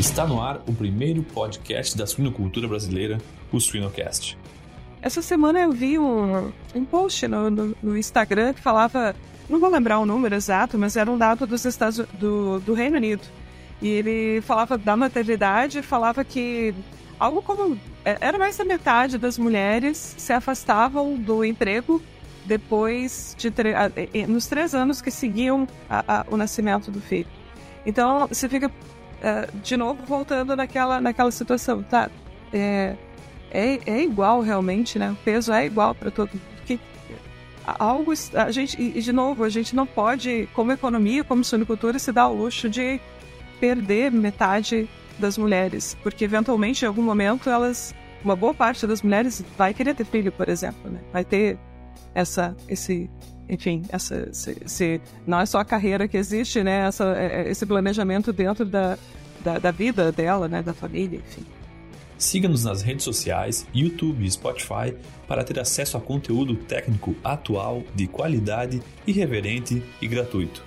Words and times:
Está 0.00 0.26
no 0.26 0.40
ar 0.40 0.62
o 0.66 0.72
primeiro 0.72 1.22
podcast 1.22 1.94
da 1.94 2.06
suinocultura 2.06 2.66
brasileira, 2.66 3.18
o 3.52 3.60
Suinocast. 3.60 4.34
Essa 5.02 5.20
semana 5.20 5.60
eu 5.60 5.72
vi 5.72 5.98
um, 5.98 6.50
um 6.74 6.86
post 6.86 7.28
no, 7.28 7.50
no, 7.50 7.76
no, 7.82 7.98
Instagram 7.98 8.54
que 8.54 8.62
falava, 8.62 9.14
não 9.46 9.60
vou 9.60 9.68
lembrar 9.68 9.98
o 9.98 10.06
número 10.06 10.34
exato, 10.34 10.78
mas 10.78 10.96
era 10.96 11.10
um 11.10 11.18
dado 11.18 11.46
dos 11.46 11.66
Estados, 11.66 11.98
do, 12.18 12.60
do 12.60 12.72
Reino 12.72 12.96
Unido. 12.96 13.20
E 13.82 13.88
ele 13.88 14.40
falava 14.40 14.78
da 14.78 14.96
maternidade, 14.96 15.82
falava 15.82 16.24
que 16.24 16.74
algo 17.18 17.42
como 17.42 17.78
é, 18.02 18.16
era 18.22 18.38
mais 18.38 18.56
da 18.56 18.64
metade 18.64 19.18
das 19.18 19.36
mulheres 19.36 20.14
se 20.16 20.32
afastavam 20.32 21.14
do 21.14 21.44
emprego 21.44 22.00
depois 22.46 23.36
de 23.36 23.52
nos 24.26 24.46
três 24.46 24.74
anos 24.74 25.02
que 25.02 25.10
seguiam 25.10 25.68
a, 25.90 26.20
a, 26.20 26.26
o 26.30 26.38
nascimento 26.38 26.90
do 26.90 27.02
filho. 27.02 27.28
Então 27.84 28.26
você 28.26 28.48
fica 28.48 28.70
uh, 29.20 29.58
de 29.58 29.76
novo 29.76 30.02
voltando 30.04 30.56
naquela, 30.56 31.00
naquela 31.00 31.30
situação, 31.30 31.82
tá? 31.82 32.10
É, 32.52 32.96
é, 33.50 33.78
é 33.86 34.02
igual 34.02 34.40
realmente, 34.40 34.98
né? 34.98 35.10
O 35.10 35.16
peso 35.16 35.52
é 35.52 35.66
igual 35.66 35.94
para 35.94 36.10
todo 36.10 36.30
mundo. 36.30 36.42
Que 36.66 36.78
algo 37.64 38.12
a 38.34 38.50
gente 38.50 38.80
e 38.80 39.00
de 39.00 39.12
novo 39.12 39.44
a 39.44 39.48
gente 39.48 39.74
não 39.74 39.86
pode, 39.86 40.48
como 40.54 40.72
economia, 40.72 41.24
como 41.24 41.44
suinocultura, 41.44 41.98
se 41.98 42.12
dar 42.12 42.28
o 42.28 42.34
luxo 42.34 42.68
de 42.68 43.00
perder 43.58 44.10
metade 44.10 44.88
das 45.18 45.36
mulheres, 45.36 45.96
porque 46.02 46.24
eventualmente 46.24 46.84
em 46.84 46.88
algum 46.88 47.02
momento 47.02 47.50
elas, 47.50 47.94
uma 48.24 48.34
boa 48.34 48.54
parte 48.54 48.86
das 48.86 49.02
mulheres 49.02 49.44
vai 49.56 49.74
querer 49.74 49.94
ter 49.94 50.06
filho, 50.06 50.32
por 50.32 50.48
exemplo, 50.48 50.90
né? 50.90 51.00
Vai 51.12 51.24
ter 51.24 51.58
essa 52.14 52.56
esse 52.66 53.10
enfim, 53.48 53.82
essa, 53.88 54.28
esse, 54.30 54.56
esse, 54.64 55.00
não 55.26 55.40
é 55.40 55.44
só 55.44 55.58
a 55.58 55.64
carreira 55.64 56.06
que 56.06 56.16
existe, 56.16 56.62
né? 56.62 56.86
Essa, 56.86 57.16
é, 57.16 57.42
é, 57.42 57.50
esse 57.50 57.66
planejamento 57.66 58.32
dentro 58.32 58.64
da, 58.64 58.96
da, 59.42 59.58
da 59.58 59.70
vida 59.70 60.10
dela, 60.12 60.48
né? 60.48 60.62
Da 60.62 60.74
família, 60.74 61.18
enfim. 61.18 61.44
Siga-nos 62.18 62.64
nas 62.64 62.82
redes 62.82 63.04
sociais, 63.04 63.66
YouTube 63.74 64.24
e 64.24 64.30
Spotify 64.30 64.94
para 65.26 65.42
ter 65.42 65.58
acesso 65.58 65.96
a 65.96 66.00
conteúdo 66.00 66.54
técnico 66.54 67.16
atual, 67.24 67.82
de 67.94 68.06
qualidade, 68.06 68.82
irreverente 69.06 69.82
e 70.02 70.06
gratuito. 70.06 70.62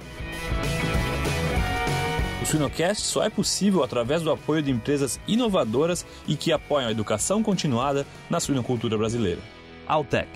O 2.41 2.45
Suinocast 2.45 3.03
só 3.03 3.23
é 3.23 3.29
possível 3.29 3.83
através 3.83 4.21
do 4.21 4.31
apoio 4.31 4.61
de 4.61 4.71
empresas 4.71 5.19
inovadoras 5.27 6.05
e 6.27 6.35
que 6.35 6.51
apoiam 6.51 6.87
a 6.87 6.91
educação 6.91 7.43
continuada 7.43 8.05
na 8.29 8.39
suinocultura 8.39 8.97
brasileira. 8.97 9.41
Altec 9.87 10.27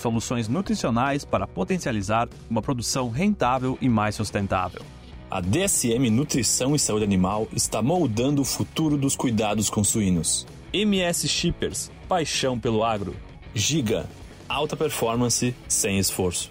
soluções 0.00 0.48
nutricionais 0.48 1.24
para 1.24 1.46
potencializar 1.46 2.28
uma 2.48 2.62
produção 2.62 3.10
rentável 3.10 3.76
e 3.80 3.88
mais 3.88 4.14
sustentável. 4.14 4.82
A 5.30 5.40
DSM 5.40 6.10
Nutrição 6.10 6.74
e 6.74 6.78
Saúde 6.78 7.04
Animal 7.04 7.46
está 7.52 7.80
moldando 7.80 8.42
o 8.42 8.44
futuro 8.44 8.96
dos 8.96 9.14
cuidados 9.14 9.70
com 9.70 9.84
suínos. 9.84 10.44
MS 10.72 11.28
Shippers, 11.28 11.88
paixão 12.08 12.58
pelo 12.58 12.82
agro. 12.82 13.14
Giga, 13.54 14.10
alta 14.48 14.76
performance 14.76 15.54
sem 15.68 16.00
esforço. 16.00 16.50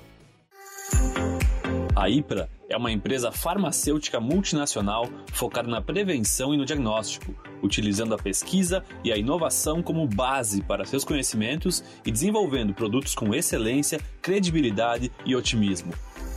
A 1.94 2.10
IPRA 2.10 2.50
é 2.70 2.78
uma 2.78 2.90
empresa 2.90 3.34
farmacêutica 3.34 4.18
multinacional 4.22 5.10
focada 5.34 5.68
na 5.68 5.82
prevenção 5.82 6.54
e 6.54 6.58
no 6.58 6.64
diagnóstico, 6.64 7.36
utilizando 7.62 8.16
a 8.16 8.18
pesquisa 8.18 8.82
e 9.04 9.12
a 9.12 9.18
inovação 9.18 9.84
como 9.84 10.08
base 10.08 10.62
para 10.62 10.86
seus 10.86 11.04
conhecimentos 11.04 11.84
e 12.06 12.12
desenvolvendo 12.12 12.74
produtos 12.74 13.14
com 13.14 13.36
excelência, 13.36 14.00
credibilidade 14.22 15.12
e 15.26 15.36
otimismo. 15.36 15.94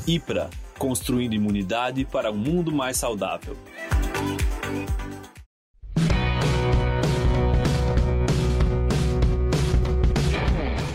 IPRA 0.08 0.50
construindo 0.82 1.32
imunidade 1.32 2.04
para 2.04 2.32
um 2.32 2.36
mundo 2.36 2.72
mais 2.72 2.96
saudável. 2.96 3.56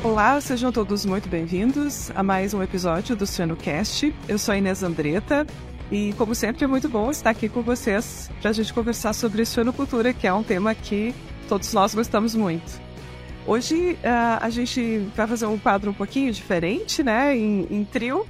Olá, 0.04 0.42
sejam 0.42 0.74
todos 0.74 1.06
muito 1.06 1.30
bem-vindos 1.30 2.12
a 2.14 2.22
mais 2.22 2.54
um 2.54 2.62
episódio 2.62 3.16
do 3.16 3.26
Cast. 3.56 4.14
Eu 4.28 4.38
sou 4.38 4.54
a 4.54 4.58
Inês 4.58 4.84
Andretta 4.84 5.48
e, 5.90 6.12
como 6.18 6.36
sempre, 6.36 6.66
é 6.66 6.68
muito 6.68 6.90
bom 6.90 7.10
estar 7.10 7.30
aqui 7.30 7.48
com 7.48 7.62
vocês 7.62 8.30
para 8.42 8.50
a 8.50 8.54
gente 8.54 8.74
conversar 8.74 9.14
sobre 9.14 9.46
suinocultura, 9.46 10.14
que 10.14 10.28
é 10.28 10.34
um 10.34 10.44
tema 10.44 10.76
que 10.76 11.16
todos 11.48 11.72
nós 11.72 11.96
gostamos 11.96 12.36
muito. 12.36 12.82
Hoje 13.46 13.94
uh, 13.94 14.42
a 14.42 14.50
gente 14.50 15.08
vai 15.16 15.26
fazer 15.28 15.46
um 15.46 15.58
quadro 15.58 15.92
um 15.92 15.94
pouquinho 15.94 16.34
diferente, 16.34 17.02
né, 17.02 17.38
em, 17.38 17.66
em 17.72 17.86
trio, 17.86 18.28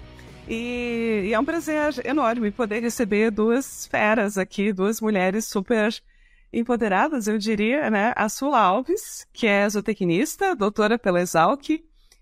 e, 0.48 1.24
e, 1.26 1.34
é 1.34 1.40
um 1.40 1.46
prazer 1.46 2.06
enorme 2.06 2.52
poder 2.52 2.82
receber 2.82 3.32
duas 3.32 3.86
feras 3.88 4.38
aqui, 4.38 4.72
duas 4.72 5.02
mulheres 5.02 5.46
super 5.46 5.94
empoderadas, 6.52 7.28
eu 7.28 7.38
diria, 7.38 7.90
né? 7.90 8.14
A 8.16 8.30
Sula 8.30 8.60
Alves, 8.60 9.28
que 9.34 9.46
é 9.46 9.70
zootecnista, 9.70 10.56
doutora 10.56 10.98
pela 10.98 11.22
Exalc 11.22 11.70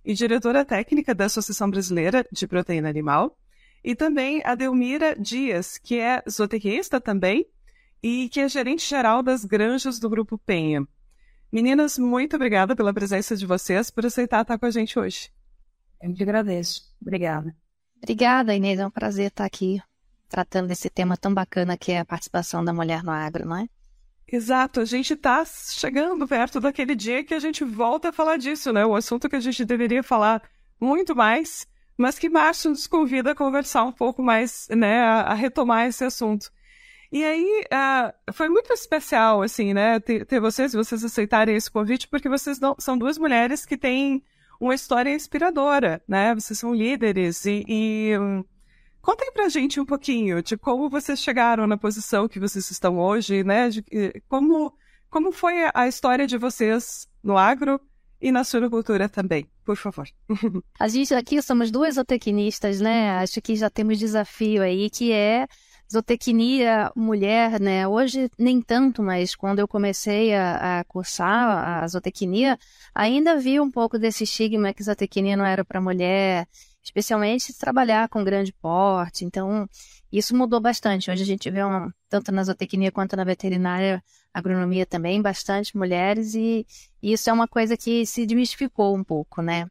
e 0.03 0.13
diretora 0.13 0.65
técnica 0.65 1.13
da 1.13 1.25
Associação 1.25 1.69
Brasileira 1.69 2.25
de 2.31 2.47
Proteína 2.47 2.89
Animal. 2.89 3.37
E 3.83 3.95
também 3.95 4.41
a 4.43 4.55
Delmira 4.55 5.15
Dias, 5.15 5.77
que 5.77 5.99
é 5.99 6.23
zootecnista 6.29 6.99
também 6.99 7.45
e 8.01 8.29
que 8.29 8.39
é 8.39 8.49
gerente 8.49 8.87
geral 8.87 9.21
das 9.21 9.45
granjas 9.45 9.99
do 9.99 10.09
Grupo 10.09 10.37
Penha. 10.37 10.87
Meninas, 11.51 11.97
muito 11.97 12.35
obrigada 12.35 12.75
pela 12.75 12.93
presença 12.93 13.35
de 13.35 13.45
vocês, 13.45 13.89
por 13.89 14.05
aceitar 14.05 14.41
estar 14.41 14.57
com 14.57 14.65
a 14.65 14.71
gente 14.71 14.97
hoje. 14.97 15.31
Eu 16.01 16.13
te 16.13 16.23
agradeço. 16.23 16.81
Obrigada. 17.01 17.55
Obrigada, 17.97 18.55
Inês. 18.55 18.79
É 18.79 18.85
um 18.85 18.91
prazer 18.91 19.27
estar 19.27 19.45
aqui 19.45 19.81
tratando 20.29 20.67
desse 20.67 20.89
tema 20.89 21.15
tão 21.15 21.33
bacana 21.33 21.77
que 21.77 21.91
é 21.91 21.99
a 21.99 22.05
participação 22.05 22.63
da 22.63 22.73
mulher 22.73 23.03
no 23.03 23.11
agro, 23.11 23.45
não 23.47 23.57
é? 23.57 23.67
Exato, 24.27 24.79
a 24.79 24.85
gente 24.85 25.13
está 25.13 25.45
chegando 25.45 26.27
perto 26.27 26.59
daquele 26.59 26.95
dia 26.95 27.23
que 27.23 27.33
a 27.33 27.39
gente 27.39 27.63
volta 27.63 28.09
a 28.09 28.11
falar 28.11 28.37
disso, 28.37 28.73
né? 28.73 28.85
O 28.85 28.95
assunto 28.95 29.29
que 29.29 29.35
a 29.35 29.39
gente 29.39 29.63
deveria 29.63 30.01
falar 30.01 30.41
muito 30.81 31.15
mais, 31.15 31.67
mas 31.95 32.17
que 32.17 32.27
Márcio 32.27 32.71
nos 32.71 32.87
convida 32.87 33.31
a 33.31 33.35
conversar 33.35 33.83
um 33.83 33.91
pouco 33.91 34.23
mais, 34.23 34.67
né? 34.71 34.99
A, 35.01 35.33
retomar 35.35 35.87
esse 35.87 36.03
assunto. 36.03 36.51
E 37.11 37.23
aí, 37.23 37.65
uh, 37.65 38.33
foi 38.33 38.49
muito 38.49 38.73
especial, 38.73 39.43
assim, 39.43 39.73
né? 39.73 39.99
Ter, 39.99 40.25
ter 40.25 40.39
vocês, 40.39 40.73
vocês 40.73 41.03
aceitarem 41.03 41.55
esse 41.55 41.69
convite, 41.69 42.07
porque 42.07 42.27
vocês 42.27 42.59
não, 42.59 42.75
são 42.79 42.97
duas 42.97 43.17
mulheres 43.19 43.63
que 43.63 43.77
têm 43.77 44.23
uma 44.59 44.75
história 44.75 45.13
inspiradora, 45.13 46.01
né? 46.07 46.33
Vocês 46.35 46.59
são 46.59 46.73
líderes 46.73 47.45
e, 47.45 47.63
e 47.67 48.17
um, 48.17 48.43
Contem 49.05 49.31
pra 49.31 49.47
gente 49.49 49.79
um 49.79 49.85
pouquinho 49.85 50.41
de 50.41 50.57
como 50.57 50.89
vocês 50.89 51.19
chegaram 51.19 51.67
na 51.67 51.77
posição 51.77 52.27
que 52.27 52.39
vocês 52.39 52.71
estão 52.71 52.97
hoje, 52.97 53.43
né? 53.43 53.69
De, 53.69 53.85
como, 54.27 54.73
como 55.11 55.31
foi 55.31 55.69
a 55.75 55.87
história 55.87 56.25
de 56.25 56.39
vocês 56.39 57.07
no 57.23 57.37
agro 57.37 57.79
e 58.19 58.31
na 58.31 58.43
suinocultura 58.43 59.07
também, 59.07 59.47
por 59.63 59.77
favor. 59.77 60.07
A 60.79 60.87
gente 60.87 61.13
aqui 61.13 61.39
somos 61.39 61.69
duas 61.69 61.95
zootecnistas, 61.95 62.81
né? 62.81 63.11
Acho 63.19 63.39
que 63.43 63.55
já 63.55 63.69
temos 63.69 63.99
desafio 63.99 64.63
aí, 64.63 64.89
que 64.89 65.11
é 65.11 65.45
zootecnia 65.95 66.91
mulher, 66.95 67.59
né? 67.59 67.87
Hoje 67.87 68.29
nem 68.37 68.61
tanto, 68.61 69.01
mas 69.01 69.35
quando 69.35 69.59
eu 69.59 69.67
comecei 69.67 70.33
a, 70.33 70.79
a 70.79 70.83
cursar 70.83 71.83
a 71.83 71.87
zootecnia, 71.87 72.57
ainda 72.93 73.31
havia 73.31 73.63
um 73.63 73.71
pouco 73.71 73.97
desse 73.97 74.23
estigma 74.25 74.73
que 74.73 74.83
zootecnia 74.83 75.37
não 75.37 75.45
era 75.45 75.63
para 75.63 75.81
mulher, 75.81 76.47
especialmente 76.83 77.57
trabalhar 77.57 78.09
com 78.09 78.23
grande 78.23 78.53
porte. 78.53 79.25
Então, 79.25 79.67
isso 80.11 80.35
mudou 80.35 80.59
bastante. 80.59 81.09
Hoje 81.09 81.23
a 81.23 81.25
gente 81.25 81.49
vê, 81.49 81.59
tanto 82.09 82.31
na 82.31 82.43
zootecnia 82.43 82.91
quanto 82.91 83.15
na 83.15 83.23
veterinária, 83.23 84.03
agronomia 84.33 84.85
também, 84.85 85.21
bastante 85.21 85.77
mulheres, 85.77 86.35
e, 86.35 86.65
e 87.01 87.13
isso 87.13 87.29
é 87.29 87.33
uma 87.33 87.47
coisa 87.47 87.77
que 87.77 88.05
se 88.05 88.25
desmistificou 88.25 88.95
um 88.95 89.03
pouco, 89.03 89.41
né? 89.41 89.67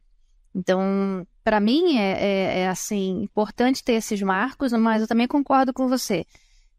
Então, 0.53 1.25
para 1.45 1.61
mim 1.61 1.97
é, 1.97 2.11
é, 2.11 2.59
é, 2.59 2.67
assim 2.67 3.21
importante 3.21 3.81
ter 3.81 3.93
esses 3.93 4.21
marcos, 4.21 4.73
mas 4.73 5.01
eu 5.01 5.07
também 5.07 5.27
concordo 5.27 5.73
com 5.73 5.87
você. 5.87 6.25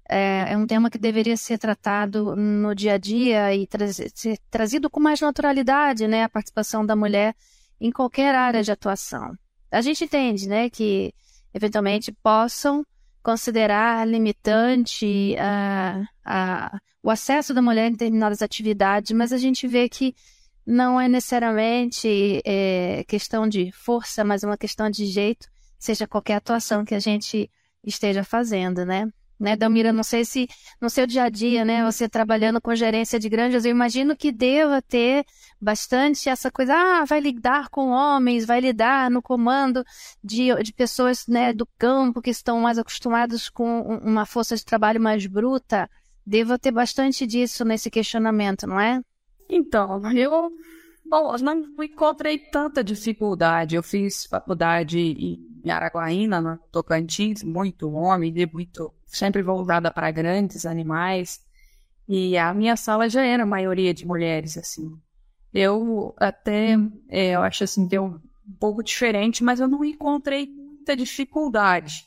É, 0.08 0.52
é 0.52 0.56
um 0.58 0.66
tema 0.66 0.90
que 0.90 0.98
deveria 0.98 1.36
ser 1.36 1.58
tratado 1.58 2.36
no 2.36 2.74
dia 2.74 2.94
a 2.94 2.98
dia 2.98 3.54
e 3.54 3.66
tra 3.66 3.86
ser 3.90 4.38
trazido 4.50 4.90
com 4.90 5.00
mais 5.00 5.20
naturalidade, 5.20 6.06
né? 6.06 6.24
A 6.24 6.28
participação 6.28 6.84
da 6.84 6.94
mulher 6.94 7.34
em 7.80 7.90
qualquer 7.90 8.34
área 8.34 8.62
de 8.62 8.70
atuação 8.70 9.34
a 9.70 9.80
gente 9.80 10.04
entende, 10.04 10.48
né, 10.48 10.70
que 10.70 11.12
eventualmente 11.52 12.12
possam 12.12 12.84
considerar 13.22 14.06
limitante 14.06 15.34
uh, 15.36 16.02
uh, 16.02 16.78
o 17.02 17.10
acesso 17.10 17.52
da 17.52 17.60
mulher 17.60 17.88
em 17.88 17.92
determinadas 17.92 18.40
atividades, 18.40 19.10
mas 19.12 19.32
a 19.32 19.38
gente 19.38 19.66
vê 19.66 19.88
que 19.88 20.14
não 20.66 21.00
é 21.00 21.08
necessariamente 21.08 22.42
é, 22.44 23.04
questão 23.06 23.48
de 23.48 23.70
força, 23.72 24.24
mas 24.24 24.42
uma 24.42 24.56
questão 24.56 24.90
de 24.90 25.06
jeito, 25.06 25.48
seja 25.78 26.06
qualquer 26.06 26.34
atuação 26.34 26.84
que 26.84 26.94
a 26.94 26.98
gente 26.98 27.50
esteja 27.84 28.24
fazendo, 28.24 28.84
né? 28.84 29.08
né, 29.38 29.56
Dalmira? 29.56 29.92
Não 29.92 30.02
sei 30.02 30.24
se 30.24 30.48
no 30.80 30.88
seu 30.90 31.06
dia 31.06 31.24
a 31.24 31.28
dia, 31.28 31.64
né, 31.64 31.84
você 31.84 32.08
trabalhando 32.08 32.60
com 32.60 32.74
gerência 32.74 33.18
de 33.18 33.28
granjas, 33.28 33.64
eu 33.64 33.70
imagino 33.70 34.16
que 34.16 34.32
deva 34.32 34.80
ter 34.82 35.24
bastante 35.60 36.28
essa 36.28 36.50
coisa, 36.50 36.74
ah, 36.74 37.04
vai 37.04 37.20
lidar 37.20 37.68
com 37.68 37.90
homens, 37.90 38.44
vai 38.44 38.60
lidar 38.60 39.10
no 39.10 39.22
comando 39.22 39.84
de, 40.22 40.54
de 40.62 40.72
pessoas, 40.72 41.26
né, 41.26 41.52
do 41.52 41.66
campo 41.78 42.22
que 42.22 42.30
estão 42.30 42.60
mais 42.60 42.78
acostumados 42.78 43.48
com 43.48 43.80
uma 44.02 44.26
força 44.26 44.56
de 44.56 44.64
trabalho 44.64 45.00
mais 45.00 45.26
bruta. 45.26 45.88
deva 46.26 46.58
ter 46.58 46.72
bastante 46.72 47.26
disso 47.26 47.64
nesse 47.64 47.90
questionamento, 47.90 48.66
não 48.66 48.80
é? 48.80 49.00
Então, 49.48 50.00
eu 50.12 50.50
bom, 51.04 51.36
não 51.38 51.84
encontrei 51.84 52.38
tanta 52.38 52.82
dificuldade. 52.82 53.76
Eu 53.76 53.82
fiz 53.82 54.26
faculdade 54.26 54.98
em 54.98 55.70
Araguaína, 55.70 56.40
no 56.40 56.58
Tocantins, 56.70 57.42
muito 57.42 57.90
homem, 57.92 58.32
muito 58.52 58.92
sempre 59.06 59.42
voltada 59.42 59.90
para 59.90 60.10
grandes 60.10 60.66
animais. 60.66 61.40
E 62.08 62.36
a 62.36 62.52
minha 62.54 62.76
sala 62.76 63.08
já 63.08 63.24
era 63.24 63.42
a 63.42 63.46
maioria 63.46 63.92
de 63.92 64.06
mulheres, 64.06 64.56
assim. 64.56 64.90
Eu 65.52 66.14
até, 66.18 66.76
é, 67.08 67.30
eu 67.30 67.42
acho 67.42 67.64
assim, 67.64 67.86
deu 67.86 68.04
um 68.04 68.20
pouco 68.60 68.82
diferente, 68.82 69.42
mas 69.42 69.58
eu 69.58 69.66
não 69.66 69.84
encontrei 69.84 70.46
muita 70.46 70.94
dificuldade. 70.94 72.04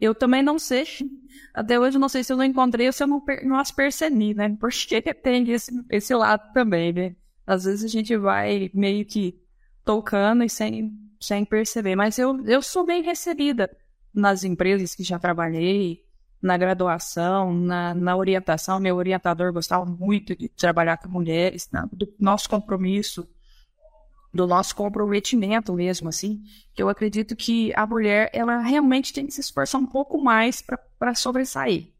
Eu 0.00 0.14
também 0.14 0.42
não 0.42 0.58
sei, 0.58 0.84
até 1.54 1.78
hoje 1.78 1.98
não 1.98 2.08
sei 2.08 2.22
se 2.22 2.32
eu 2.32 2.36
não 2.36 2.44
encontrei 2.44 2.86
ou 2.86 2.92
se 2.92 3.02
eu 3.02 3.06
não, 3.06 3.22
não 3.44 3.58
as 3.58 3.70
percebi, 3.70 4.34
né? 4.34 4.56
Porque 4.60 5.00
tem 5.00 5.50
esse, 5.50 5.72
esse 5.90 6.14
lado 6.14 6.52
também, 6.52 6.92
né? 6.92 7.16
Às 7.46 7.64
vezes 7.64 7.84
a 7.84 7.88
gente 7.88 8.16
vai 8.16 8.70
meio 8.74 9.04
que 9.04 9.40
tocando 9.84 10.42
e 10.42 10.48
sem, 10.48 10.92
sem 11.20 11.44
perceber. 11.44 11.94
Mas 11.94 12.18
eu, 12.18 12.44
eu 12.44 12.60
sou 12.60 12.84
bem 12.84 13.02
recebida 13.02 13.70
nas 14.12 14.42
empresas 14.42 14.94
que 14.94 15.04
já 15.04 15.18
trabalhei, 15.18 16.04
na 16.42 16.56
graduação, 16.56 17.54
na, 17.54 17.94
na 17.94 18.16
orientação. 18.16 18.80
Meu 18.80 18.96
orientador 18.96 19.52
gostava 19.52 19.84
muito 19.84 20.36
de 20.36 20.48
trabalhar 20.48 20.96
com 20.96 21.08
mulheres, 21.08 21.68
do 21.92 22.12
nosso 22.18 22.48
compromisso 22.48 23.28
do 24.36 24.46
nosso 24.46 24.76
comprometimento 24.76 25.72
mesmo, 25.72 26.08
assim, 26.08 26.40
que 26.74 26.82
eu 26.82 26.88
acredito 26.88 27.34
que 27.34 27.72
a 27.74 27.86
mulher, 27.86 28.30
ela 28.32 28.58
realmente 28.58 29.12
tem 29.12 29.26
que 29.26 29.32
se 29.32 29.40
esforçar 29.40 29.80
um 29.80 29.86
pouco 29.86 30.22
mais 30.22 30.62
para 30.98 31.14
sobressair. 31.14 31.92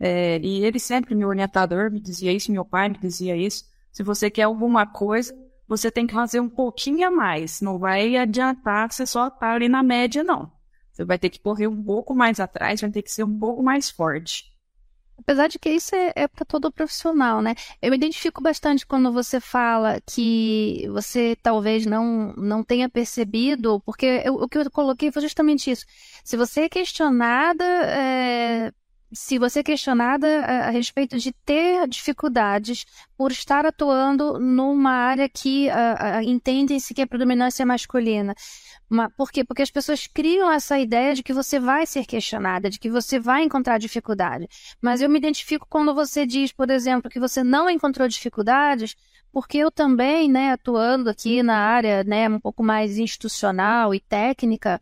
É, 0.00 0.40
e 0.40 0.64
ele 0.64 0.80
sempre, 0.80 1.14
meu 1.14 1.28
orientador, 1.28 1.90
me 1.90 2.00
dizia 2.00 2.32
isso, 2.32 2.50
meu 2.50 2.64
pai 2.64 2.88
me 2.88 2.98
dizia 2.98 3.36
isso. 3.36 3.64
Se 3.92 4.02
você 4.02 4.30
quer 4.30 4.42
alguma 4.42 4.86
coisa, 4.86 5.32
você 5.68 5.90
tem 5.90 6.06
que 6.06 6.14
fazer 6.14 6.40
um 6.40 6.48
pouquinho 6.48 7.06
a 7.06 7.10
mais. 7.10 7.60
Não 7.60 7.78
vai 7.78 8.16
adiantar 8.16 8.92
você 8.92 9.06
só 9.06 9.28
estar 9.28 9.38
tá 9.38 9.52
ali 9.52 9.68
na 9.68 9.82
média, 9.82 10.24
não. 10.24 10.50
Você 10.90 11.04
vai 11.04 11.18
ter 11.18 11.30
que 11.30 11.40
correr 11.40 11.66
um 11.66 11.82
pouco 11.82 12.14
mais 12.14 12.40
atrás, 12.40 12.80
vai 12.80 12.90
ter 12.90 13.02
que 13.02 13.10
ser 13.10 13.24
um 13.24 13.38
pouco 13.38 13.62
mais 13.62 13.90
forte. 13.90 14.51
Apesar 15.22 15.48
de 15.48 15.58
que 15.58 15.70
isso 15.70 15.94
é, 15.94 16.12
é 16.16 16.28
para 16.28 16.44
todo 16.44 16.72
profissional, 16.72 17.40
né? 17.40 17.54
Eu 17.80 17.90
me 17.90 17.96
identifico 17.96 18.42
bastante 18.42 18.84
quando 18.86 19.12
você 19.12 19.40
fala 19.40 20.00
que 20.04 20.86
você 20.90 21.36
talvez 21.42 21.86
não, 21.86 22.32
não 22.34 22.64
tenha 22.64 22.88
percebido, 22.88 23.80
porque 23.86 24.22
eu, 24.24 24.34
o 24.34 24.48
que 24.48 24.58
eu 24.58 24.70
coloquei 24.70 25.12
foi 25.12 25.22
justamente 25.22 25.70
isso. 25.70 25.86
Se 26.24 26.36
você 26.36 26.62
é 26.62 26.68
questionada, 26.68 27.64
é, 27.64 28.72
se 29.12 29.38
você 29.38 29.60
é 29.60 29.62
questionada 29.62 30.26
a, 30.40 30.68
a, 30.68 30.70
respeito 30.70 31.18
de 31.18 31.32
ter 31.32 31.86
dificuldades 31.88 32.84
por 33.16 33.30
estar 33.30 33.66
atuando 33.66 34.38
numa 34.38 34.90
área 34.90 35.28
que 35.28 35.68
entendem-se 36.24 36.94
que 36.94 37.02
é 37.02 37.06
predominância 37.06 37.64
masculina, 37.66 38.34
por 39.16 39.30
quê? 39.30 39.44
Porque 39.44 39.62
as 39.62 39.70
pessoas 39.70 40.06
criam 40.06 40.50
essa 40.50 40.78
ideia 40.78 41.14
de 41.14 41.22
que 41.22 41.32
você 41.32 41.58
vai 41.58 41.86
ser 41.86 42.04
questionada, 42.04 42.68
de 42.68 42.78
que 42.78 42.90
você 42.90 43.18
vai 43.18 43.42
encontrar 43.42 43.78
dificuldade. 43.78 44.48
Mas 44.80 45.00
eu 45.00 45.08
me 45.08 45.18
identifico 45.18 45.66
quando 45.68 45.94
você 45.94 46.26
diz, 46.26 46.52
por 46.52 46.70
exemplo, 46.70 47.10
que 47.10 47.20
você 47.20 47.42
não 47.42 47.70
encontrou 47.70 48.06
dificuldades, 48.06 48.94
porque 49.32 49.56
eu 49.58 49.70
também, 49.70 50.30
né, 50.30 50.52
atuando 50.52 51.08
aqui 51.08 51.42
na 51.42 51.56
área, 51.56 52.04
né, 52.04 52.28
um 52.28 52.38
pouco 52.38 52.62
mais 52.62 52.98
institucional 52.98 53.94
e 53.94 54.00
técnica, 54.00 54.80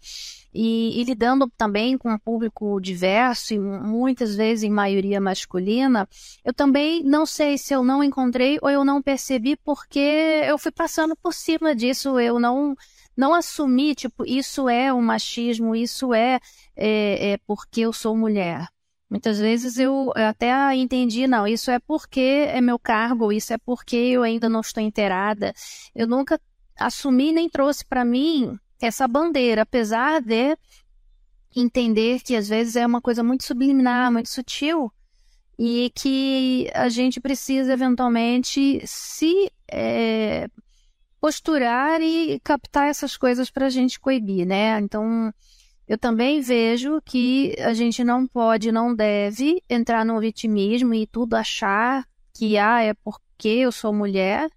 e, 0.52 1.00
e, 1.00 1.04
lidando 1.04 1.50
também 1.56 1.96
com 1.96 2.12
um 2.12 2.18
público 2.18 2.80
diverso 2.80 3.54
e 3.54 3.58
muitas 3.58 4.34
vezes 4.34 4.64
em 4.64 4.70
maioria 4.70 5.20
masculina, 5.20 6.08
eu 6.44 6.52
também 6.52 7.02
não 7.04 7.24
sei 7.24 7.56
se 7.56 7.72
eu 7.72 7.84
não 7.84 8.02
encontrei 8.02 8.58
ou 8.60 8.68
eu 8.68 8.84
não 8.84 9.00
percebi 9.00 9.56
porque 9.56 9.98
eu 10.44 10.58
fui 10.58 10.72
passando 10.72 11.16
por 11.16 11.32
cima 11.32 11.74
disso, 11.74 12.18
eu 12.18 12.38
não 12.38 12.74
não 13.16 13.34
assumir, 13.34 13.96
tipo, 13.96 14.24
isso 14.24 14.68
é 14.68 14.92
o 14.92 15.02
machismo, 15.02 15.76
isso 15.76 16.14
é, 16.14 16.40
é, 16.74 17.32
é 17.32 17.38
porque 17.46 17.82
eu 17.82 17.92
sou 17.92 18.16
mulher. 18.16 18.66
Muitas 19.10 19.38
vezes 19.38 19.76
eu 19.76 20.12
até 20.14 20.74
entendi, 20.74 21.26
não, 21.26 21.46
isso 21.46 21.70
é 21.70 21.78
porque 21.80 22.46
é 22.48 22.60
meu 22.60 22.78
cargo, 22.78 23.32
isso 23.32 23.52
é 23.52 23.58
porque 23.58 23.96
eu 23.96 24.22
ainda 24.22 24.48
não 24.48 24.60
estou 24.60 24.82
inteirada. 24.82 25.52
Eu 25.94 26.06
nunca 26.06 26.40
assumi 26.78 27.32
nem 27.32 27.48
trouxe 27.50 27.84
para 27.84 28.04
mim 28.04 28.58
essa 28.86 29.06
bandeira, 29.06 29.62
apesar 29.62 30.20
de 30.20 30.56
entender 31.54 32.20
que 32.20 32.36
às 32.36 32.48
vezes 32.48 32.76
é 32.76 32.86
uma 32.86 33.00
coisa 33.00 33.22
muito 33.22 33.44
subliminar, 33.44 34.12
muito 34.12 34.28
sutil 34.28 34.92
e 35.58 35.92
que 35.94 36.70
a 36.72 36.88
gente 36.88 37.20
precisa 37.20 37.72
eventualmente 37.72 38.80
se 38.86 39.50
é, 39.70 40.48
posturar 41.20 42.00
e 42.00 42.40
captar 42.40 42.88
essas 42.88 43.16
coisas 43.16 43.50
para 43.50 43.66
a 43.66 43.70
gente 43.70 44.00
coibir, 44.00 44.46
né? 44.46 44.78
Então, 44.80 45.32
eu 45.86 45.98
também 45.98 46.40
vejo 46.40 47.00
que 47.04 47.54
a 47.58 47.74
gente 47.74 48.02
não 48.02 48.26
pode, 48.26 48.72
não 48.72 48.94
deve 48.94 49.62
entrar 49.68 50.04
no 50.04 50.18
vitimismo 50.18 50.94
e 50.94 51.06
tudo 51.06 51.34
achar 51.34 52.06
que 52.32 52.56
ah, 52.56 52.80
é 52.80 52.94
porque 52.94 53.48
eu 53.48 53.70
sou 53.70 53.92
mulher, 53.92 54.48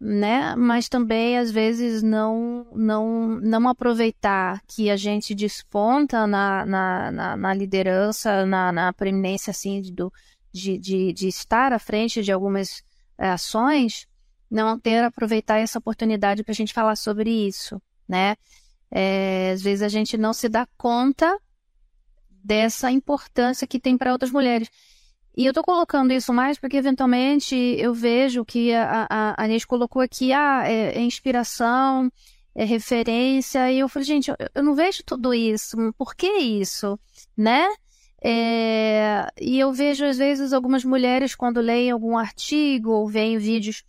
né? 0.00 0.56
Mas 0.56 0.88
também 0.88 1.36
às 1.36 1.50
vezes 1.50 2.02
não 2.02 2.66
não 2.74 3.38
não 3.40 3.68
aproveitar 3.68 4.62
que 4.66 4.88
a 4.88 4.96
gente 4.96 5.34
desponta 5.34 6.26
na, 6.26 6.64
na, 6.64 7.12
na, 7.12 7.36
na 7.36 7.54
liderança, 7.54 8.46
na, 8.46 8.72
na 8.72 8.92
preeminência 8.94 9.50
assim 9.50 9.82
do, 9.92 10.10
de, 10.50 10.78
de, 10.78 11.12
de 11.12 11.28
estar 11.28 11.72
à 11.72 11.78
frente 11.78 12.22
de 12.22 12.32
algumas 12.32 12.82
é, 13.18 13.28
ações 13.28 14.06
não 14.50 14.78
ter 14.78 15.04
aproveitar 15.04 15.58
essa 15.58 15.78
oportunidade 15.78 16.42
para 16.42 16.52
a 16.52 16.54
gente 16.54 16.72
falar 16.72 16.96
sobre 16.96 17.30
isso, 17.30 17.80
né? 18.08 18.36
É, 18.90 19.52
às 19.52 19.62
vezes 19.62 19.82
a 19.82 19.88
gente 19.88 20.18
não 20.18 20.32
se 20.32 20.48
dá 20.48 20.66
conta 20.76 21.38
dessa 22.42 22.90
importância 22.90 23.66
que 23.66 23.78
tem 23.78 23.96
para 23.96 24.12
outras 24.12 24.32
mulheres. 24.32 24.68
E 25.36 25.44
eu 25.46 25.50
estou 25.50 25.62
colocando 25.62 26.12
isso 26.12 26.32
mais 26.32 26.58
porque, 26.58 26.76
eventualmente, 26.76 27.54
eu 27.54 27.94
vejo 27.94 28.44
que 28.44 28.74
a, 28.74 29.06
a, 29.08 29.44
a 29.44 29.66
colocou 29.66 30.02
aqui, 30.02 30.32
ah, 30.32 30.62
é, 30.66 30.98
é, 30.98 31.00
inspiração, 31.00 32.10
é 32.54 32.64
referência, 32.64 33.70
e 33.70 33.78
eu 33.78 33.88
falei, 33.88 34.06
gente, 34.06 34.30
eu, 34.30 34.36
eu, 34.54 34.62
não 34.62 34.74
vejo 34.74 35.02
tudo 35.04 35.32
isso, 35.32 35.76
por 35.96 36.14
que 36.14 36.26
isso, 36.26 36.98
né? 37.36 37.68
É, 38.22 39.26
e 39.40 39.58
eu 39.58 39.72
vejo, 39.72 40.04
às 40.04 40.18
vezes, 40.18 40.52
algumas 40.52 40.84
mulheres, 40.84 41.34
quando 41.34 41.60
leem 41.60 41.90
algum 41.90 42.18
artigo 42.18 42.90
ou 42.90 43.08
veem 43.08 43.38
vídeos 43.38 43.84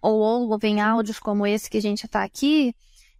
ou 0.00 0.18
ouvem 0.18 0.80
áudios 0.80 1.18
como 1.18 1.46
esse 1.46 1.68
que 1.68 1.78
a 1.78 1.82
gente 1.82 2.06
está 2.06 2.22
aqui, 2.22 2.74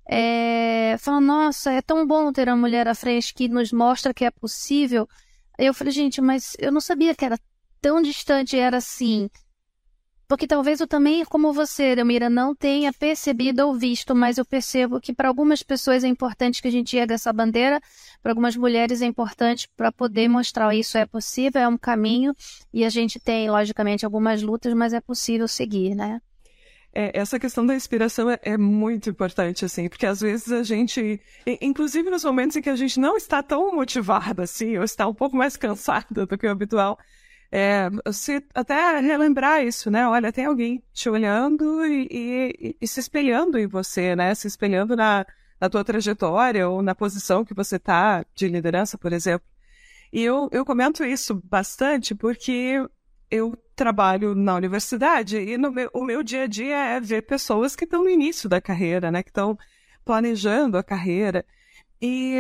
é, 0.09 0.97
falam, 0.99 1.21
nossa, 1.21 1.71
é 1.73 1.83
tão 1.83 2.07
bom 2.07 2.33
ter 2.33 2.49
uma 2.49 2.57
mulher 2.57 2.89
à 2.89 2.95
frente 2.95 3.35
que 3.35 3.49
nos 3.49 3.73
mostra 3.73 4.15
que 4.15 4.25
é 4.25 4.31
possível. 4.31 5.07
Eu 5.59 5.75
falei, 5.75 5.93
gente, 5.93 6.21
mas 6.21 6.57
eu 6.59 6.71
não 6.71 6.81
sabia 6.81 7.15
que 7.15 7.25
era 7.25 7.39
tão 7.81 8.01
distante, 8.01 8.57
era 8.57 8.77
assim. 8.77 9.29
Porque 10.29 10.47
talvez 10.47 10.79
eu 10.79 10.87
também, 10.87 11.25
como 11.25 11.55
você, 11.55 11.97
Delmira, 11.97 12.29
não 12.29 12.55
tenha 12.55 12.93
percebido 12.93 13.67
ou 13.67 13.75
visto, 13.75 14.15
mas 14.15 14.37
eu 14.37 14.45
percebo 14.45 15.01
que 15.01 15.13
para 15.13 15.27
algumas 15.27 15.63
pessoas 15.63 16.05
é 16.05 16.07
importante 16.07 16.61
que 16.61 16.69
a 16.69 16.71
gente 16.71 16.97
erga 16.97 17.15
essa 17.15 17.33
bandeira, 17.33 17.81
para 18.23 18.33
algumas 18.33 18.55
mulheres 18.55 19.01
é 19.01 19.07
importante 19.07 19.69
para 19.75 19.91
poder 19.91 20.29
mostrar 20.29 20.75
isso 20.75 20.99
é 20.99 21.07
possível, 21.07 21.63
é 21.63 21.67
um 21.67 21.79
caminho, 21.79 22.35
e 22.73 22.85
a 22.85 22.91
gente 22.91 23.19
tem, 23.19 23.51
logicamente, 23.51 24.05
algumas 24.05 24.43
lutas, 24.43 24.75
mas 24.75 24.93
é 24.93 25.01
possível 25.01 25.49
seguir, 25.49 25.95
né? 25.95 26.21
É, 27.01 27.17
essa 27.17 27.39
questão 27.39 27.65
da 27.65 27.77
inspiração 27.77 28.29
é, 28.29 28.41
é, 28.43 28.59
muito 28.59 29.09
importante, 29.09 29.65
assim, 29.65 29.89
porque 29.89 30.05
às 30.05 30.21
vezes 30.21 30.51
a 30.51 30.65
gente, 30.65 31.21
inclusive 31.61 32.11
nos 32.11 32.25
momentos 32.25 32.57
em 32.57 32.61
que 32.61 32.69
a 32.69 32.75
gente 32.75 32.99
não 32.99 33.17
está 33.17 33.41
tão 33.41 33.73
motivada, 33.73 34.43
assim, 34.43 34.77
ou 34.77 34.83
está 34.83 35.07
um 35.07 35.15
pouco 35.15 35.37
mais 35.37 35.57
cansada 35.57 36.27
do 36.27 36.37
que 36.37 36.45
o 36.45 36.51
habitual, 36.51 36.99
é, 37.53 37.89
você 38.05 38.43
até 38.53 38.99
relembrar 38.99 39.65
isso, 39.65 39.93
né? 39.93 40.09
Olha, 40.09 40.33
tem 40.33 40.47
alguém 40.47 40.83
te 40.93 41.09
olhando 41.09 41.87
e, 41.87 42.09
e, 42.11 42.77
e 42.81 42.89
se 42.89 42.99
espelhando 42.99 43.57
em 43.57 43.69
você, 43.69 44.17
né? 44.17 44.35
Se 44.35 44.49
espelhando 44.49 44.97
na, 44.97 45.25
na 45.61 45.71
tua 45.71 45.85
trajetória 45.85 46.69
ou 46.69 46.83
na 46.83 46.97
posição 46.97 47.45
que 47.45 47.55
você 47.55 47.77
está 47.77 48.25
de 48.35 48.49
liderança, 48.49 48.99
por 48.99 49.13
exemplo. 49.13 49.47
E 50.13 50.21
eu, 50.25 50.49
eu 50.51 50.65
comento 50.65 51.05
isso 51.05 51.41
bastante 51.45 52.13
porque 52.13 52.85
eu 53.31 53.57
trabalho 53.77 54.35
na 54.35 54.55
universidade 54.55 55.39
e 55.39 55.57
no 55.57 55.71
meu, 55.71 55.91
o 55.95 56.05
meu 56.05 56.23
dia 56.23 56.43
a 56.43 56.47
dia 56.47 56.77
é 56.77 57.01
ver 57.01 57.23
pessoas 57.23 57.77
que 57.77 57.85
estão 57.85 58.03
no 58.03 58.11
início 58.11 58.49
da 58.49 58.61
carreira, 58.61 59.11
né? 59.11 59.23
Que 59.23 59.31
estão 59.31 59.57
planejando 60.05 60.77
a 60.77 60.83
carreira. 60.83 61.45
E, 62.01 62.35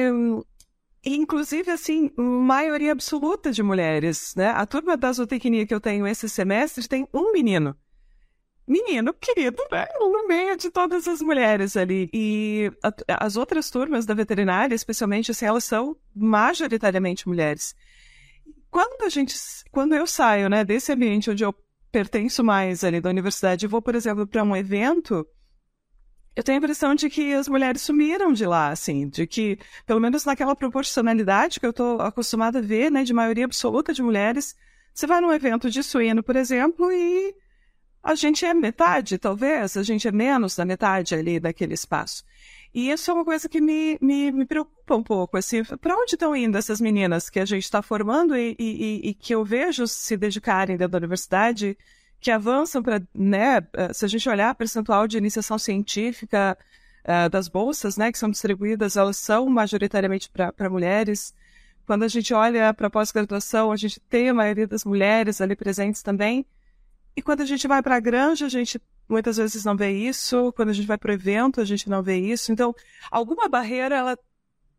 e, 1.04 1.16
inclusive, 1.16 1.70
assim, 1.70 2.10
maioria 2.16 2.92
absoluta 2.92 3.52
de 3.52 3.62
mulheres, 3.62 4.34
né? 4.36 4.48
A 4.50 4.66
turma 4.66 4.96
da 4.96 5.12
zootecnia 5.12 5.66
que 5.66 5.74
eu 5.74 5.80
tenho 5.80 6.06
esse 6.06 6.28
semestre 6.28 6.88
tem 6.88 7.06
um 7.12 7.32
menino. 7.32 7.76
Menino 8.66 9.14
querido, 9.14 9.62
né? 9.70 9.86
No 9.98 10.26
meio 10.26 10.56
de 10.56 10.70
todas 10.70 11.08
as 11.08 11.22
mulheres 11.22 11.76
ali. 11.76 12.10
E 12.12 12.70
a, 12.82 13.26
as 13.26 13.36
outras 13.36 13.70
turmas 13.70 14.04
da 14.04 14.14
veterinária, 14.14 14.74
especialmente, 14.74 15.30
assim, 15.30 15.46
elas 15.46 15.64
são 15.64 15.96
majoritariamente 16.14 17.28
mulheres. 17.28 17.74
Quando 18.70 19.02
a 19.02 19.08
gente, 19.08 19.34
quando 19.70 19.94
eu 19.94 20.06
saio, 20.06 20.48
né, 20.48 20.64
desse 20.64 20.92
ambiente 20.92 21.30
onde 21.30 21.44
eu 21.44 21.54
pertenço 21.90 22.44
mais 22.44 22.84
ali 22.84 23.00
da 23.00 23.10
universidade 23.10 23.64
e 23.64 23.68
vou, 23.68 23.80
por 23.80 23.94
exemplo, 23.94 24.26
para 24.26 24.42
um 24.42 24.56
evento, 24.56 25.26
eu 26.36 26.42
tenho 26.42 26.56
a 26.56 26.60
impressão 26.60 26.94
de 26.94 27.10
que 27.10 27.32
as 27.32 27.48
mulheres 27.48 27.82
sumiram 27.82 28.32
de 28.32 28.46
lá, 28.46 28.68
assim, 28.68 29.08
de 29.08 29.26
que, 29.26 29.58
pelo 29.86 30.00
menos 30.00 30.24
naquela 30.24 30.54
proporcionalidade 30.54 31.58
que 31.58 31.66
eu 31.66 31.70
estou 31.70 32.00
acostumada 32.00 32.58
a 32.58 32.62
ver, 32.62 32.90
né, 32.90 33.02
de 33.02 33.12
maioria 33.12 33.44
absoluta 33.44 33.92
de 33.92 34.02
mulheres, 34.02 34.54
você 34.94 35.06
vai 35.06 35.20
num 35.20 35.32
evento 35.32 35.70
de 35.70 35.82
suíno, 35.82 36.22
por 36.22 36.36
exemplo, 36.36 36.92
e 36.92 37.34
a 38.02 38.14
gente 38.14 38.44
é 38.44 38.54
metade, 38.54 39.18
talvez, 39.18 39.76
a 39.76 39.82
gente 39.82 40.06
é 40.06 40.12
menos 40.12 40.54
da 40.54 40.64
metade 40.64 41.14
ali 41.14 41.40
daquele 41.40 41.74
espaço. 41.74 42.22
E 42.74 42.90
isso 42.90 43.10
é 43.10 43.14
uma 43.14 43.24
coisa 43.24 43.48
que 43.48 43.60
me, 43.60 43.98
me, 44.00 44.30
me 44.30 44.44
preocupa 44.44 44.94
um 44.94 45.02
pouco, 45.02 45.36
assim, 45.36 45.64
para 45.64 45.96
onde 45.96 46.14
estão 46.14 46.36
indo 46.36 46.56
essas 46.56 46.80
meninas 46.80 47.30
que 47.30 47.40
a 47.40 47.44
gente 47.44 47.64
está 47.64 47.80
formando 47.80 48.36
e, 48.36 48.54
e, 48.58 49.08
e, 49.08 49.14
que 49.14 49.34
eu 49.34 49.44
vejo 49.44 49.86
se 49.86 50.16
dedicarem 50.16 50.76
dentro 50.76 50.92
da 50.92 50.98
universidade, 50.98 51.76
que 52.20 52.30
avançam 52.30 52.82
para, 52.82 53.02
né, 53.14 53.66
eh, 53.72 53.92
se 53.92 54.04
a 54.04 54.08
gente 54.08 54.28
olhar 54.28 54.54
percentual 54.54 55.06
de 55.06 55.16
iniciação 55.16 55.58
científica 55.58 56.58
uh, 57.04 57.28
das 57.30 57.48
bolsas, 57.48 57.96
né, 57.96 58.12
que 58.12 58.18
são 58.18 58.30
distribuídas, 58.30 58.96
elas 58.96 59.16
são 59.16 59.48
majoritariamente 59.48 60.30
para 60.30 60.70
mulheres. 60.70 61.34
Quando 61.86 62.02
a 62.02 62.08
gente 62.08 62.34
olha 62.34 62.74
para 62.74 62.90
pós-graduação, 62.90 63.72
a 63.72 63.76
gente 63.76 63.98
tem 64.00 64.28
a 64.28 64.34
maioria 64.34 64.66
das 64.66 64.84
mulheres 64.84 65.40
ali 65.40 65.56
presentes 65.56 66.02
também. 66.02 66.44
E 67.16 67.22
quando 67.22 67.40
a 67.40 67.46
gente 67.46 67.66
vai 67.66 67.82
para 67.82 67.96
a 67.96 68.00
granja, 68.00 68.46
a 68.46 68.48
gente 68.48 68.80
muitas 69.08 69.36
vezes 69.36 69.64
não 69.64 69.76
vê 69.76 69.90
isso. 69.90 70.52
Quando 70.52 70.68
a 70.68 70.72
gente 70.72 70.86
vai 70.86 70.98
para 70.98 71.10
o 71.10 71.14
evento, 71.14 71.60
a 71.60 71.64
gente 71.64 71.88
não 71.88 72.02
vê 72.02 72.18
isso. 72.18 72.52
Então, 72.52 72.74
alguma 73.10 73.48
barreira 73.48 73.96
ela 73.96 74.18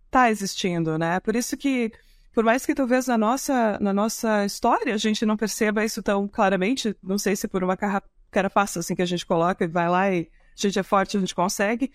está 0.05 0.29
existindo, 0.29 0.97
né? 0.97 1.19
Por 1.19 1.35
isso 1.35 1.55
que, 1.55 1.91
por 2.33 2.43
mais 2.43 2.65
que 2.65 2.75
talvez 2.75 3.07
na 3.07 3.17
nossa, 3.17 3.77
na 3.79 3.93
nossa 3.93 4.45
história 4.45 4.93
a 4.93 4.97
gente 4.97 5.25
não 5.25 5.37
perceba 5.37 5.85
isso 5.85 6.01
tão 6.01 6.27
claramente, 6.27 6.95
não 7.01 7.17
sei 7.17 7.35
se 7.35 7.47
por 7.47 7.63
uma 7.63 7.77
cara 7.77 8.49
fácil 8.49 8.79
assim 8.79 8.95
que 8.95 9.01
a 9.01 9.05
gente 9.05 9.25
coloca 9.25 9.63
e 9.63 9.67
vai 9.67 9.89
lá 9.89 10.11
e 10.11 10.29
a 10.57 10.61
gente 10.61 10.79
é 10.79 10.83
forte, 10.83 11.17
a 11.17 11.19
gente 11.19 11.35
consegue, 11.35 11.91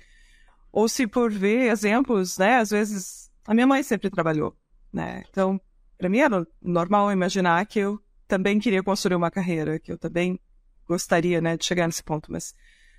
ou 0.73 0.89
se 0.89 1.07
por 1.07 1.31
ver 1.31 1.71
exemplos, 1.71 2.39
né? 2.39 2.59
Às 2.59 2.71
vezes 2.71 3.31
a 3.47 3.53
minha 3.53 3.67
mãe 3.67 3.83
sempre 3.83 4.11
trabalhou, 4.11 4.57
né? 4.93 5.25
Então, 5.29 5.61
para 5.99 6.09
mim 6.09 6.19
era 6.19 6.47
normal 6.63 7.13
imaginar 7.13 7.65
que 7.67 7.81
eu 7.81 8.01
também 8.27 8.59
queria 8.59 8.83
construir 8.83 9.17
uma 9.17 9.31
carreira, 9.31 9.79
que 9.79 9.93
eu 9.93 9.99
também 9.99 10.39
gostaria, 10.87 11.41
né, 11.41 11.57
de 11.57 11.65
chegar 11.65 11.87
nesse 11.87 12.03
ponto, 12.03 12.31
mas 12.31 12.55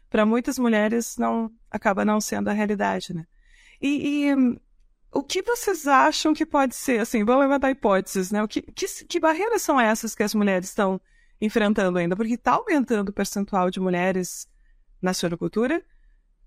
para 0.09 0.25
muitas 0.25 0.57
mulheres 0.57 1.17
não 1.17 1.51
acaba 1.69 2.05
não 2.05 2.21
sendo 2.21 2.49
a 2.49 2.53
realidade, 2.53 3.13
né? 3.13 3.25
E, 3.81 4.29
e 4.29 4.59
o 5.11 5.23
que 5.23 5.41
vocês 5.41 5.87
acham 5.87 6.33
que 6.33 6.45
pode 6.45 6.75
ser, 6.75 6.99
assim, 6.99 7.23
vamos 7.23 7.43
levantar 7.43 7.71
hipóteses, 7.71 8.31
né? 8.31 8.43
O 8.43 8.47
que, 8.47 8.61
que, 8.61 8.85
que 9.05 9.19
barreiras 9.19 9.61
são 9.61 9.79
essas 9.79 10.15
que 10.15 10.23
as 10.23 10.33
mulheres 10.33 10.69
estão 10.69 10.99
enfrentando 11.39 11.97
ainda? 11.97 12.15
Porque 12.15 12.33
está 12.33 12.53
aumentando 12.53 13.09
o 13.09 13.13
percentual 13.13 13.69
de 13.69 13.79
mulheres 13.79 14.47
na 15.01 15.13
suinocultura, 15.13 15.83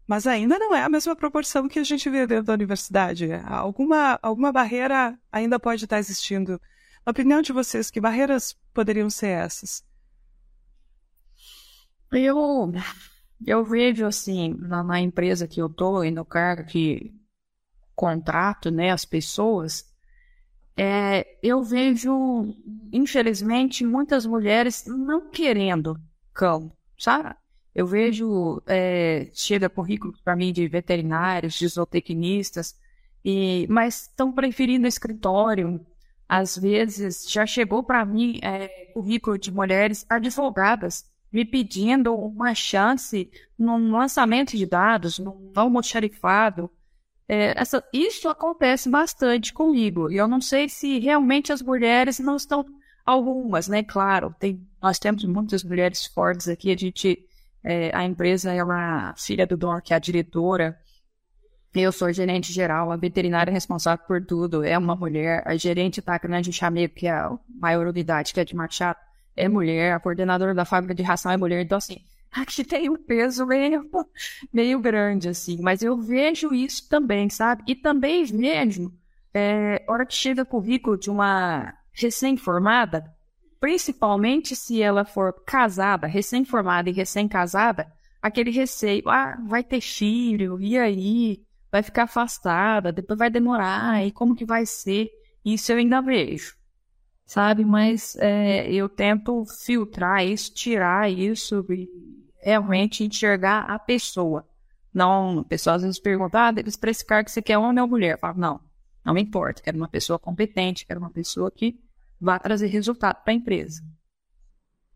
mas 0.06 0.26
ainda 0.26 0.58
não 0.58 0.74
é 0.74 0.82
a 0.82 0.88
mesma 0.88 1.14
proporção 1.14 1.68
que 1.68 1.78
a 1.78 1.84
gente 1.84 2.08
vê 2.08 2.26
dentro 2.26 2.44
da 2.44 2.54
universidade. 2.54 3.28
Alguma, 3.46 4.18
alguma 4.22 4.50
barreira 4.50 5.18
ainda 5.30 5.58
pode 5.58 5.84
estar 5.84 5.98
existindo 5.98 6.60
na 7.08 7.10
opinião 7.10 7.40
de 7.40 7.54
vocês, 7.54 7.90
que 7.90 8.02
barreiras 8.02 8.54
poderiam 8.74 9.08
ser 9.08 9.28
essas? 9.28 9.82
Eu, 12.12 12.72
eu 13.46 13.64
vejo 13.64 14.06
assim, 14.06 14.54
na, 14.58 14.82
na 14.82 15.00
empresa 15.00 15.46
que 15.46 15.60
eu 15.60 15.66
estou 15.66 16.04
e 16.04 16.10
no 16.10 16.24
cargo 16.24 16.64
que 16.64 17.14
contrato 17.94 18.70
né, 18.70 18.90
as 18.90 19.04
pessoas, 19.04 19.84
é, 20.76 21.26
eu 21.42 21.62
vejo, 21.62 22.54
infelizmente, 22.92 23.84
muitas 23.84 24.24
mulheres 24.24 24.84
não 24.86 25.28
querendo 25.28 26.00
cão, 26.32 26.72
sabe? 26.96 27.34
Eu 27.74 27.86
vejo, 27.86 28.62
é, 28.66 29.28
chega 29.34 29.68
currículo 29.68 30.14
para 30.24 30.36
mim 30.36 30.52
de 30.52 30.66
veterinários, 30.68 31.54
de 31.54 31.66
zootecnistas, 31.66 32.78
e, 33.24 33.66
mas 33.68 34.02
estão 34.02 34.32
preferindo 34.32 34.86
escritório, 34.86 35.84
às 36.28 36.56
vezes 36.56 37.28
já 37.28 37.44
chegou 37.44 37.82
para 37.82 38.04
mim 38.04 38.38
é, 38.42 38.92
currículo 38.94 39.36
de 39.36 39.50
mulheres 39.52 40.06
advogadas 40.08 41.04
me 41.32 41.44
pedindo 41.44 42.14
uma 42.14 42.54
chance 42.54 43.30
no 43.58 43.76
lançamento 43.76 44.56
de 44.56 44.66
dados, 44.66 45.18
no 45.18 45.52
almoxarifado. 45.54 46.70
É, 47.28 47.52
essa, 47.60 47.84
isso 47.92 48.28
acontece 48.28 48.88
bastante 48.88 49.52
comigo. 49.52 50.10
E 50.10 50.16
eu 50.16 50.26
não 50.26 50.40
sei 50.40 50.68
se 50.68 50.98
realmente 50.98 51.52
as 51.52 51.62
mulheres 51.62 52.18
não 52.18 52.36
estão. 52.36 52.64
Algumas, 53.04 53.68
né? 53.68 53.82
Claro, 53.82 54.34
tem, 54.38 54.60
nós 54.82 54.98
temos 54.98 55.24
muitas 55.24 55.64
mulheres 55.64 56.04
fortes 56.04 56.46
aqui. 56.46 56.70
A 56.70 56.76
gente, 56.76 57.18
é, 57.64 57.90
a 57.96 58.04
empresa, 58.04 58.52
ela, 58.52 59.14
filha 59.16 59.46
do 59.46 59.56
Dom, 59.56 59.80
que 59.80 59.94
é 59.94 59.96
a 59.96 59.98
diretora, 59.98 60.78
eu 61.74 61.92
sou 61.92 62.12
gerente 62.12 62.52
geral, 62.52 62.90
a 62.90 62.96
veterinária 62.96 63.52
responsável 63.52 64.04
por 64.06 64.24
tudo 64.24 64.64
é 64.64 64.76
uma 64.76 64.96
mulher. 64.96 65.42
A 65.46 65.56
gerente 65.56 66.00
da 66.00 66.18
Grande 66.18 66.52
Chamego, 66.52 66.94
que 66.94 67.06
é 67.06 67.12
a 67.12 67.38
maior 67.48 67.86
unidade, 67.86 68.32
que 68.32 68.40
é 68.40 68.44
de 68.44 68.56
Machado, 68.56 68.98
é 69.36 69.48
mulher. 69.48 69.92
A 69.92 70.00
coordenadora 70.00 70.54
da 70.54 70.64
fábrica 70.64 70.94
de 70.94 71.02
ração 71.02 71.32
é 71.32 71.36
mulher. 71.36 71.62
Então, 71.62 71.78
assim, 71.78 71.98
aqui 72.30 72.64
tem 72.64 72.88
um 72.88 72.96
peso 72.96 73.46
meio, 73.46 73.88
meio 74.52 74.80
grande, 74.80 75.28
assim. 75.28 75.60
Mas 75.60 75.82
eu 75.82 75.96
vejo 75.96 76.54
isso 76.54 76.88
também, 76.88 77.28
sabe? 77.28 77.62
E 77.66 77.74
também 77.74 78.24
vejo, 78.24 78.92
é, 79.34 79.84
hora 79.88 80.06
que 80.06 80.14
chega 80.14 80.44
currículo 80.44 80.98
de 80.98 81.10
uma 81.10 81.74
recém-formada, 81.92 83.04
principalmente 83.60 84.54
se 84.54 84.80
ela 84.80 85.04
for 85.04 85.32
casada, 85.44 86.06
recém-formada 86.06 86.88
e 86.88 86.92
recém-casada, 86.92 87.90
aquele 88.22 88.50
receio, 88.50 89.08
ah, 89.08 89.36
vai 89.46 89.64
ter 89.64 89.80
filho, 89.80 90.60
e 90.60 90.78
aí? 90.78 91.42
vai 91.70 91.82
ficar 91.82 92.04
afastada, 92.04 92.92
depois 92.92 93.18
vai 93.18 93.30
demorar, 93.30 94.04
e 94.04 94.10
como 94.10 94.34
que 94.34 94.44
vai 94.44 94.64
ser? 94.66 95.08
Isso 95.44 95.72
eu 95.72 95.78
ainda 95.78 96.00
vejo, 96.00 96.54
sabe? 97.28 97.62
Mas 97.62 98.16
é, 98.16 98.72
eu 98.72 98.88
tento 98.88 99.44
filtrar 99.44 100.24
isso, 100.26 100.52
tirar 100.52 101.12
isso 101.12 101.64
e 101.68 101.86
realmente 102.42 103.04
enxergar 103.04 103.70
a 103.70 103.78
pessoa. 103.78 104.48
Não, 104.92 105.40
a 105.40 105.44
pessoa 105.44 105.76
às 105.76 105.82
vezes 105.82 106.00
pergunta, 106.00 106.48
ah, 106.48 106.52
para 106.80 106.90
esse 106.90 107.04
cargo 107.04 107.28
você 107.28 107.42
quer 107.42 107.58
homem 107.58 107.82
ou 107.82 107.86
mulher? 107.86 108.14
Eu 108.14 108.18
falo, 108.18 108.38
não, 108.38 108.60
não 109.04 109.12
me 109.12 109.20
importa, 109.20 109.62
quero 109.62 109.76
uma 109.76 109.88
pessoa 109.88 110.18
competente, 110.18 110.86
quero 110.86 110.98
uma 110.98 111.10
pessoa 111.10 111.50
que 111.50 111.78
vá 112.18 112.38
trazer 112.38 112.68
resultado 112.68 113.22
para 113.22 113.32
a 113.34 113.36
empresa. 113.36 113.82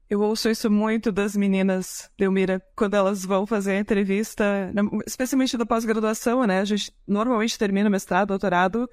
Eu 0.08 0.22
ouço 0.22 0.48
isso 0.48 0.70
muito 0.70 1.12
das 1.12 1.36
meninas, 1.36 2.10
Delmira, 2.18 2.62
quando 2.74 2.94
elas 2.94 3.24
vão 3.24 3.46
fazer 3.46 3.72
a 3.72 3.78
entrevista, 3.78 4.72
especialmente 5.06 5.56
da 5.56 5.66
pós-graduação, 5.66 6.46
né? 6.46 6.60
A 6.60 6.64
gente 6.64 6.92
normalmente 7.06 7.58
termina 7.58 7.88
o 7.88 7.92
mestrado, 7.92 8.28
doutorado, 8.28 8.88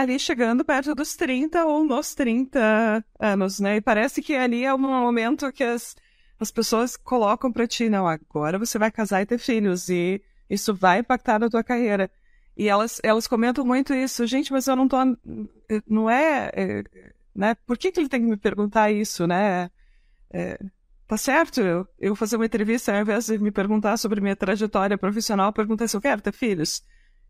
ali 0.00 0.18
chegando 0.18 0.64
perto 0.64 0.94
dos 0.94 1.16
30 1.16 1.64
ou 1.66 1.84
nos 1.84 2.14
30 2.14 3.04
anos, 3.18 3.60
né? 3.60 3.76
E 3.76 3.80
parece 3.80 4.22
que 4.22 4.34
ali 4.34 4.64
é 4.64 4.74
um 4.74 4.78
momento 4.78 5.52
que 5.52 5.64
as, 5.64 5.96
as 6.38 6.50
pessoas 6.50 6.96
colocam 6.96 7.52
para 7.52 7.66
ti, 7.66 7.88
não, 7.88 8.06
agora 8.06 8.58
você 8.58 8.78
vai 8.78 8.90
casar 8.90 9.22
e 9.22 9.26
ter 9.26 9.38
filhos, 9.38 9.88
e 9.88 10.22
isso 10.48 10.74
vai 10.74 11.00
impactar 11.00 11.38
na 11.38 11.50
tua 11.50 11.64
carreira. 11.64 12.10
E 12.56 12.68
elas, 12.68 13.00
elas 13.04 13.28
comentam 13.28 13.64
muito 13.64 13.94
isso, 13.94 14.26
gente, 14.26 14.50
mas 14.52 14.66
eu 14.66 14.74
não 14.74 14.88
tô. 14.88 14.96
Não 15.86 16.10
é. 16.10 16.50
é 16.54 16.84
né? 17.34 17.54
Por 17.66 17.78
que, 17.78 17.92
que 17.92 18.00
ele 18.00 18.08
tem 18.08 18.20
que 18.20 18.26
me 18.26 18.36
perguntar 18.36 18.90
isso, 18.90 19.26
né? 19.26 19.70
É, 20.30 20.58
tá 21.06 21.16
certo 21.16 21.60
eu, 21.60 21.86
eu 21.98 22.16
fazer 22.16 22.36
uma 22.36 22.46
entrevista, 22.46 22.92
ao 22.92 23.00
invés 23.00 23.26
de 23.26 23.38
me 23.38 23.50
perguntar 23.52 23.96
sobre 23.96 24.20
minha 24.20 24.34
trajetória 24.36 24.98
profissional, 24.98 25.52
perguntar 25.52 25.86
se 25.86 25.96
eu 25.96 26.00
quero 26.00 26.20
ter 26.20 26.32
filhos. 26.32 26.82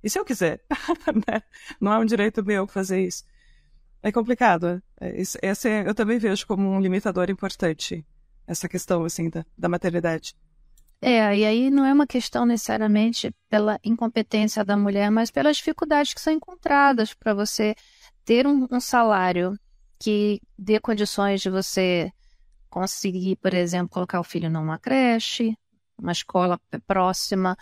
E 0.03 0.09
se 0.11 0.19
eu 0.19 0.25
quiser? 0.25 0.63
Né? 1.27 1.43
Não 1.81 1.93
é 1.93 1.99
um 1.99 2.05
direito 2.05 2.45
meu 2.45 2.67
fazer 2.67 3.03
isso. 3.05 3.25
É 4.03 4.13
complicado. 4.13 4.83
É, 5.01 5.21
esse 5.21 5.69
é, 5.69 5.89
eu 5.89 5.95
também 5.95 6.19
vejo 6.19 6.47
como 6.47 6.69
um 6.69 6.81
limitador 6.81 7.31
importante, 7.31 8.07
essa 8.47 8.69
questão 8.69 9.05
assim 9.05 9.29
da, 9.29 9.45
da 9.57 9.69
maternidade. 9.69 10.35
É, 11.01 11.37
e 11.37 11.45
aí 11.45 11.71
não 11.71 11.85
é 11.85 11.93
uma 11.93 12.07
questão 12.07 12.45
necessariamente 12.45 13.33
pela 13.49 13.79
incompetência 13.85 14.65
da 14.65 14.77
mulher, 14.77 15.11
mas 15.11 15.31
pelas 15.31 15.57
dificuldades 15.57 16.13
que 16.13 16.21
são 16.21 16.33
encontradas 16.33 17.15
para 17.15 17.35
você 17.35 17.75
ter 18.25 18.47
um, 18.47 18.67
um 18.71 18.81
salário 18.81 19.57
que 19.99 20.41
dê 20.59 20.81
condições 20.81 21.41
de 21.41 21.51
você 21.51 22.13
conseguir, 22.69 23.37
por 23.37 23.55
exemplo, 23.55 23.89
colocar 23.89 24.21
o 24.21 24.25
filho 24.25 24.51
numa 24.51 24.79
creche, 24.79 25.57
uma 25.97 26.13
escola 26.13 26.61
próxima. 26.87 27.57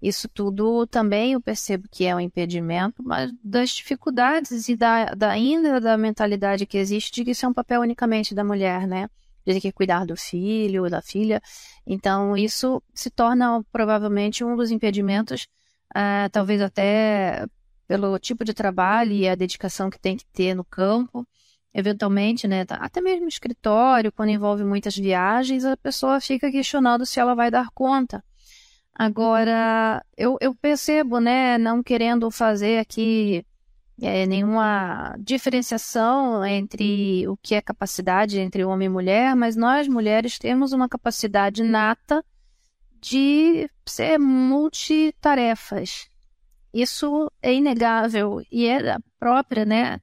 Isso 0.00 0.28
tudo 0.28 0.86
também 0.86 1.32
eu 1.32 1.40
percebo 1.40 1.86
que 1.90 2.06
é 2.06 2.14
um 2.14 2.20
impedimento, 2.20 3.02
mas 3.02 3.30
das 3.44 3.70
dificuldades 3.70 4.68
e 4.68 4.76
da, 4.76 5.06
da 5.14 5.30
ainda 5.30 5.80
da 5.80 5.96
mentalidade 5.96 6.64
que 6.66 6.78
existe 6.78 7.12
de 7.12 7.24
que 7.24 7.32
isso 7.32 7.44
é 7.44 7.48
um 7.48 7.52
papel 7.52 7.82
unicamente 7.82 8.34
da 8.34 8.42
mulher, 8.42 8.86
né? 8.86 9.08
De 9.44 9.54
ter 9.54 9.60
que 9.60 9.72
cuidar 9.72 10.06
do 10.06 10.16
filho, 10.16 10.88
da 10.88 11.02
filha. 11.02 11.42
Então, 11.86 12.36
isso 12.36 12.82
se 12.94 13.10
torna 13.10 13.62
provavelmente 13.70 14.42
um 14.42 14.56
dos 14.56 14.70
impedimentos, 14.70 15.46
uh, 15.94 16.30
talvez 16.32 16.62
até 16.62 17.46
pelo 17.86 18.18
tipo 18.18 18.44
de 18.44 18.54
trabalho 18.54 19.12
e 19.12 19.28
a 19.28 19.34
dedicação 19.34 19.90
que 19.90 19.98
tem 19.98 20.16
que 20.16 20.24
ter 20.26 20.54
no 20.54 20.64
campo 20.64 21.26
eventualmente, 21.72 22.48
né, 22.48 22.64
tá, 22.64 22.76
até 22.76 23.00
mesmo 23.00 23.28
escritório, 23.28 24.12
quando 24.12 24.30
envolve 24.30 24.64
muitas 24.64 24.96
viagens, 24.96 25.64
a 25.64 25.76
pessoa 25.76 26.20
fica 26.20 26.50
questionando 26.50 27.06
se 27.06 27.20
ela 27.20 27.34
vai 27.34 27.50
dar 27.50 27.70
conta. 27.72 28.24
Agora, 28.94 30.04
eu, 30.16 30.36
eu 30.40 30.54
percebo, 30.54 31.20
né, 31.20 31.56
não 31.56 31.82
querendo 31.82 32.30
fazer 32.30 32.78
aqui 32.78 33.44
é, 34.02 34.26
nenhuma 34.26 35.14
diferenciação 35.18 36.44
entre 36.44 37.26
o 37.28 37.36
que 37.36 37.54
é 37.54 37.62
capacidade 37.62 38.38
entre 38.38 38.64
homem 38.64 38.86
e 38.86 38.90
mulher, 38.90 39.34
mas 39.36 39.56
nós 39.56 39.88
mulheres 39.88 40.38
temos 40.38 40.72
uma 40.72 40.88
capacidade 40.88 41.62
nata 41.62 42.24
de 43.00 43.68
ser 43.86 44.18
multitarefas. 44.18 46.08
Isso 46.72 47.30
é 47.42 47.52
inegável 47.52 48.42
e 48.50 48.66
é 48.66 48.96
própria, 49.18 49.64
né, 49.64 50.00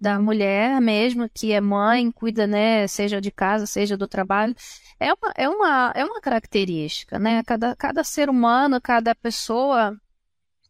da 0.00 0.18
mulher 0.20 0.80
mesmo, 0.80 1.28
que 1.28 1.52
é 1.52 1.60
mãe, 1.60 2.10
cuida, 2.12 2.46
né, 2.46 2.86
seja 2.86 3.20
de 3.20 3.30
casa, 3.30 3.66
seja 3.66 3.96
do 3.96 4.06
trabalho. 4.06 4.54
É 5.00 5.12
uma, 5.12 5.32
é 5.36 5.48
uma, 5.48 5.92
é 5.94 6.04
uma 6.04 6.20
característica, 6.20 7.18
né? 7.18 7.42
Cada, 7.44 7.76
cada 7.76 8.04
ser 8.04 8.28
humano, 8.28 8.80
cada 8.80 9.14
pessoa 9.14 9.96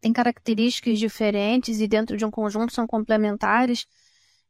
tem 0.00 0.12
características 0.12 0.98
diferentes 0.98 1.80
e 1.80 1.88
dentro 1.88 2.16
de 2.16 2.24
um 2.24 2.30
conjunto 2.30 2.72
são 2.72 2.86
complementares. 2.86 3.86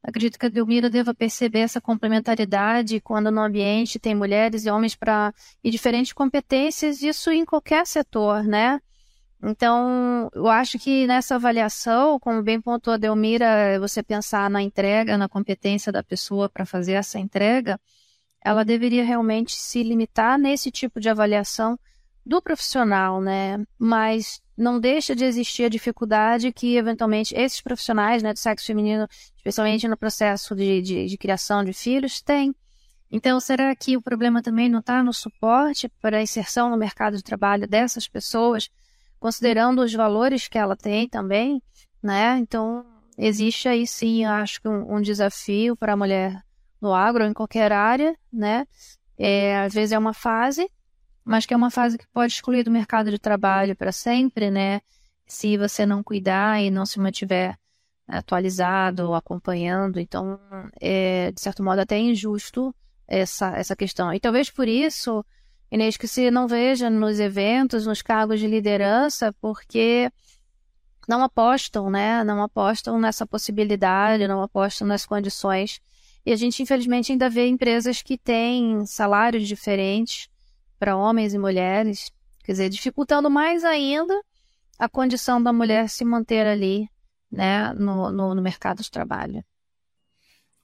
Acredito 0.03 0.39
que 0.39 0.47
a 0.47 0.49
Delmira 0.49 0.89
deva 0.89 1.15
perceber 1.15 1.61
essa 1.61 1.81
complementaridade 1.81 3.01
quando 3.01 3.31
no 3.31 3.41
ambiente 3.41 3.99
tem 3.99 4.15
mulheres 4.15 4.65
e 4.65 4.71
homens 4.71 4.95
para 4.95 5.33
e 5.63 5.71
diferentes 5.71 6.13
competências, 6.13 7.03
isso 7.03 7.31
em 7.31 7.45
qualquer 7.45 7.87
setor, 7.87 8.45
né? 8.45 8.81
Então, 9.43 10.29
eu 10.35 10.49
acho 10.49 10.79
que 10.79 11.07
nessa 11.07 11.37
avaliação, 11.37 12.19
como 12.19 12.43
bem 12.43 12.61
pontuou 12.61 12.95
a 12.95 12.97
Delmira, 12.97 13.79
você 13.79 14.03
pensar 14.03 14.51
na 14.51 14.61
entrega, 14.61 15.17
na 15.17 15.29
competência 15.29 15.93
da 15.93 16.03
pessoa 16.03 16.49
para 16.49 16.67
fazer 16.67 16.95
essa 16.95 17.19
entrega, 17.19 17.81
ela 18.45 18.65
deveria 18.65 19.05
realmente 19.05 19.55
se 19.55 19.83
limitar 19.83 20.39
nesse 20.39 20.71
tipo 20.71 21.01
de 21.01 21.09
avaliação 21.09 21.79
do 22.27 22.43
profissional, 22.43 23.21
né? 23.21 23.65
Mas 23.79 24.43
não 24.57 24.81
deixa 24.81 25.15
de 25.15 25.25
existir 25.25 25.65
a 25.65 25.69
dificuldade 25.69 26.53
que, 26.53 26.77
eventualmente, 26.77 27.35
esses 27.35 27.61
profissionais 27.61 28.23
né, 28.23 28.33
do 28.33 28.39
sexo 28.39 28.67
feminino, 28.67 29.09
especialmente 29.37 29.87
no 29.87 29.97
processo 29.97 30.55
de, 30.55 30.83
de, 30.83 31.07
de 31.07 31.17
criação 31.17 31.65
de 31.65 31.73
filhos, 31.73 32.21
têm. 32.21 32.55
Então, 33.11 33.41
será 33.41 33.75
que 33.75 33.97
o 33.97 34.03
problema 34.03 34.43
também 34.43 34.69
não 34.69 34.81
está 34.81 35.03
no 35.03 35.13
suporte 35.13 35.89
para 36.03 36.19
a 36.19 36.23
inserção 36.23 36.69
no 36.69 36.77
mercado 36.77 37.17
de 37.17 37.23
trabalho 37.23 37.67
dessas 37.67 38.07
pessoas, 38.07 38.69
considerando 39.19 39.83
os 39.83 39.93
valores 39.93 40.49
que 40.49 40.59
ela 40.59 40.77
tem 40.77 41.09
também, 41.09 41.63
né? 42.03 42.39
Então, 42.39 42.85
existe 43.17 43.69
aí 43.69 43.87
sim, 43.87 44.25
acho 44.25 44.61
que 44.61 44.69
um, 44.69 44.97
um 44.97 45.01
desafio 45.01 45.77
para 45.77 45.93
a 45.93 45.97
mulher 45.97 46.43
no 46.81 46.95
agro 46.95 47.25
em 47.25 47.33
qualquer 47.33 47.73
área, 47.73 48.17
né? 48.33 48.67
É, 49.19 49.59
às 49.59 49.75
vezes 49.75 49.93
é 49.93 49.99
uma 49.99 50.15
fase, 50.15 50.71
mas 51.25 51.45
que 51.45 51.53
é 51.53 51.57
uma 51.57 51.71
fase 51.71 51.99
que 51.99 52.07
pode 52.09 52.33
excluir 52.33 52.63
do 52.63 52.71
mercado 52.71 53.11
de 53.11 53.19
trabalho 53.19 53.75
para 53.77 53.93
sempre, 53.93 54.51
né? 54.51 54.81
Se 55.27 55.57
você 55.57 55.85
não 55.85 56.03
cuidar 56.03 56.63
e 56.63 56.71
não 56.71 56.87
se 56.87 57.01
mantiver 57.01 57.59
atualizado, 58.07 59.13
acompanhando, 59.13 60.01
então 60.01 60.41
é 60.81 61.31
de 61.33 61.41
certo 61.41 61.63
modo 61.63 61.81
até 61.81 61.99
injusto 61.99 62.75
essa 63.07 63.51
essa 63.57 63.77
questão. 63.77 64.15
E 64.15 64.21
talvez 64.21 64.51
por 64.51 64.67
isso, 64.67 65.25
Inês, 65.71 65.97
que 65.97 66.09
se 66.09 66.31
não 66.31 66.49
veja 66.49 66.89
nos 66.89 67.21
eventos, 67.21 67.87
nos 67.87 68.01
cargos 68.01 68.41
de 68.41 68.47
liderança, 68.47 69.35
porque 69.41 70.11
não 71.07 71.23
apostam, 71.23 71.91
né? 71.91 72.25
Não 72.25 72.43
apostam 72.43 72.99
nessa 72.99 73.27
possibilidade, 73.27 74.29
não 74.29 74.43
apostam 74.43 74.87
nas 74.87 75.05
condições. 75.05 75.81
E 76.25 76.33
a 76.33 76.37
gente, 76.37 76.63
infelizmente, 76.63 77.13
ainda 77.13 77.29
vê 77.29 77.47
empresas 77.47 78.03
que 78.03 78.19
têm 78.19 78.85
salários 78.87 79.47
diferentes, 79.47 80.29
para 80.79 80.97
homens 80.97 81.35
e 81.35 81.39
mulheres, 81.39 82.13
quer 82.45 82.53
dizer, 82.53 82.69
dificultando 82.69 83.29
mais 83.29 83.65
ainda 83.65 84.15
a 84.79 84.89
condição 84.89 85.43
da 85.43 85.53
mulher 85.53 85.89
se 85.89 86.05
manter 86.05 86.47
ali, 86.47 86.89
né, 87.31 87.73
no, 87.75 88.13
no, 88.13 88.35
no 88.35 88.41
mercado 88.41 88.81
de 88.81 88.91
trabalho. 88.91 89.45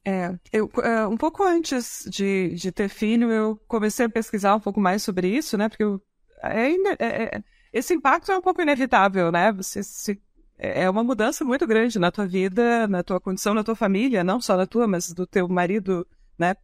É, 0.04 0.34
eu, 0.52 0.70
é, 0.82 1.06
um 1.06 1.16
pouco 1.16 1.42
antes 1.42 2.06
de, 2.10 2.54
de 2.54 2.70
ter 2.70 2.88
filho, 2.90 3.30
eu 3.30 3.56
comecei 3.66 4.04
a 4.04 4.10
pesquisar 4.10 4.54
um 4.54 4.60
pouco 4.60 4.78
mais 4.78 5.02
sobre 5.02 5.28
isso, 5.28 5.56
né, 5.56 5.68
porque 5.68 5.82
eu, 5.82 6.00
é, 6.42 6.72
é, 6.72 7.22
é, 7.36 7.44
esse 7.72 7.94
impacto 7.94 8.30
é 8.30 8.36
um 8.36 8.42
pouco 8.42 8.60
inevitável, 8.60 9.32
né, 9.32 9.50
você 9.50 9.82
se, 9.82 10.20
é, 10.58 10.88
uma 10.90 11.02
mudança 11.02 11.42
muito 11.42 11.66
grande 11.66 11.98
na 11.98 12.10
tua 12.10 12.26
vida, 12.26 12.86
na 12.86 13.02
tua 13.02 13.18
condição, 13.18 13.54
na 13.54 13.64
tua 13.64 13.74
família, 13.74 14.22
não 14.22 14.40
só 14.40 14.56
na 14.58 14.66
tua, 14.66 14.86
mas 14.86 15.10
do 15.12 15.26
teu 15.26 15.48
marido, 15.48 16.06
né, 16.38 16.54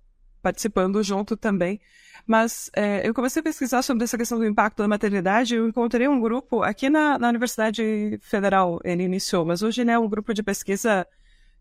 participando 0.42 1.02
junto 1.02 1.36
também. 1.36 1.80
Mas 2.26 2.70
é, 2.76 3.06
eu 3.08 3.14
comecei 3.14 3.40
a 3.40 3.42
pesquisar 3.42 3.80
sobre 3.80 4.04
essa 4.04 4.18
questão 4.18 4.38
do 4.38 4.46
impacto 4.46 4.78
da 4.82 4.88
maternidade 4.88 5.54
eu 5.54 5.66
encontrei 5.66 6.06
um 6.06 6.20
grupo 6.20 6.62
aqui 6.62 6.90
na, 6.90 7.18
na 7.18 7.28
Universidade 7.30 8.18
Federal, 8.22 8.78
ele 8.84 9.02
iniciou, 9.02 9.46
mas 9.46 9.62
hoje 9.62 9.80
ele 9.80 9.90
é 9.90 9.98
um 9.98 10.08
grupo 10.08 10.34
de 10.34 10.42
pesquisa 10.42 11.06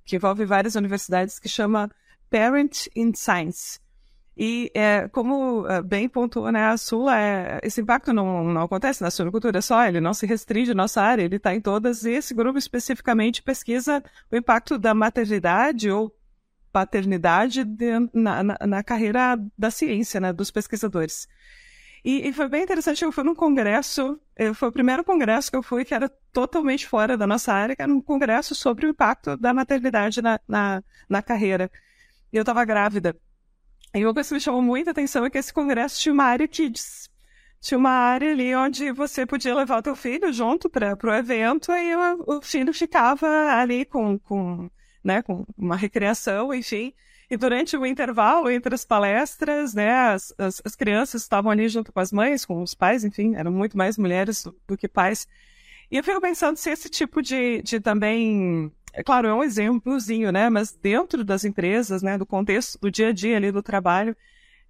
que 0.10 0.15
envolve 0.15 0.43
várias 0.43 0.74
universidades 0.74 1.38
que 1.38 1.48
chama 1.48 1.91
Parent 2.32 2.88
in 2.95 3.13
Science. 3.13 3.80
E 4.36 4.72
é, 4.74 5.08
como 5.10 5.67
é, 5.67 5.84
bem 5.84 6.10
pontuou 6.10 6.52
né, 6.52 6.65
a 6.65 6.78
Sula, 6.78 7.19
é, 7.19 7.60
esse 7.62 7.82
impacto 7.82 8.12
não, 8.12 8.43
não 8.45 8.63
acontece 8.63 9.04
na 9.04 9.12
suinocultura 9.12 9.62
só, 9.62 9.86
ele 9.86 10.02
não 10.02 10.13
se 10.13 10.26
restringe 10.26 10.72
à 10.72 10.74
nossa 10.76 11.02
área, 11.02 11.24
ele 11.24 11.36
está 11.36 11.54
em 11.54 11.62
todas, 11.62 12.06
e 12.06 12.12
esse 12.12 12.34
grupo 12.34 12.58
especificamente 12.58 13.43
pesquisa 13.43 14.02
o 14.32 14.36
impacto 14.36 14.80
da 14.80 14.95
maternidade 14.95 15.91
ou 15.91 16.12
paternidade 16.72 17.63
de, 17.63 18.00
na, 18.13 18.41
na, 18.41 18.58
na, 18.65 18.84
carreira 18.84 19.38
da 19.58 19.69
ciência, 19.69 20.19
né, 20.19 20.34
dos 20.34 20.50
pesquisadores. 20.50 21.28
E, 22.03 22.27
e, 22.27 22.33
foi 22.33 22.47
bem 22.47 22.63
interessante, 22.63 23.03
eu 23.03 23.12
fui 23.12 23.23
num 23.23 23.35
congresso, 23.35 24.19
foi 24.55 24.69
o 24.69 24.71
primeiro 24.71 25.03
congresso 25.03 25.51
que 25.51 25.57
eu 25.57 25.63
fui 25.63 25.83
que 25.83 25.93
era 25.93 26.09
totalmente 26.31 26.88
fora 26.88 27.17
da 27.17 27.27
nossa 27.27 27.51
área, 27.53 27.75
que 27.75 27.81
era 27.81 27.93
um 27.93 28.01
congresso 28.01 28.55
sobre 28.55 28.85
o 28.85 28.89
impacto 28.89 29.35
da 29.35 29.53
maternidade 29.53 30.21
na, 30.21 30.39
na, 30.47 30.83
na 31.09 31.21
carreira. 31.21 31.69
E 32.31 32.38
eu 32.38 32.41
estava 32.41 32.63
grávida. 32.63 33.15
E 33.93 34.05
uma 34.05 34.13
coisa 34.13 34.29
que 34.29 34.35
me 34.35 34.41
chamou 34.41 34.62
muita 34.62 34.91
atenção 34.91 35.25
é 35.25 35.29
que 35.29 35.38
esse 35.38 35.53
congresso 35.53 35.99
tinha 35.99 36.13
uma 36.13 36.25
área 36.25 36.47
kids. 36.47 37.09
Tinha 37.59 37.77
uma 37.77 37.89
área 37.89 38.31
ali 38.31 38.55
onde 38.55 38.91
você 38.91 39.25
podia 39.25 39.53
levar 39.55 39.79
o 39.79 39.81
teu 39.81 39.95
filho 39.95 40.31
junto 40.31 40.69
para 40.69 40.97
o 41.03 41.13
evento 41.13 41.71
e 41.73 41.95
o, 41.95 42.38
o 42.38 42.41
filho 42.41 42.73
ficava 42.73 43.27
ali 43.53 43.83
com, 43.83 44.17
com 44.19 44.69
né, 45.03 45.21
com 45.21 45.45
uma 45.57 45.75
recreação, 45.75 46.53
enfim. 46.53 46.93
E 47.29 47.37
durante 47.37 47.77
o 47.77 47.85
intervalo 47.85 48.49
entre 48.49 48.73
as 48.73 48.83
palestras, 48.83 49.75
né, 49.75 49.91
as, 49.91 50.33
as, 50.35 50.61
as, 50.65 50.75
crianças 50.75 51.21
estavam 51.21 51.51
ali 51.51 51.69
junto 51.69 51.93
com 51.93 51.99
as 51.99 52.11
mães, 52.11 52.43
com 52.43 52.63
os 52.63 52.73
pais, 52.73 53.03
enfim, 53.03 53.35
eram 53.35 53.51
muito 53.51 53.77
mais 53.77 53.99
mulheres 53.99 54.47
do, 54.67 54.75
que 54.75 54.87
pais. 54.87 55.27
E 55.91 55.97
eu 55.97 56.03
fico 56.03 56.19
pensando 56.19 56.57
se 56.57 56.71
esse 56.71 56.89
tipo 56.89 57.21
de, 57.21 57.61
de 57.61 57.79
também, 57.79 58.71
é 58.93 59.03
claro, 59.03 59.27
é 59.27 59.33
um 59.33 59.43
exemplozinho, 59.43 60.31
né, 60.31 60.49
mas 60.49 60.71
dentro 60.71 61.23
das 61.23 61.45
empresas, 61.45 62.01
né, 62.01 62.17
do 62.17 62.25
contexto 62.25 62.79
do 62.79 62.89
dia 62.89 63.09
a 63.09 63.13
dia 63.13 63.37
ali 63.37 63.51
do 63.51 63.61
trabalho, 63.61 64.17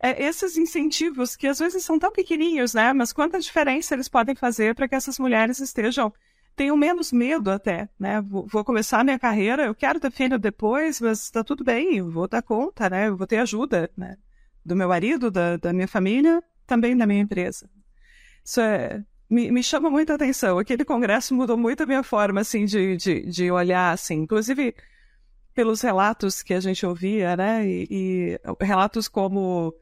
é, 0.02 0.22
esses 0.22 0.58
incentivos 0.58 1.38
que 1.38 1.48
às 1.48 1.60
vezes 1.60 1.84
são 1.86 1.98
tão 1.98 2.12
pequenininhos, 2.12 2.74
né, 2.74 2.92
mas 2.92 3.14
quanta 3.14 3.40
diferença 3.40 3.94
eles 3.94 4.10
podem 4.10 4.36
fazer 4.36 4.76
para 4.76 4.88
que 4.88 4.96
essas 4.96 5.18
mulheres 5.18 5.60
estejam 5.60 6.14
tenho 6.60 6.76
menos 6.76 7.14
medo 7.14 7.50
até, 7.50 7.88
né? 7.98 8.20
Vou, 8.20 8.46
vou 8.46 8.66
começar 8.66 9.02
minha 9.02 9.18
carreira, 9.18 9.64
eu 9.64 9.74
quero 9.74 9.98
ter 9.98 10.12
filho 10.12 10.38
depois, 10.38 11.00
mas 11.00 11.24
está 11.24 11.42
tudo 11.42 11.64
bem, 11.64 12.00
eu 12.00 12.12
vou 12.12 12.28
dar 12.28 12.42
conta, 12.42 12.90
né? 12.90 13.08
Eu 13.08 13.16
vou 13.16 13.26
ter 13.26 13.38
ajuda, 13.38 13.90
né? 13.96 14.18
Do 14.66 14.76
meu 14.76 14.90
marido, 14.90 15.32
da, 15.32 15.56
da 15.56 15.72
minha 15.72 15.88
família, 15.88 16.44
também 16.68 16.98
da 16.98 17.08
minha 17.08 17.22
empresa. 17.22 17.70
Isso 18.44 18.60
é, 18.60 19.02
me, 19.30 19.50
me 19.50 19.64
chama 19.64 19.90
muita 19.90 20.16
atenção. 20.16 20.60
Aquele 20.60 20.84
congresso 20.84 21.34
mudou 21.34 21.56
muito 21.56 21.84
a 21.84 21.86
minha 21.86 22.04
forma, 22.04 22.42
assim, 22.42 22.66
de, 22.66 22.98
de, 22.98 23.22
de 23.22 23.50
olhar, 23.50 23.94
assim. 23.94 24.16
Inclusive, 24.16 24.76
pelos 25.56 25.80
relatos 25.80 26.44
que 26.44 26.54
a 26.54 26.60
gente 26.60 26.86
ouvia, 26.86 27.38
né? 27.38 27.66
E, 27.66 27.88
e 27.90 28.66
relatos 28.66 29.08
como 29.08 29.74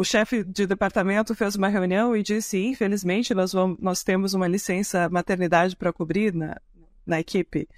o 0.00 0.04
chefe 0.04 0.42
de 0.42 0.66
departamento 0.66 1.34
fez 1.34 1.56
uma 1.56 1.68
reunião 1.68 2.16
e 2.16 2.22
disse: 2.22 2.56
infelizmente, 2.58 3.34
nós, 3.34 3.52
vamos, 3.52 3.76
nós 3.78 4.02
temos 4.02 4.32
uma 4.32 4.48
licença 4.48 5.10
maternidade 5.10 5.76
para 5.76 5.92
cobrir 5.92 6.34
na, 6.34 6.58
na 7.06 7.20
equipe. 7.20 7.68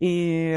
E, 0.00 0.54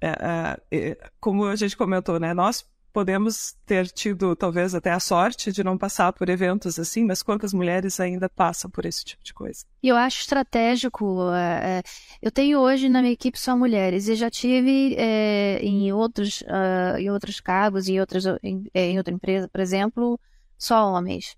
é, 0.00 0.58
é, 0.72 1.10
como 1.20 1.44
a 1.44 1.54
gente 1.54 1.76
comentou, 1.76 2.18
né, 2.18 2.34
nós 2.34 2.66
podemos 2.92 3.56
ter 3.64 3.86
tido 3.88 4.34
talvez 4.34 4.74
até 4.74 4.90
a 4.90 4.98
sorte 4.98 5.52
de 5.52 5.62
não 5.62 5.78
passar 5.78 6.12
por 6.12 6.28
eventos 6.28 6.76
assim, 6.76 7.04
mas 7.04 7.22
quantas 7.22 7.54
mulheres 7.54 8.00
ainda 8.00 8.28
passam 8.28 8.68
por 8.68 8.84
esse 8.84 9.04
tipo 9.04 9.22
de 9.22 9.32
coisa? 9.32 9.64
E 9.80 9.88
eu 9.88 9.96
acho 9.96 10.22
estratégico. 10.22 11.18
É, 11.32 11.82
eu 12.20 12.32
tenho 12.32 12.58
hoje 12.58 12.88
na 12.88 13.00
minha 13.00 13.12
equipe 13.12 13.38
só 13.38 13.56
mulheres 13.56 14.08
e 14.08 14.16
já 14.16 14.28
tive 14.28 14.96
é, 14.98 15.60
em 15.62 15.92
outros 15.92 16.42
uh, 16.42 16.98
em 16.98 17.10
outros 17.10 17.38
cargos, 17.38 17.88
em 17.88 18.00
outras 18.00 18.24
em, 18.42 18.66
em 18.74 18.98
outra 18.98 19.14
empresa, 19.14 19.48
por 19.48 19.60
exemplo, 19.60 20.18
só 20.62 20.92
homens, 20.92 21.36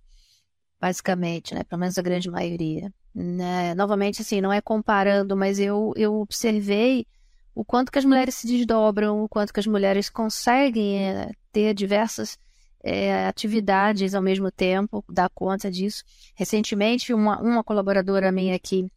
basicamente, 0.79 1.55
né? 1.55 1.65
Pelo 1.65 1.81
menos 1.81 1.97
a 1.97 2.03
grande 2.03 2.31
maioria. 2.31 2.93
Né? 3.15 3.75
Novamente, 3.75 4.21
assim, 4.21 4.41
não 4.41 4.53
é 4.53 4.61
comparando, 4.61 5.35
mas 5.35 5.59
eu, 5.59 5.93
eu 5.97 6.21
observei 6.21 7.07
o 7.55 7.65
quanto 7.65 7.91
que 7.91 7.99
as 7.99 8.05
mulheres 8.05 8.35
se 8.35 8.47
desdobram, 8.47 9.23
o 9.23 9.29
quanto 9.29 9.53
que 9.53 9.61
as 9.61 9.67
mulheres 9.67 10.11
conseguem 10.11 11.09
é, 11.09 11.31
ter 11.51 11.73
diversas 11.73 12.37
é, 12.83 13.27
atividades 13.27 14.15
ao 14.15 14.21
mesmo 14.21 14.51
tempo, 14.51 15.03
dar 15.09 15.31
conta 15.31 15.71
disso. 15.71 16.05
Recentemente, 16.35 17.15
uma, 17.15 17.41
uma 17.41 17.65
colaboradora 17.65 18.31
minha 18.31 18.55
aqui, 18.55 18.91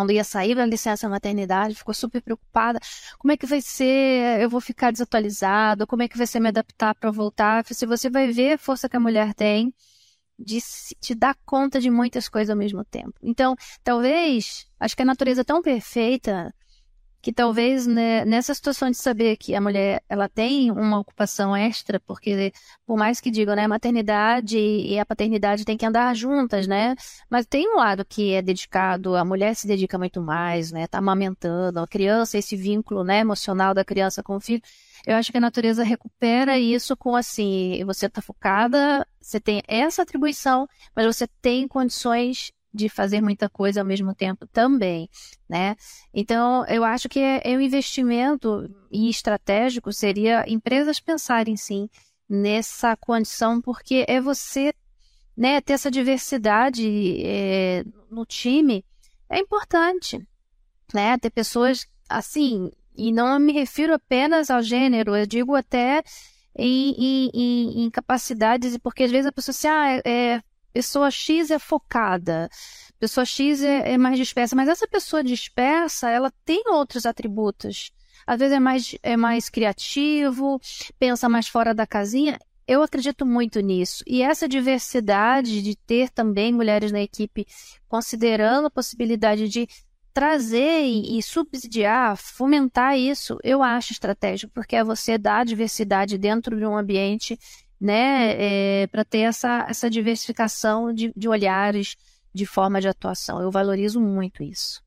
quando 0.00 0.12
ia 0.12 0.24
sair 0.24 0.54
da 0.54 0.64
licença 0.64 1.06
maternidade, 1.10 1.74
ficou 1.74 1.92
super 1.92 2.22
preocupada. 2.22 2.80
Como 3.18 3.32
é 3.32 3.36
que 3.36 3.44
vai 3.44 3.60
ser? 3.60 4.40
Eu 4.40 4.48
vou 4.48 4.60
ficar 4.60 4.90
desatualizada? 4.90 5.86
Como 5.86 6.02
é 6.02 6.08
que 6.08 6.16
vai 6.16 6.26
ser 6.26 6.40
me 6.40 6.48
adaptar 6.48 6.94
para 6.94 7.10
voltar? 7.10 7.66
Se 7.66 7.84
você 7.84 8.08
vai 8.08 8.32
ver 8.32 8.54
a 8.54 8.58
força 8.58 8.88
que 8.88 8.96
a 8.96 9.00
mulher 9.00 9.34
tem 9.34 9.74
de 10.38 10.58
te 10.98 11.14
dar 11.14 11.36
conta 11.44 11.78
de 11.78 11.90
muitas 11.90 12.30
coisas 12.30 12.48
ao 12.48 12.56
mesmo 12.56 12.82
tempo. 12.82 13.12
Então, 13.22 13.54
talvez, 13.84 14.66
acho 14.80 14.96
que 14.96 15.02
a 15.02 15.04
natureza 15.04 15.42
é 15.42 15.44
tão 15.44 15.60
perfeita 15.60 16.54
que 17.22 17.32
talvez 17.32 17.86
né, 17.86 18.24
nessa 18.24 18.54
situação 18.54 18.90
de 18.90 18.96
saber 18.96 19.36
que 19.36 19.54
a 19.54 19.60
mulher 19.60 20.02
ela 20.08 20.28
tem 20.28 20.70
uma 20.70 20.98
ocupação 20.98 21.54
extra, 21.54 22.00
porque 22.00 22.52
por 22.86 22.96
mais 22.96 23.20
que 23.20 23.30
digam, 23.30 23.54
né, 23.54 23.64
a 23.64 23.68
maternidade 23.68 24.58
e 24.58 24.98
a 24.98 25.04
paternidade 25.04 25.64
tem 25.64 25.76
que 25.76 25.84
andar 25.84 26.14
juntas, 26.14 26.66
né? 26.66 26.94
Mas 27.28 27.46
tem 27.46 27.68
um 27.68 27.76
lado 27.76 28.04
que 28.04 28.32
é 28.32 28.40
dedicado, 28.40 29.16
a 29.16 29.24
mulher 29.24 29.54
se 29.54 29.66
dedica 29.66 29.98
muito 29.98 30.20
mais, 30.22 30.72
né? 30.72 30.86
Tá 30.86 30.98
amamentando 30.98 31.80
a 31.80 31.86
criança, 31.86 32.38
esse 32.38 32.56
vínculo, 32.56 33.04
né, 33.04 33.20
emocional 33.20 33.74
da 33.74 33.84
criança 33.84 34.22
com 34.22 34.36
o 34.36 34.40
filho. 34.40 34.62
Eu 35.06 35.16
acho 35.16 35.30
que 35.30 35.38
a 35.38 35.40
natureza 35.40 35.82
recupera 35.84 36.58
isso 36.58 36.96
com 36.96 37.16
assim, 37.16 37.82
você 37.84 38.06
está 38.06 38.20
focada, 38.22 39.06
você 39.20 39.40
tem 39.40 39.62
essa 39.66 40.02
atribuição, 40.02 40.68
mas 40.94 41.06
você 41.06 41.26
tem 41.40 41.68
condições 41.68 42.52
de 42.72 42.88
fazer 42.88 43.20
muita 43.20 43.48
coisa 43.48 43.80
ao 43.80 43.86
mesmo 43.86 44.14
tempo 44.14 44.46
também, 44.46 45.08
né? 45.48 45.76
Então, 46.14 46.64
eu 46.66 46.84
acho 46.84 47.08
que 47.08 47.18
é, 47.18 47.40
é 47.44 47.56
um 47.56 47.60
investimento 47.60 48.68
e 48.90 49.08
estratégico 49.10 49.92
seria 49.92 50.44
empresas 50.48 51.00
pensarem 51.00 51.56
sim 51.56 51.88
nessa 52.28 52.96
condição, 52.96 53.60
porque 53.60 54.04
é 54.06 54.20
você, 54.20 54.72
né, 55.36 55.60
ter 55.60 55.72
essa 55.72 55.90
diversidade 55.90 56.86
é, 57.24 57.84
no 58.10 58.24
time 58.24 58.84
é 59.28 59.38
importante, 59.38 60.24
né? 60.94 61.18
Ter 61.18 61.30
pessoas 61.30 61.86
assim, 62.08 62.70
e 62.96 63.12
não 63.12 63.38
me 63.38 63.52
refiro 63.52 63.94
apenas 63.94 64.50
ao 64.50 64.62
gênero, 64.62 65.16
eu 65.16 65.26
digo 65.26 65.54
até 65.54 66.02
em, 66.56 67.30
em, 67.32 67.84
em, 67.84 67.90
capacidades, 67.90 68.76
porque 68.78 69.04
às 69.04 69.10
vezes 69.10 69.26
a 69.26 69.32
pessoa 69.32 69.52
assim, 69.52 69.68
ah, 69.68 70.02
é, 70.04 70.42
pessoa 70.72 71.10
X 71.10 71.50
é 71.50 71.58
focada, 71.58 72.48
pessoa 72.98 73.24
X 73.24 73.62
é, 73.62 73.92
é, 73.92 73.98
mais 73.98 74.16
dispersa, 74.18 74.54
mas 74.54 74.68
essa 74.68 74.86
pessoa 74.86 75.22
dispersa, 75.22 76.08
ela 76.08 76.32
tem 76.44 76.62
outros 76.68 77.06
atributos. 77.06 77.92
Às 78.26 78.38
vezes 78.38 78.56
é 78.56 78.60
mais, 78.60 78.98
é 79.02 79.16
mais 79.16 79.48
criativo, 79.48 80.60
pensa 80.98 81.28
mais 81.28 81.48
fora 81.48 81.74
da 81.74 81.86
casinha. 81.86 82.38
Eu 82.66 82.82
acredito 82.82 83.26
muito 83.26 83.58
nisso. 83.60 84.04
E 84.06 84.22
essa 84.22 84.48
diversidade 84.48 85.62
de 85.62 85.74
ter 85.74 86.10
também 86.10 86.52
mulheres 86.52 86.92
na 86.92 87.00
equipe, 87.00 87.46
considerando 87.88 88.66
a 88.66 88.70
possibilidade 88.70 89.48
de 89.48 89.66
trazer 90.12 90.82
e, 90.82 91.22
subsidiar, 91.22 92.16
fomentar 92.16 92.96
isso, 92.98 93.38
eu 93.42 93.62
acho 93.62 93.92
estratégico, 93.92 94.52
porque 94.52 94.76
é 94.76 94.84
você 94.84 95.16
dar 95.16 95.46
diversidade 95.46 96.18
dentro 96.18 96.56
de 96.56 96.66
um 96.66 96.76
ambiente 96.76 97.38
né, 97.80 98.82
é, 98.82 98.86
para 98.88 99.04
ter 99.04 99.20
essa, 99.20 99.66
essa 99.68 99.88
diversificação 99.88 100.92
de, 100.92 101.12
de 101.16 101.28
olhares, 101.28 101.96
de 102.32 102.44
forma 102.44 102.80
de 102.80 102.88
atuação. 102.88 103.40
Eu 103.40 103.50
valorizo 103.50 104.00
muito 104.00 104.42
isso. 104.42 104.82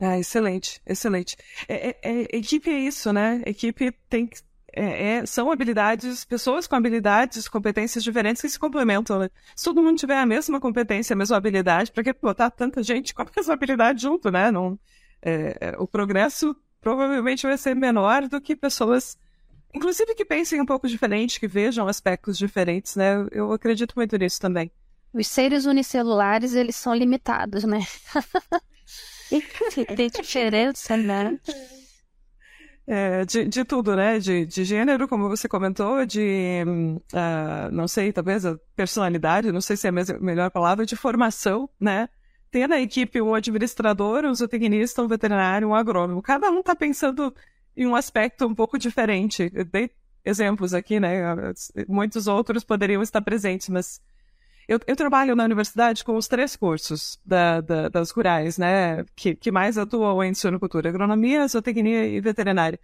Ah, 0.00 0.18
excelente, 0.18 0.82
excelente. 0.84 1.36
É, 1.68 1.90
é, 1.90 1.98
é, 2.02 2.36
equipe 2.36 2.68
é 2.68 2.78
isso, 2.78 3.12
né? 3.12 3.42
Equipe 3.46 3.92
tem 4.08 4.28
é, 4.76 5.18
é, 5.18 5.26
são 5.26 5.52
habilidades, 5.52 6.24
pessoas 6.24 6.66
com 6.66 6.74
habilidades, 6.74 7.46
competências 7.46 8.02
diferentes 8.02 8.42
que 8.42 8.48
se 8.48 8.58
complementam, 8.58 9.20
né? 9.20 9.30
Se 9.54 9.64
todo 9.64 9.80
mundo 9.80 9.96
tiver 9.96 10.18
a 10.18 10.26
mesma 10.26 10.60
competência, 10.60 11.14
a 11.14 11.16
mesma 11.16 11.36
habilidade, 11.36 11.92
para 11.92 12.02
que 12.02 12.12
botar 12.12 12.50
tanta 12.50 12.82
gente 12.82 13.14
com 13.14 13.22
a 13.22 13.26
mesma 13.36 13.54
habilidade 13.54 14.02
junto, 14.02 14.32
né? 14.32 14.50
Não, 14.50 14.76
é, 15.22 15.76
o 15.78 15.86
progresso 15.86 16.56
provavelmente 16.80 17.46
vai 17.46 17.56
ser 17.56 17.74
menor 17.76 18.28
do 18.28 18.40
que 18.40 18.56
pessoas 18.56 19.16
Inclusive 19.74 20.14
que 20.14 20.24
pensem 20.24 20.60
um 20.60 20.66
pouco 20.66 20.86
diferente, 20.86 21.40
que 21.40 21.48
vejam 21.48 21.88
aspectos 21.88 22.38
diferentes, 22.38 22.94
né? 22.94 23.26
Eu 23.32 23.52
acredito 23.52 23.94
muito 23.96 24.16
nisso 24.16 24.40
também. 24.40 24.70
Os 25.12 25.26
seres 25.26 25.64
unicelulares, 25.64 26.54
eles 26.54 26.76
são 26.76 26.94
limitados, 26.94 27.64
né? 27.64 27.80
Tem 29.96 30.08
diferença, 30.08 30.96
né? 30.96 31.38
É, 32.86 33.24
de, 33.24 33.46
de 33.46 33.64
tudo, 33.64 33.96
né? 33.96 34.18
De, 34.18 34.46
de 34.46 34.64
gênero, 34.64 35.08
como 35.08 35.28
você 35.28 35.48
comentou, 35.48 36.04
de, 36.04 36.62
uh, 37.12 37.70
não 37.72 37.88
sei, 37.88 38.12
talvez 38.12 38.44
a 38.44 38.56
personalidade, 38.76 39.50
não 39.50 39.60
sei 39.60 39.76
se 39.76 39.86
é 39.86 39.90
a 39.90 40.20
melhor 40.20 40.50
palavra, 40.50 40.86
de 40.86 40.94
formação, 40.94 41.68
né? 41.80 42.08
Ter 42.50 42.68
na 42.68 42.80
equipe 42.80 43.20
um 43.20 43.34
administrador, 43.34 44.24
um 44.24 44.34
zootecnista, 44.34 45.02
um 45.02 45.08
veterinário, 45.08 45.68
um 45.68 45.74
agrônomo. 45.74 46.22
Cada 46.22 46.50
um 46.50 46.60
está 46.60 46.76
pensando 46.76 47.34
em 47.76 47.86
um 47.86 47.96
aspecto 47.96 48.46
um 48.46 48.54
pouco 48.54 48.78
diferente. 48.78 49.50
Eu 49.52 49.64
dei 49.64 49.90
exemplos 50.24 50.72
aqui, 50.74 50.98
né? 50.98 51.22
Muitos 51.88 52.26
outros 52.26 52.64
poderiam 52.64 53.02
estar 53.02 53.20
presentes, 53.20 53.68
mas 53.68 54.00
eu, 54.66 54.80
eu 54.86 54.96
trabalho 54.96 55.36
na 55.36 55.44
universidade 55.44 56.02
com 56.02 56.16
os 56.16 56.26
três 56.26 56.56
cursos 56.56 57.20
da, 57.24 57.60
da, 57.60 57.88
das 57.88 58.10
rurais, 58.10 58.56
né? 58.56 59.04
Que, 59.14 59.34
que 59.34 59.50
mais 59.50 59.76
atuam 59.76 60.22
em 60.24 60.34
suinocultura, 60.34 60.88
agronomia, 60.88 61.46
zootecnia 61.46 62.06
e 62.06 62.20
veterinária. 62.20 62.80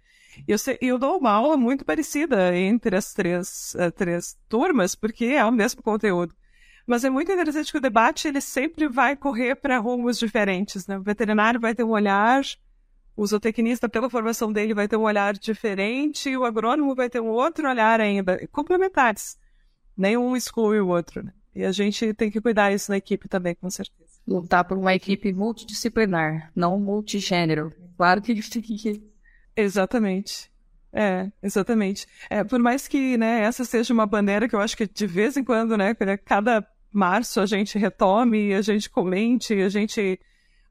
Eu, 0.47 0.57
eu 0.79 0.97
dou 0.97 1.17
uma 1.17 1.31
aula 1.31 1.57
muito 1.57 1.83
parecida 1.83 2.55
entre 2.55 2.95
as 2.95 3.13
três, 3.13 3.75
uh, 3.75 3.91
três 3.91 4.37
turmas, 4.47 4.95
porque 4.95 5.25
é 5.25 5.43
o 5.43 5.51
mesmo 5.51 5.81
conteúdo. 5.81 6.33
Mas 6.85 7.03
é 7.03 7.09
muito 7.09 7.31
interessante 7.31 7.71
que 7.71 7.77
o 7.77 7.81
debate 7.81 8.27
ele 8.27 8.41
sempre 8.41 8.87
vai 8.87 9.15
correr 9.15 9.55
para 9.55 9.77
rumos 9.77 10.17
diferentes. 10.17 10.87
Né? 10.87 10.97
O 10.97 11.03
veterinário 11.03 11.59
vai 11.59 11.75
ter 11.75 11.83
um 11.83 11.91
olhar 11.91 12.43
o 13.15 13.25
zootecnista, 13.25 13.89
pela 13.89 14.09
formação 14.09 14.51
dele, 14.51 14.73
vai 14.73 14.87
ter 14.87 14.97
um 14.97 15.03
olhar 15.03 15.33
diferente, 15.33 16.29
e 16.29 16.37
o 16.37 16.45
agrônomo 16.45 16.95
vai 16.95 17.09
ter 17.09 17.19
um 17.19 17.29
outro 17.29 17.69
olhar 17.69 17.99
ainda, 17.99 18.47
complementares. 18.51 19.37
Nenhum 19.97 20.35
exclui 20.35 20.79
o 20.79 20.87
outro. 20.87 21.23
Né? 21.23 21.33
E 21.53 21.63
a 21.65 21.71
gente 21.71 22.13
tem 22.13 22.31
que 22.31 22.41
cuidar 22.41 22.71
isso 22.71 22.91
na 22.91 22.97
equipe 22.97 23.27
também, 23.27 23.55
com 23.55 23.69
certeza. 23.69 24.11
Lutar 24.27 24.63
por 24.63 24.77
uma 24.77 24.93
equipe 24.93 25.33
multidisciplinar, 25.33 26.51
não 26.55 26.79
multigênero. 26.79 27.73
Claro 27.97 28.21
que 28.21 28.31
a 28.31 28.35
gente 28.35 28.49
tem 28.49 28.61
que. 28.61 29.03
Exatamente. 29.55 30.49
É, 30.93 31.31
exatamente. 31.41 32.05
É, 32.29 32.43
por 32.43 32.59
mais 32.59 32.87
que 32.87 33.17
né, 33.17 33.41
essa 33.41 33.63
seja 33.63 33.93
uma 33.93 34.05
bandeira 34.05 34.47
que 34.47 34.55
eu 34.55 34.59
acho 34.59 34.75
que 34.75 34.87
de 34.87 35.07
vez 35.07 35.37
em 35.37 35.43
quando, 35.43 35.77
né, 35.77 35.93
cada 36.25 36.65
março 36.91 37.39
a 37.39 37.45
gente 37.45 37.77
retome, 37.77 38.53
a 38.53 38.61
gente 38.61 38.89
comente, 38.89 39.53
a 39.53 39.69
gente 39.69 40.19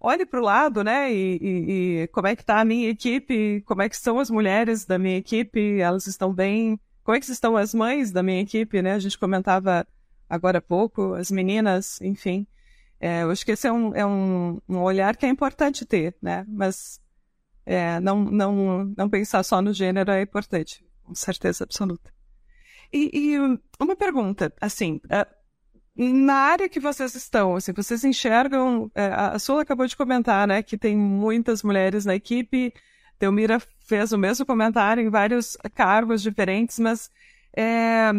olhe 0.01 0.25
para 0.25 0.41
o 0.41 0.43
lado, 0.43 0.83
né? 0.83 1.13
E, 1.13 1.39
e, 1.41 2.03
e, 2.03 2.09
como 2.09 2.27
é 2.27 2.35
que 2.35 2.43
está 2.43 2.61
a 2.61 2.65
minha 2.65 2.89
equipe, 2.89 3.63
como 3.67 3.83
é 3.83 3.89
que 3.89 3.95
estão 3.95 4.19
as 4.19 4.31
mulheres 4.31 4.87
da 4.87 4.99
minha 4.99 5.19
equipe, 5.19 5.79
elas 5.79 6.07
estão 6.07 6.33
bem, 6.33 6.81
como 7.05 7.17
é 7.17 7.21
que 7.21 7.31
estão 7.31 7.57
as 7.57 7.75
mães 7.75 8.11
da 8.11 8.23
minha 8.23 8.41
equipe, 8.41 8.81
né? 8.81 8.95
A 8.95 8.99
gente 8.99 9.19
comentava 9.19 9.87
agora 10.29 10.59
há 10.59 10.63
pouco, 10.63 11.15
as 11.15 11.31
meninas, 11.31 12.01
enfim. 12.01 12.47
É, 12.99 13.23
eu 13.23 13.31
acho 13.31 13.45
que 13.45 13.53
esse 13.53 13.67
é, 13.67 13.73
um, 13.73 13.95
é 13.95 14.05
um, 14.05 14.61
um, 14.69 14.79
olhar 14.79 15.17
que 15.17 15.27
é 15.27 15.29
importante 15.29 15.85
ter, 15.85 16.17
né? 16.21 16.45
Mas 16.49 17.01
é, 17.67 18.01
não, 18.01 18.25
não, 18.25 18.93
não 18.97 19.09
pensar 19.09 19.43
só 19.43 19.61
no 19.61 19.73
gênero 19.73 20.11
é 20.11 20.23
importante, 20.23 20.85
com 21.05 21.15
certeza 21.15 21.65
absoluta. 21.65 22.13
E, 22.93 23.11
e 23.15 23.39
uma 23.79 23.95
pergunta, 23.97 24.53
assim, 24.61 25.01
na 25.97 26.35
área 26.35 26.69
que 26.69 26.81
vocês 26.81 27.15
estão, 27.15 27.57
assim, 27.57 27.73
vocês 27.73 28.05
enxergam, 28.05 28.91
é, 28.95 29.07
a 29.07 29.39
Sula 29.39 29.63
acabou 29.63 29.87
de 29.87 29.97
comentar, 29.97 30.47
né, 30.47 30.63
que 30.63 30.79
tem 30.79 30.97
muitas 30.97 31.63
mulheres 31.63 32.05
na 32.05 32.15
equipe, 32.15 32.73
Delmira 33.19 33.61
fez 33.81 34.13
o 34.13 34.19
mesmo 34.19 34.47
comentário 34.47 35.03
em 35.03 35.11
vários 35.11 35.57
cargos 35.75 36.23
diferentes, 36.23 36.79
mas 36.79 37.11
é, 37.55 38.11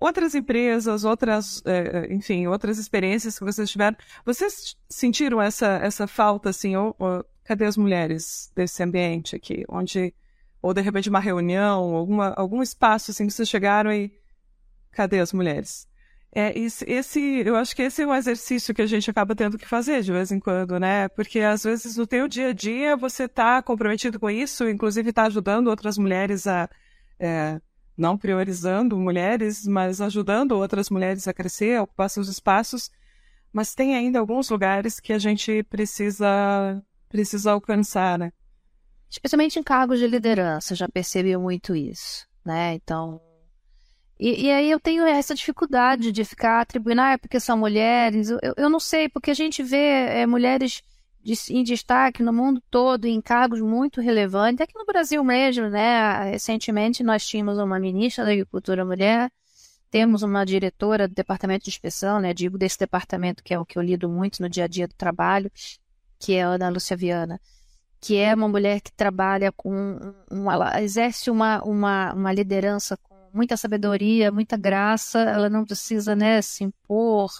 outras 0.00 0.34
empresas, 0.34 1.04
outras, 1.04 1.62
é, 1.64 2.12
enfim, 2.12 2.46
outras 2.46 2.76
experiências 2.76 3.38
que 3.38 3.44
vocês 3.44 3.70
tiveram, 3.70 3.96
vocês 4.24 4.76
sentiram 4.90 5.40
essa, 5.40 5.78
essa 5.82 6.06
falta, 6.06 6.50
assim, 6.50 6.76
ou, 6.76 6.94
ou, 6.98 7.24
cadê 7.44 7.64
as 7.64 7.76
mulheres 7.76 8.52
desse 8.54 8.82
ambiente 8.82 9.34
aqui, 9.34 9.64
onde, 9.68 10.12
ou 10.60 10.74
de 10.74 10.82
repente 10.82 11.08
uma 11.08 11.20
reunião, 11.20 11.94
alguma, 11.94 12.34
algum 12.34 12.62
espaço, 12.62 13.12
assim, 13.12 13.26
que 13.26 13.32
vocês 13.32 13.48
chegaram 13.48 13.92
e 13.92 14.12
cadê 14.90 15.20
as 15.20 15.32
mulheres? 15.32 15.88
É, 16.38 16.52
esse, 16.58 17.18
eu 17.46 17.56
acho 17.56 17.74
que 17.74 17.80
esse 17.80 18.02
é 18.02 18.06
um 18.06 18.14
exercício 18.14 18.74
que 18.74 18.82
a 18.82 18.86
gente 18.86 19.10
acaba 19.10 19.34
tendo 19.34 19.56
que 19.56 19.66
fazer 19.66 20.02
de 20.02 20.12
vez 20.12 20.30
em 20.30 20.38
quando, 20.38 20.78
né? 20.78 21.08
Porque 21.08 21.40
às 21.40 21.64
vezes 21.64 21.96
no 21.96 22.06
teu 22.06 22.28
dia 22.28 22.48
a 22.48 22.52
dia 22.52 22.94
você 22.94 23.24
está 23.24 23.62
comprometido 23.62 24.20
com 24.20 24.28
isso, 24.28 24.68
inclusive 24.68 25.08
está 25.08 25.22
ajudando 25.22 25.68
outras 25.68 25.96
mulheres 25.96 26.46
a, 26.46 26.68
é, 27.18 27.58
não 27.96 28.18
priorizando 28.18 28.98
mulheres, 28.98 29.66
mas 29.66 29.98
ajudando 30.02 30.52
outras 30.52 30.90
mulheres 30.90 31.26
a 31.26 31.32
crescer, 31.32 31.78
a 31.78 31.84
ocupar 31.84 32.10
seus 32.10 32.28
espaços. 32.28 32.90
Mas 33.50 33.74
tem 33.74 33.96
ainda 33.96 34.18
alguns 34.18 34.50
lugares 34.50 35.00
que 35.00 35.14
a 35.14 35.18
gente 35.18 35.62
precisa, 35.62 36.82
precisa 37.08 37.52
alcançar, 37.52 38.18
né? 38.18 38.30
especialmente 39.08 39.58
em 39.58 39.62
cargos 39.62 39.98
de 39.98 40.06
liderança, 40.06 40.74
já 40.74 40.86
percebi 40.86 41.34
muito 41.38 41.74
isso, 41.74 42.26
né? 42.44 42.74
Então, 42.74 43.20
e, 44.18 44.46
e, 44.46 44.50
aí 44.50 44.70
eu 44.70 44.80
tenho 44.80 45.04
essa 45.06 45.34
dificuldade 45.34 46.10
de 46.10 46.24
ficar 46.24 46.60
atribuindo, 46.60 47.00
ah, 47.02 47.12
é 47.12 47.16
porque 47.18 47.38
são 47.38 47.58
mulheres. 47.58 48.30
Eu, 48.30 48.54
eu 48.56 48.70
não 48.70 48.80
sei, 48.80 49.08
porque 49.08 49.30
a 49.30 49.34
gente 49.34 49.62
vê 49.62 49.76
é, 49.76 50.26
mulheres 50.26 50.82
de, 51.22 51.34
em 51.50 51.62
destaque 51.62 52.22
no 52.22 52.32
mundo 52.32 52.62
todo, 52.70 53.04
em 53.06 53.20
cargos 53.20 53.60
muito 53.60 54.00
relevantes. 54.00 54.62
Aqui 54.62 54.74
no 54.74 54.86
Brasil 54.86 55.22
mesmo, 55.22 55.68
né? 55.68 56.30
Recentemente 56.30 57.02
nós 57.02 57.26
tínhamos 57.26 57.58
uma 57.58 57.78
ministra 57.78 58.24
da 58.24 58.32
Agricultura 58.32 58.84
Mulher, 58.84 59.30
temos 59.90 60.22
uma 60.22 60.44
diretora 60.44 61.06
do 61.06 61.14
Departamento 61.14 61.64
de 61.64 61.70
Inspeção, 61.70 62.18
né? 62.20 62.32
Digo 62.32 62.56
desse 62.56 62.78
departamento 62.78 63.42
que 63.44 63.52
é 63.52 63.58
o 63.58 63.66
que 63.66 63.78
eu 63.78 63.82
lido 63.82 64.08
muito 64.08 64.40
no 64.42 64.48
dia 64.48 64.64
a 64.64 64.68
dia 64.68 64.88
do 64.88 64.94
trabalho, 64.94 65.50
que 66.18 66.34
é 66.34 66.42
a 66.42 66.48
Ana 66.48 66.70
Lúcia 66.70 66.96
Viana 66.96 67.40
que 68.00 68.16
é 68.18 68.34
uma 68.34 68.48
mulher 68.48 68.80
que 68.80 68.92
trabalha 68.92 69.50
com, 69.50 70.14
uma, 70.30 70.52
ela 70.52 70.82
exerce 70.82 71.30
uma, 71.30 71.60
uma, 71.64 72.12
uma 72.12 72.32
liderança 72.32 72.96
com 72.96 73.15
muita 73.36 73.56
sabedoria, 73.56 74.32
muita 74.32 74.56
graça, 74.56 75.20
ela 75.20 75.48
não 75.48 75.64
precisa 75.64 76.16
né, 76.16 76.42
se 76.42 76.64
impor 76.64 77.30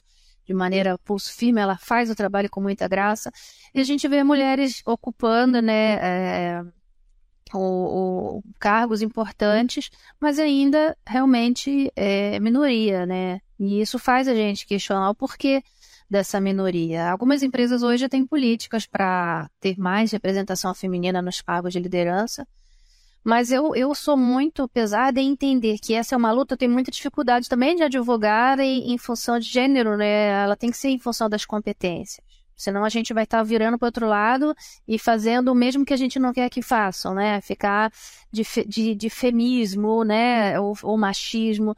de 0.44 0.54
maneira 0.54 0.96
pulso 0.98 1.32
firme, 1.32 1.60
ela 1.60 1.76
faz 1.76 2.08
o 2.08 2.14
trabalho 2.14 2.48
com 2.48 2.60
muita 2.60 2.86
graça. 2.86 3.32
E 3.74 3.80
a 3.80 3.84
gente 3.84 4.06
vê 4.06 4.22
mulheres 4.22 4.80
ocupando 4.86 5.60
né, 5.60 5.94
é, 5.94 6.62
o, 7.52 8.38
o, 8.38 8.42
cargos 8.58 9.02
importantes, 9.02 9.90
mas 10.20 10.38
ainda 10.38 10.96
realmente 11.04 11.90
é 11.96 12.38
minoria, 12.38 13.04
né? 13.04 13.40
E 13.58 13.80
isso 13.80 13.98
faz 13.98 14.28
a 14.28 14.34
gente 14.34 14.66
questionar 14.66 15.10
o 15.10 15.14
porquê 15.14 15.62
dessa 16.08 16.40
minoria. 16.40 17.10
Algumas 17.10 17.42
empresas 17.42 17.82
hoje 17.82 18.08
têm 18.08 18.24
políticas 18.24 18.86
para 18.86 19.50
ter 19.60 19.76
mais 19.78 20.12
representação 20.12 20.72
feminina 20.74 21.20
nos 21.20 21.40
cargos 21.40 21.72
de 21.72 21.80
liderança, 21.80 22.46
mas 23.26 23.50
eu, 23.50 23.74
eu 23.74 23.92
sou 23.92 24.16
muito 24.16 24.68
pesada 24.68 25.20
em 25.20 25.32
entender 25.32 25.80
que 25.80 25.94
essa 25.94 26.14
é 26.14 26.16
uma 26.16 26.30
luta, 26.30 26.54
eu 26.54 26.58
tenho 26.58 26.70
muita 26.70 26.92
dificuldade 26.92 27.48
também 27.48 27.74
de 27.74 27.82
advogar 27.82 28.60
em, 28.60 28.92
em 28.92 28.96
função 28.96 29.36
de 29.40 29.48
gênero, 29.48 29.96
né? 29.96 30.44
Ela 30.44 30.54
tem 30.54 30.70
que 30.70 30.76
ser 30.76 30.90
em 30.90 30.98
função 31.00 31.28
das 31.28 31.44
competências. 31.44 32.24
Senão 32.56 32.84
a 32.84 32.88
gente 32.88 33.12
vai 33.12 33.24
estar 33.24 33.38
tá 33.38 33.42
virando 33.42 33.76
para 33.78 33.88
outro 33.88 34.06
lado 34.06 34.54
e 34.86 34.96
fazendo 34.96 35.50
o 35.50 35.56
mesmo 35.56 35.84
que 35.84 35.92
a 35.92 35.96
gente 35.96 36.20
não 36.20 36.32
quer 36.32 36.48
que 36.48 36.62
façam, 36.62 37.14
né? 37.14 37.40
Ficar 37.40 37.92
de, 38.30 38.44
de, 38.64 38.94
de 38.94 39.10
femismo, 39.10 40.04
né? 40.04 40.60
Ou, 40.60 40.76
ou, 40.84 40.96
machismo. 40.96 41.74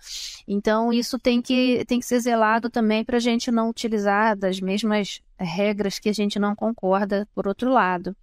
Então, 0.47 0.93
isso 0.93 1.19
tem 1.19 1.41
que, 1.41 1.83
tem 1.87 1.99
que 1.99 2.05
ser 2.05 2.21
zelado 2.21 2.69
também 2.69 3.03
para 3.03 3.17
a 3.17 3.21
gente 3.21 3.51
não 3.51 3.71
utilizar 3.71 4.37
das 4.37 4.61
mesmas 4.61 5.23
regras 5.39 5.99
que 5.99 6.11
a 6.11 6.15
gente 6.15 6.39
não 6.39 6.55
concorda, 6.55 7.27
por 7.35 7.49
outro 7.49 7.71
lado. 7.71 8.15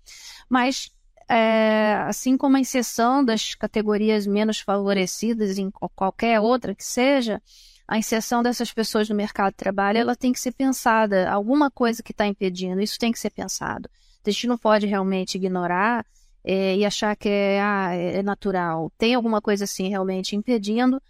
Mas 0.48 0.94
é, 1.28 1.96
assim 2.08 2.38
como 2.38 2.58
a 2.58 2.60
inserção 2.60 3.24
das 3.24 3.56
categorias 3.56 4.28
menos 4.28 4.60
favorecidas 4.60 5.58
em 5.58 5.72
qualquer 5.72 6.40
outra 6.40 6.76
que 6.76 6.84
seja, 6.86 7.42
a 7.88 7.98
inserção 7.98 8.42
dessas 8.42 8.72
pessoas 8.74 9.10
no 9.10 9.16
mercado 9.16 9.52
de 9.52 9.58
trabalho 9.58 9.98
ela 9.98 10.16
tem 10.16 10.32
que 10.32 10.40
ser 10.40 10.52
pensada. 10.52 11.30
Alguma 11.30 11.70
coisa 11.70 12.02
que 12.02 12.12
está 12.12 12.26
impedindo, 12.26 12.82
isso 12.82 13.00
tem 13.00 13.12
que 13.12 13.20
ser 13.20 13.30
pensado. 13.30 13.90
A 14.26 14.30
gente 14.30 14.48
não 14.48 14.58
pode 14.58 14.88
realmente 14.88 15.36
ignorar 15.36 16.06
é, 16.44 16.76
e 16.76 16.86
achar 16.86 17.16
que 17.16 17.30
é, 17.30 17.62
ah, 17.62 17.94
é 17.94 18.24
natural. 18.24 18.92
Tem 18.98 19.14
alguma 19.14 19.42
coisa 19.42 19.66
assim 19.66 19.90
realmente 19.90 20.36
impedindo 20.36 21.02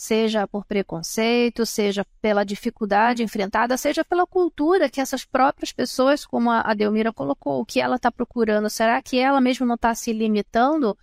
seja 0.00 0.48
por 0.48 0.64
preconceito, 0.64 1.66
seja 1.66 2.06
pela 2.22 2.42
dificuldade 2.42 3.22
enfrentada, 3.22 3.76
seja 3.76 4.02
pela 4.02 4.26
cultura 4.26 4.88
que 4.88 4.98
essas 4.98 5.26
próprias 5.26 5.72
pessoas, 5.72 6.24
como 6.24 6.50
a 6.50 6.72
Delmira 6.72 7.12
colocou, 7.12 7.60
o 7.60 7.66
que 7.66 7.78
ela 7.78 7.96
está 7.96 8.10
procurando, 8.10 8.70
será 8.70 9.02
que 9.02 9.18
ela 9.18 9.42
mesma 9.42 9.66
não 9.66 9.74
está 9.74 9.94
se 9.94 10.10
limitando 10.10 10.96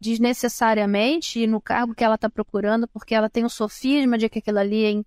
desnecessariamente 0.00 1.46
no 1.46 1.60
cargo 1.60 1.94
que 1.94 2.02
ela 2.02 2.16
está 2.16 2.28
procurando, 2.28 2.88
porque 2.88 3.14
ela 3.14 3.30
tem 3.30 3.44
um 3.44 3.48
sofisma 3.48 4.18
de 4.18 4.28
que 4.28 4.40
aquilo 4.40 4.58
ali 4.58 4.84
é 4.84 5.04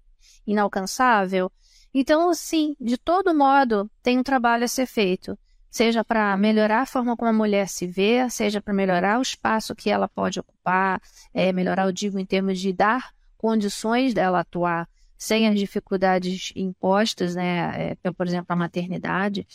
inalcançável? 0.48 1.52
Então, 1.94 2.30
assim, 2.30 2.78
de 2.80 2.98
todo 2.98 3.36
modo, 3.36 3.92
tem 4.02 4.18
um 4.18 4.24
trabalho 4.24 4.64
a 4.64 4.70
ser 4.70 4.86
feito 4.86 5.38
seja 5.70 6.04
para 6.04 6.38
melhorar 6.38 6.82
a 6.82 6.86
forma 6.86 7.18
como 7.18 7.32
a 7.32 7.34
mulher 7.34 7.68
se 7.68 7.88
vê, 7.88 8.30
seja 8.30 8.62
para 8.62 8.76
melhorar 8.76 9.18
o 9.18 9.24
espaço 9.24 9.74
que 9.74 9.90
ela 9.90 10.08
pode 10.08 10.40
ocupar, 10.40 11.02
é, 11.34 11.52
melhorar, 11.52 11.88
eu 11.88 11.92
digo, 11.92 12.20
em 12.20 12.26
termos 12.26 12.60
de 12.60 12.72
dar 12.72 13.12
condições 13.44 14.14
dela 14.14 14.40
atuar 14.40 14.88
sem 15.18 15.50
as 15.50 15.60
dificuldades 15.60 16.54
impostas, 16.56 17.36
né, 17.36 17.92
é, 18.02 18.12
por 18.12 18.26
exemplo, 18.26 18.46
a 18.48 18.56
maternidade, 18.56 19.46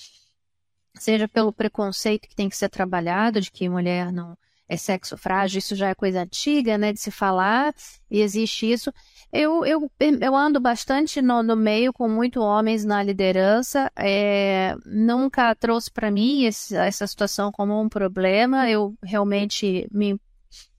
seja 0.95 1.27
pelo 1.27 1.55
preconceito 1.55 2.29
que 2.29 2.37
tem 2.37 2.51
que 2.51 2.57
ser 2.57 2.69
trabalhado, 2.69 3.41
de 3.41 3.51
que 3.51 3.67
mulher 3.67 4.13
não 4.13 4.37
é 4.69 4.77
sexo 4.77 5.17
frágil, 5.17 5.59
isso 5.59 5.75
já 5.75 5.89
é 5.89 5.95
coisa 5.95 6.21
antiga, 6.21 6.77
né, 6.77 6.93
de 6.93 7.01
se 7.01 7.11
falar, 7.11 7.75
e 8.11 8.21
existe 8.21 8.71
isso. 8.71 8.93
Eu, 9.33 9.65
eu, 9.65 9.91
eu 10.21 10.37
ando 10.37 10.61
bastante 10.61 11.23
no, 11.23 11.43
no 11.43 11.57
meio 11.57 11.91
com 11.91 12.11
muitos 12.11 12.43
homens 12.43 12.85
na 12.85 13.03
liderança, 13.03 13.91
é, 13.97 14.77
nunca 14.85 15.55
trouxe 15.55 15.91
para 15.91 16.11
mim 16.11 16.45
esse, 16.45 16.77
essa 16.77 17.07
situação 17.07 17.51
como 17.51 17.81
um 17.81 17.89
problema, 17.89 18.69
eu 18.69 18.95
realmente 19.03 19.89
me 19.91 20.21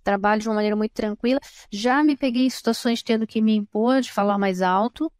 trabalho 0.10 0.41
de 0.41 0.50
uma 0.50 0.56
maneira 0.56 0.76
muito 0.76 0.93
tranquila. 0.93 1.39
Já 1.72 2.04
me 2.04 2.17
peguei 2.17 2.45
em 2.45 2.50
situações 2.50 3.04
tendo 3.04 3.28
que 3.28 3.41
me 3.41 3.56
impor 3.56 4.02
de 4.02 4.12
falar 4.12 4.39
mais 4.39 4.62
alto 4.62 5.12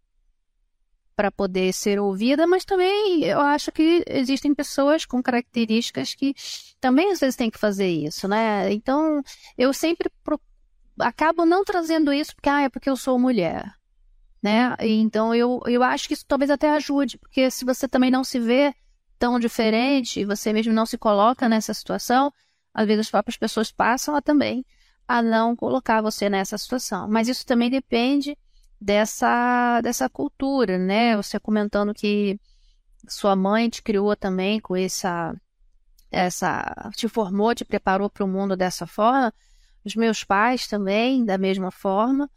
para 1.16 1.30
poder 1.30 1.74
ser 1.74 2.00
ouvida, 2.00 2.48
mas 2.48 2.66
também 2.66 3.24
eu 3.24 3.40
acho 3.40 3.72
que 3.72 4.04
existem 4.08 4.56
pessoas 4.56 5.06
com 5.06 5.22
características 5.22 6.16
que 6.16 6.34
também 6.80 7.12
às 7.12 7.20
vezes 7.20 7.36
têm 7.36 7.52
que 7.52 7.60
fazer 7.60 7.90
isso, 7.90 8.28
né? 8.28 8.72
Então 8.72 9.22
eu 9.58 9.74
sempre 9.74 10.10
pro... 10.24 10.40
acabo 10.98 11.46
não 11.46 11.64
trazendo 11.64 12.12
isso 12.14 12.34
porque 12.34 12.50
ah, 12.50 12.62
é 12.62 12.70
porque 12.70 12.90
eu 12.90 12.96
sou 12.96 13.20
mulher. 13.20 13.72
Né? 14.42 14.74
Então 14.80 15.36
eu, 15.36 15.60
eu 15.66 15.84
acho 15.84 16.08
que 16.08 16.14
isso 16.14 16.26
talvez 16.26 16.50
até 16.50 16.70
ajude, 16.72 17.18
porque 17.18 17.52
se 17.52 17.66
você 17.66 17.86
também 17.88 18.10
não 18.10 18.24
se 18.24 18.40
vê 18.40 18.74
tão 19.20 19.38
diferente, 19.38 20.24
você 20.24 20.54
mesmo 20.54 20.72
não 20.72 20.86
se 20.86 20.98
coloca 20.98 21.50
nessa 21.50 21.74
situação, 21.74 22.32
às 22.74 22.88
vezes 22.88 23.08
as 23.08 23.12
próprias 23.12 23.36
pessoas 23.36 23.70
passam 23.70 24.16
a 24.16 24.22
também 24.22 24.66
a 25.10 25.24
não 25.24 25.56
colocar 25.56 26.04
você 26.04 26.30
nessa 26.30 26.56
situação. 26.56 27.10
Mas 27.10 27.28
isso 27.28 27.44
também 27.44 27.68
depende 27.68 28.38
dessa, 28.80 29.82
dessa 29.82 30.08
cultura, 30.08 30.78
né? 30.78 31.18
Você 31.18 31.40
comentando 31.40 31.96
que 31.96 32.40
sua 33.08 33.36
mãe 33.36 33.68
te 33.72 33.82
criou 33.82 34.16
também 34.16 34.60
com 34.60 34.76
essa, 34.76 35.36
essa 36.12 36.92
te 36.96 37.08
formou, 37.08 37.56
te 37.56 37.66
preparou 37.66 38.08
para 38.08 38.24
o 38.24 38.28
mundo 38.28 38.56
dessa 38.56 38.86
forma. 38.86 39.34
Os 39.84 39.96
meus 39.96 40.24
pais 40.24 40.68
também, 40.68 41.26
da 41.26 41.40
mesma 41.40 41.72
forma. 41.72 42.30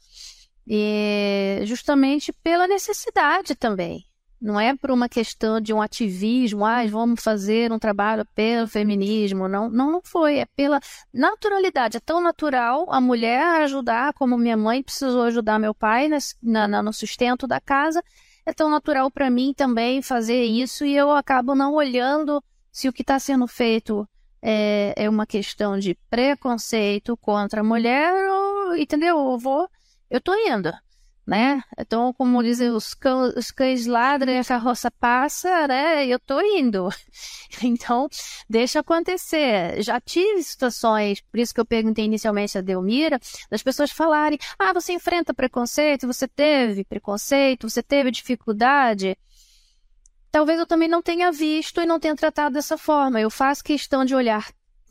E 0.67 1.61
justamente 1.67 2.33
pela 2.33 2.67
necessidade 2.67 3.55
também, 3.55 4.07
não 4.42 4.59
é 4.59 4.76
por 4.76 4.90
uma 4.90 5.09
questão 5.09 5.61
de 5.61 5.72
um 5.72 5.81
ativismo, 5.81 6.64
ah, 6.64 6.85
vamos 6.88 7.22
fazer 7.22 7.70
um 7.70 7.78
trabalho 7.78 8.26
pelo 8.35 8.66
feminismo. 8.66 9.46
Não, 9.46 9.70
não, 9.70 9.92
não 9.92 10.02
foi. 10.02 10.38
É 10.38 10.46
pela 10.57 10.81
naturalidade. 11.14 11.96
É 11.96 12.00
tão 12.00 12.20
natural 12.20 12.92
a 12.92 13.00
mulher 13.00 13.62
ajudar, 13.62 14.12
como 14.14 14.37
minha 14.37 14.57
mãe 14.57 14.83
precisou 14.83 15.22
ajudar 15.22 15.61
meu 15.61 15.72
pai 15.72 16.09
na, 16.42 16.66
na, 16.66 16.83
no 16.83 16.92
sustento 16.92 17.46
da 17.46 17.61
casa. 17.61 18.02
É 18.44 18.52
tão 18.52 18.68
natural 18.68 19.09
para 19.12 19.31
mim 19.31 19.55
também 19.57 20.02
fazer 20.02 20.42
isso 20.42 20.85
e 20.85 20.96
eu 20.96 21.12
acabo 21.12 21.55
não 21.55 21.74
olhando 21.74 22.42
se 22.72 22.88
o 22.88 22.92
que 22.92 23.02
está 23.02 23.20
sendo 23.20 23.46
feito 23.46 24.09
é, 24.42 24.92
é 24.96 25.09
uma 25.09 25.24
questão 25.24 25.78
de 25.78 25.96
preconceito 26.11 27.16
contra 27.16 27.61
a 27.61 27.64
mulher, 27.64 28.12
ou, 28.28 28.76
entendeu? 28.76 29.16
Eu 29.16 29.38
vou, 29.38 29.68
eu 30.11 30.20
tô 30.20 30.35
indo 30.35 30.72
né? 31.27 31.63
Então, 31.79 32.13
como 32.13 32.43
dizem, 32.43 32.71
os 32.71 32.95
cães, 32.95 33.35
os 33.37 33.51
cães 33.51 33.87
ladram 33.87 34.33
e 34.33 34.39
a 34.39 34.45
carroça 34.45 34.91
passa, 34.91 35.69
né? 35.69 36.07
Eu 36.07 36.19
tô 36.19 36.41
indo. 36.41 36.89
Então, 37.63 38.09
deixa 38.49 38.81
acontecer. 38.81 39.83
Já 39.83 40.01
tive 40.01 40.43
situações, 40.43 41.21
por 41.21 41.39
isso 41.39 41.53
que 41.55 41.61
eu 41.61 41.67
perguntei 41.67 42.07
inicialmente 42.07 42.57
a 42.57 42.63
Delmira, 42.63 43.21
das 43.51 43.63
pessoas 43.63 43.91
falarem, 43.91 44.39
ah, 44.59 44.73
você 44.73 44.95
enfrenta 44.95 45.35
preconceito, 45.35 46.07
você 46.07 46.27
teve 46.27 46.83
preconceito, 46.83 47.69
você 47.69 47.83
teve 47.83 48.11
dificuldade. 48.11 49.17
Talvez 50.31 50.59
eu 50.59 50.67
também 50.67 50.89
não 50.89 51.03
tenha 51.03 51.31
visto 51.31 51.81
e 51.83 51.87
não 51.87 52.01
tenha 52.01 52.17
tratado 52.17 52.55
dessa 52.55 52.79
forma. 52.79 53.21
Eu 53.21 53.31
faço 53.31 53.63
questão 53.63 54.03
de 54.03 54.15
olhar 54.15 54.51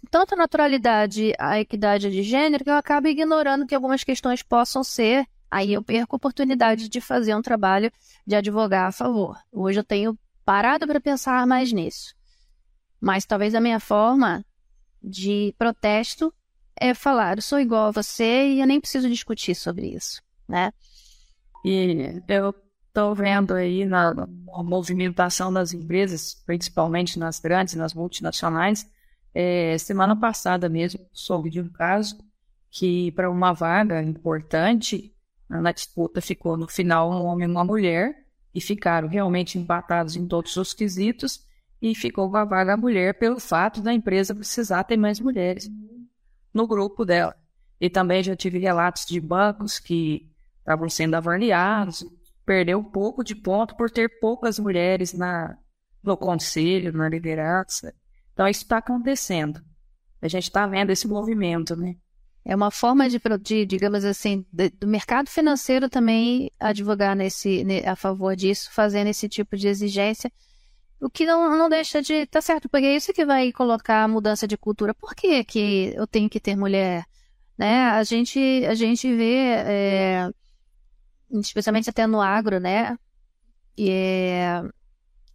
tanto 0.09 0.33
a 0.33 0.37
naturalidade, 0.37 1.33
a 1.37 1.59
equidade 1.59 2.09
de 2.09 2.23
gênero, 2.23 2.63
que 2.63 2.69
eu 2.69 2.75
acabo 2.75 3.07
ignorando 3.07 3.65
que 3.65 3.75
algumas 3.75 4.03
questões 4.03 4.41
possam 4.41 4.83
ser 4.83 5.27
aí 5.51 5.73
eu 5.73 5.83
perco 5.83 6.15
a 6.15 6.17
oportunidade 6.17 6.87
de 6.87 7.01
fazer 7.01 7.35
um 7.35 7.41
trabalho 7.41 7.91
de 8.25 8.35
advogar 8.35 8.87
a 8.87 8.91
favor. 8.91 9.37
Hoje 9.51 9.79
eu 9.79 9.83
tenho 9.83 10.17
parado 10.45 10.87
para 10.87 11.01
pensar 11.01 11.45
mais 11.45 11.73
nisso. 11.73 12.15
Mas 12.99 13.25
talvez 13.25 13.53
a 13.53 13.59
minha 13.59 13.79
forma 13.79 14.45
de 15.03 15.53
protesto 15.57 16.33
é 16.79 16.93
falar, 16.93 17.37
eu 17.37 17.41
sou 17.41 17.59
igual 17.59 17.87
a 17.87 17.91
você 17.91 18.47
e 18.47 18.61
eu 18.61 18.67
nem 18.67 18.79
preciso 18.79 19.09
discutir 19.09 19.53
sobre 19.53 19.87
isso, 19.87 20.21
né? 20.47 20.71
E 21.65 22.21
eu 22.27 22.55
estou 22.87 23.13
vendo 23.13 23.53
aí 23.53 23.85
na, 23.85 24.13
na, 24.13 24.27
movimentação 24.63 25.51
das 25.51 25.73
empresas, 25.73 26.35
principalmente 26.45 27.19
nas 27.19 27.39
grandes, 27.39 27.75
nas 27.75 27.93
multinacionais, 27.93 28.89
É, 29.33 29.77
semana 29.77 30.13
passada 30.13 30.67
mesmo, 30.67 30.99
soube 31.13 31.49
de 31.49 31.61
um 31.61 31.69
caso 31.69 32.17
que, 32.69 33.13
para 33.13 33.31
uma 33.31 33.53
vaga 33.53 34.03
importante, 34.03 35.13
na 35.59 35.71
disputa 35.71 36.21
ficou 36.21 36.55
no 36.55 36.67
final 36.67 37.11
um 37.11 37.25
homem 37.25 37.47
e 37.47 37.51
uma 37.51 37.65
mulher, 37.65 38.15
e 38.53 38.61
ficaram 38.61 39.07
realmente 39.07 39.57
empatados 39.57 40.15
em 40.15 40.27
todos 40.27 40.55
os 40.55 40.73
quesitos, 40.73 41.45
e 41.81 41.95
ficou 41.95 42.29
com 42.29 42.37
a 42.37 42.45
vaga 42.45 42.73
a 42.73 42.77
mulher 42.77 43.17
pelo 43.17 43.39
fato 43.39 43.81
da 43.81 43.93
empresa 43.93 44.35
precisar 44.35 44.83
ter 44.83 44.97
mais 44.97 45.19
mulheres 45.19 45.69
no 46.53 46.67
grupo 46.67 47.03
dela. 47.03 47.35
E 47.79 47.89
também 47.89 48.21
já 48.21 48.35
tive 48.35 48.59
relatos 48.59 49.05
de 49.05 49.19
bancos 49.19 49.79
que 49.79 50.29
estavam 50.59 50.87
sendo 50.87 51.15
avaliados, 51.15 52.05
perdeu 52.45 52.79
um 52.79 52.83
pouco 52.83 53.23
de 53.23 53.35
ponto 53.35 53.75
por 53.75 53.89
ter 53.89 54.19
poucas 54.19 54.59
mulheres 54.59 55.13
na, 55.13 55.57
no 56.03 56.15
conselho, 56.15 56.93
na 56.93 57.09
liderança. 57.09 57.93
Então, 58.33 58.47
isso 58.47 58.63
está 58.63 58.77
acontecendo. 58.77 59.61
A 60.21 60.27
gente 60.27 60.43
está 60.43 60.67
vendo 60.67 60.91
esse 60.91 61.07
movimento, 61.07 61.75
né? 61.75 61.95
É 62.43 62.55
uma 62.55 62.71
forma 62.71 63.07
de, 63.07 63.19
de 63.39 63.65
digamos 63.65 64.03
assim, 64.03 64.45
de, 64.51 64.69
do 64.69 64.87
mercado 64.87 65.29
financeiro 65.29 65.89
também 65.89 66.51
advogar 66.59 67.15
nesse, 67.15 67.63
a 67.85 67.95
favor 67.95 68.35
disso, 68.35 68.69
fazendo 68.71 69.07
esse 69.07 69.29
tipo 69.29 69.55
de 69.55 69.67
exigência, 69.67 70.31
o 70.99 71.09
que 71.09 71.25
não, 71.25 71.57
não 71.57 71.69
deixa 71.69 72.01
de 72.01 72.25
tá 72.27 72.41
certo, 72.41 72.69
porque 72.69 72.85
é 72.85 72.95
isso 72.95 73.13
que 73.13 73.25
vai 73.25 73.51
colocar 73.51 74.03
a 74.03 74.07
mudança 74.07 74.47
de 74.47 74.57
cultura. 74.57 74.93
Por 74.93 75.15
que, 75.15 75.43
que 75.43 75.93
eu 75.95 76.05
tenho 76.07 76.29
que 76.29 76.39
ter 76.39 76.55
mulher? 76.55 77.05
Né? 77.57 77.85
A 77.85 78.03
gente 78.03 78.39
a 78.67 78.75
gente 78.75 79.13
vê, 79.15 79.35
é, 79.65 80.29
especialmente 81.31 81.89
até 81.89 82.05
no 82.07 82.21
agro, 82.21 82.59
né? 82.59 82.97
E, 83.77 83.89
é, 83.89 84.61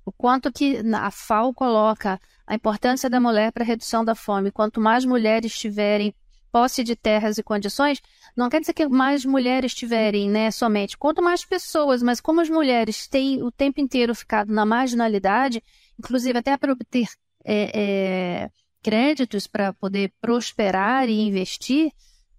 o 0.05 0.13
quanto 0.13 0.53
que 0.53 0.81
a 0.95 1.11
FAO 1.11 1.53
coloca 1.53 2.21
a 2.47 2.55
importância 2.55 3.11
da 3.11 3.21
mulher 3.21 3.51
para 3.53 3.65
a 3.65 3.67
redução 3.67 4.05
da 4.05 4.15
fome. 4.15 4.53
Quanto 4.53 4.81
mais 4.81 5.05
mulheres 5.05 5.59
tiverem 5.59 6.15
posse 6.57 6.83
de 6.83 6.97
terras 6.97 7.37
e 7.37 7.43
condições, 7.43 8.01
não 8.35 8.49
quer 8.49 8.61
dizer 8.61 8.73
que 8.73 8.89
mais 8.89 9.27
mulheres 9.27 9.75
tiverem, 9.75 10.31
né, 10.31 10.51
somente. 10.51 10.97
Quanto 10.97 11.23
mais 11.23 11.45
pessoas, 11.45 12.03
mas 12.03 12.19
como 12.19 12.41
as 12.41 12.49
mulheres 12.49 13.07
têm 13.07 13.43
o 13.43 13.53
tempo 13.53 13.79
inteiro 13.79 14.15
ficado 14.15 14.51
na 14.51 14.65
marginalidade, 14.65 15.63
inclusive 15.99 16.39
até 16.39 16.57
para 16.57 16.73
obter 16.73 17.09
é, 17.45 17.71
é, 17.75 18.51
créditos 18.83 19.47
para 19.47 19.75
poder 19.75 20.11
prosperar 20.19 21.11
e 21.11 21.21
investir, 21.21 21.93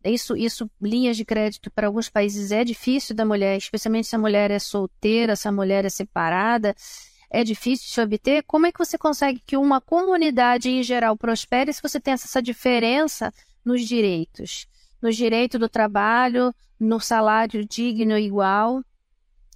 isso, 0.04 0.36
isso, 0.36 0.68
linhas 0.82 1.16
de 1.16 1.24
crédito 1.24 1.70
para 1.70 1.86
alguns 1.86 2.10
países 2.10 2.52
é 2.52 2.64
difícil 2.64 3.16
da 3.16 3.24
mulher, 3.24 3.56
especialmente 3.56 4.08
se 4.08 4.16
a 4.16 4.20
mulher 4.20 4.50
é 4.50 4.58
solteira, 4.58 5.36
se 5.36 5.48
a 5.48 5.52
mulher 5.52 5.86
é 5.86 5.90
separada 5.90 6.76
é 7.30 7.44
difícil 7.44 7.94
de 7.94 8.02
obter, 8.02 8.44
como 8.44 8.68
é 8.68 8.72
que 8.72 8.80
você 8.80 8.98
consegue 8.98 9.42
que 9.46 9.58
uma 9.58 9.82
comunidade 9.82 10.70
em 10.70 10.82
geral 10.82 11.18
prospere 11.18 11.74
se 11.74 11.82
você 11.82 12.00
tem 12.00 12.14
essa 12.14 12.42
diferença 12.42 13.34
nos 13.68 13.88
direitos? 13.88 14.68
No 15.02 15.12
direito 15.12 15.60
do 15.60 15.70
trabalho, 15.70 16.54
no 16.80 17.00
salário 17.00 17.66
digno 17.66 18.18
e 18.18 18.26
igual. 18.26 18.82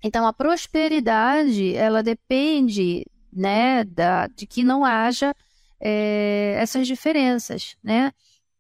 Então, 0.04 0.26
a 0.26 0.34
prosperidade, 0.34 1.76
ela 1.76 2.04
depende 2.04 3.06
né, 3.32 3.84
da, 3.84 4.28
de 4.28 4.46
que 4.46 4.64
não 4.64 4.84
haja 4.84 5.34
é, 5.80 6.56
essas 6.60 6.86
diferenças, 6.86 7.76
né? 7.84 8.12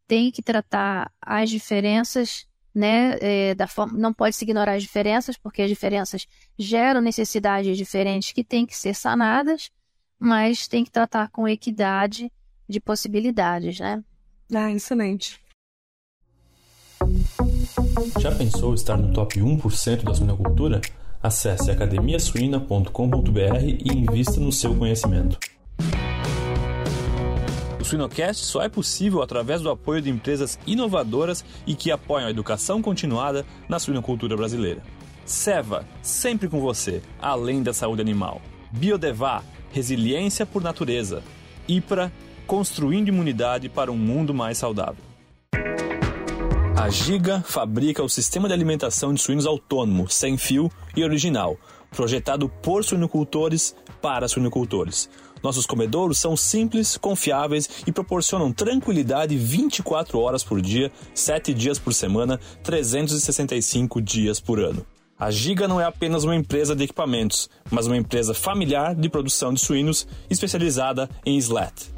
Tem 0.08 0.32
que 0.32 0.42
tratar 0.42 1.12
as 1.22 1.50
diferenças 1.50 2.48
né, 2.74 3.18
é, 3.22 3.56
da 3.56 3.68
forma, 3.68 3.98
não 3.98 4.14
pode 4.14 4.36
se 4.36 4.46
ignorar 4.46 4.74
as 4.74 4.84
diferenças, 4.84 5.38
porque 5.38 5.62
as 5.62 5.70
diferenças 5.70 6.26
geram 6.58 7.02
necessidades 7.02 7.78
diferentes 7.78 8.32
que 8.32 8.44
têm 8.44 8.66
que 8.66 8.78
ser 8.78 8.94
sanadas, 8.94 9.70
mas 10.18 10.68
tem 10.68 10.84
que 10.84 10.92
tratar 10.92 11.30
com 11.30 11.48
equidade 11.48 12.32
de 12.68 12.80
possibilidades, 12.80 13.80
né? 13.80 14.04
Ah, 14.54 14.72
excelente. 14.72 15.40
Já 18.20 18.32
pensou 18.36 18.74
estar 18.74 18.98
no 18.98 19.14
top 19.14 19.40
1% 19.40 20.04
da 20.04 20.14
suinocultura? 20.14 20.82
Acesse 21.24 21.72
academiasuina.com.br 21.72 22.90
e 23.64 23.94
invista 23.94 24.40
no 24.40 24.52
seu 24.52 24.76
conhecimento. 24.76 25.40
O 27.80 27.84
Suinocast 27.84 28.44
só 28.44 28.62
é 28.62 28.70
possível 28.70 29.22
através 29.22 29.62
do 29.62 29.70
apoio 29.70 30.02
de 30.02 30.10
empresas 30.10 30.60
inovadoras 30.68 31.46
e 31.66 31.74
que 31.74 31.90
apoiam 31.90 32.28
a 32.28 32.32
educação 32.32 32.82
continuada 32.82 33.46
na 33.70 33.80
suinocultura 33.80 34.36
brasileira. 34.36 34.82
Seva, 35.26 35.86
sempre 36.02 36.50
com 36.50 36.60
você, 36.60 37.02
além 37.22 37.64
da 37.64 37.74
saúde 37.74 38.02
animal. 38.02 38.42
Biodevá, 38.72 39.44
resiliência 39.72 40.46
por 40.46 40.62
natureza. 40.62 41.24
IPRA, 41.68 42.12
construindo 42.52 43.08
imunidade 43.08 43.70
para 43.70 43.90
um 43.90 43.96
mundo 43.96 44.34
mais 44.34 44.58
saudável. 44.58 45.02
A 46.76 46.90
Giga 46.90 47.40
fabrica 47.48 48.04
o 48.04 48.10
sistema 48.10 48.50
de 48.50 48.54
alimentação 48.54 49.14
de 49.14 49.22
suínos 49.22 49.46
autônomo, 49.46 50.10
sem 50.10 50.38
fio 50.38 50.70
e 50.94 51.02
original, 51.02 51.58
projetado 51.92 52.50
por 52.50 52.84
suinocultores 52.84 53.74
para 54.02 54.28
suinocultores. 54.28 55.10
Nossos 55.42 55.66
comedouros 55.66 56.18
são 56.18 56.36
simples, 56.36 56.98
confiáveis 56.98 57.70
e 57.88 57.92
proporcionam 57.94 58.52
tranquilidade 58.52 59.38
24 59.38 60.20
horas 60.20 60.44
por 60.44 60.62
dia, 60.62 60.92
7 61.14 61.54
dias 61.54 61.80
por 61.80 61.94
semana, 61.94 62.38
365 62.64 64.02
dias 64.02 64.42
por 64.42 64.60
ano. 64.60 64.86
A 65.22 65.30
Giga 65.32 65.68
não 65.68 65.80
é 65.80 65.86
apenas 65.86 66.24
uma 66.24 66.36
empresa 66.36 66.76
de 66.76 66.84
equipamentos, 66.84 67.48
mas 67.70 67.86
uma 67.86 67.96
empresa 67.96 68.34
familiar 68.34 68.94
de 68.94 69.08
produção 69.08 69.54
de 69.54 69.62
suínos 69.62 70.06
especializada 70.30 71.08
em 71.24 71.38
SLAT. 71.38 71.92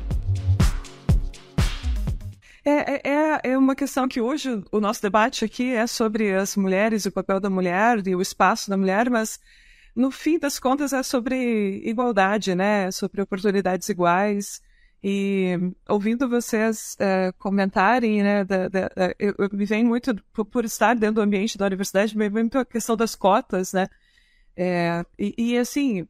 É, 2.66 3.10
é, 3.10 3.42
é 3.52 3.58
uma 3.58 3.76
questão 3.76 4.08
que 4.08 4.22
hoje 4.22 4.64
o 4.72 4.80
nosso 4.80 5.02
debate 5.02 5.44
aqui 5.44 5.74
é 5.74 5.86
sobre 5.86 6.34
as 6.34 6.56
mulheres, 6.56 7.06
o 7.06 7.12
papel 7.12 7.40
da 7.40 7.50
mulher 7.50 8.08
e 8.08 8.16
o 8.16 8.22
espaço 8.22 8.70
da 8.70 8.78
mulher, 8.78 9.10
mas 9.10 9.40
no 9.96 10.10
fim 10.10 10.40
das 10.40 10.60
contas 10.60 10.94
é 10.94 11.04
sobre 11.04 11.82
igualdade, 11.84 12.56
né? 12.56 12.90
Sobre 12.92 13.22
oportunidades 13.22 13.90
iguais. 13.90 14.62
E 15.04 15.58
ouvindo 15.90 16.30
vocês 16.30 16.96
é, 17.00 17.34
comentarem, 17.38 18.24
né, 18.24 18.46
da, 18.46 18.70
da, 18.70 18.90
eu, 19.20 19.36
eu, 19.38 19.50
me 19.52 19.66
vem 19.66 19.84
muito, 19.84 20.16
por, 20.32 20.46
por, 20.46 20.64
estar 20.64 20.96
dentro 20.96 21.16
do 21.16 21.22
ambiente 21.22 21.58
da 21.58 21.66
universidade, 21.66 22.18
me 22.18 22.30
vem 22.30 22.44
muito 22.44 22.58
a 22.58 22.66
questão 22.66 22.96
das 22.96 23.14
cotas, 23.14 23.74
né? 23.74 23.88
É, 24.56 25.06
e, 25.20 25.36
e, 25.38 25.58
assim, 25.58 26.08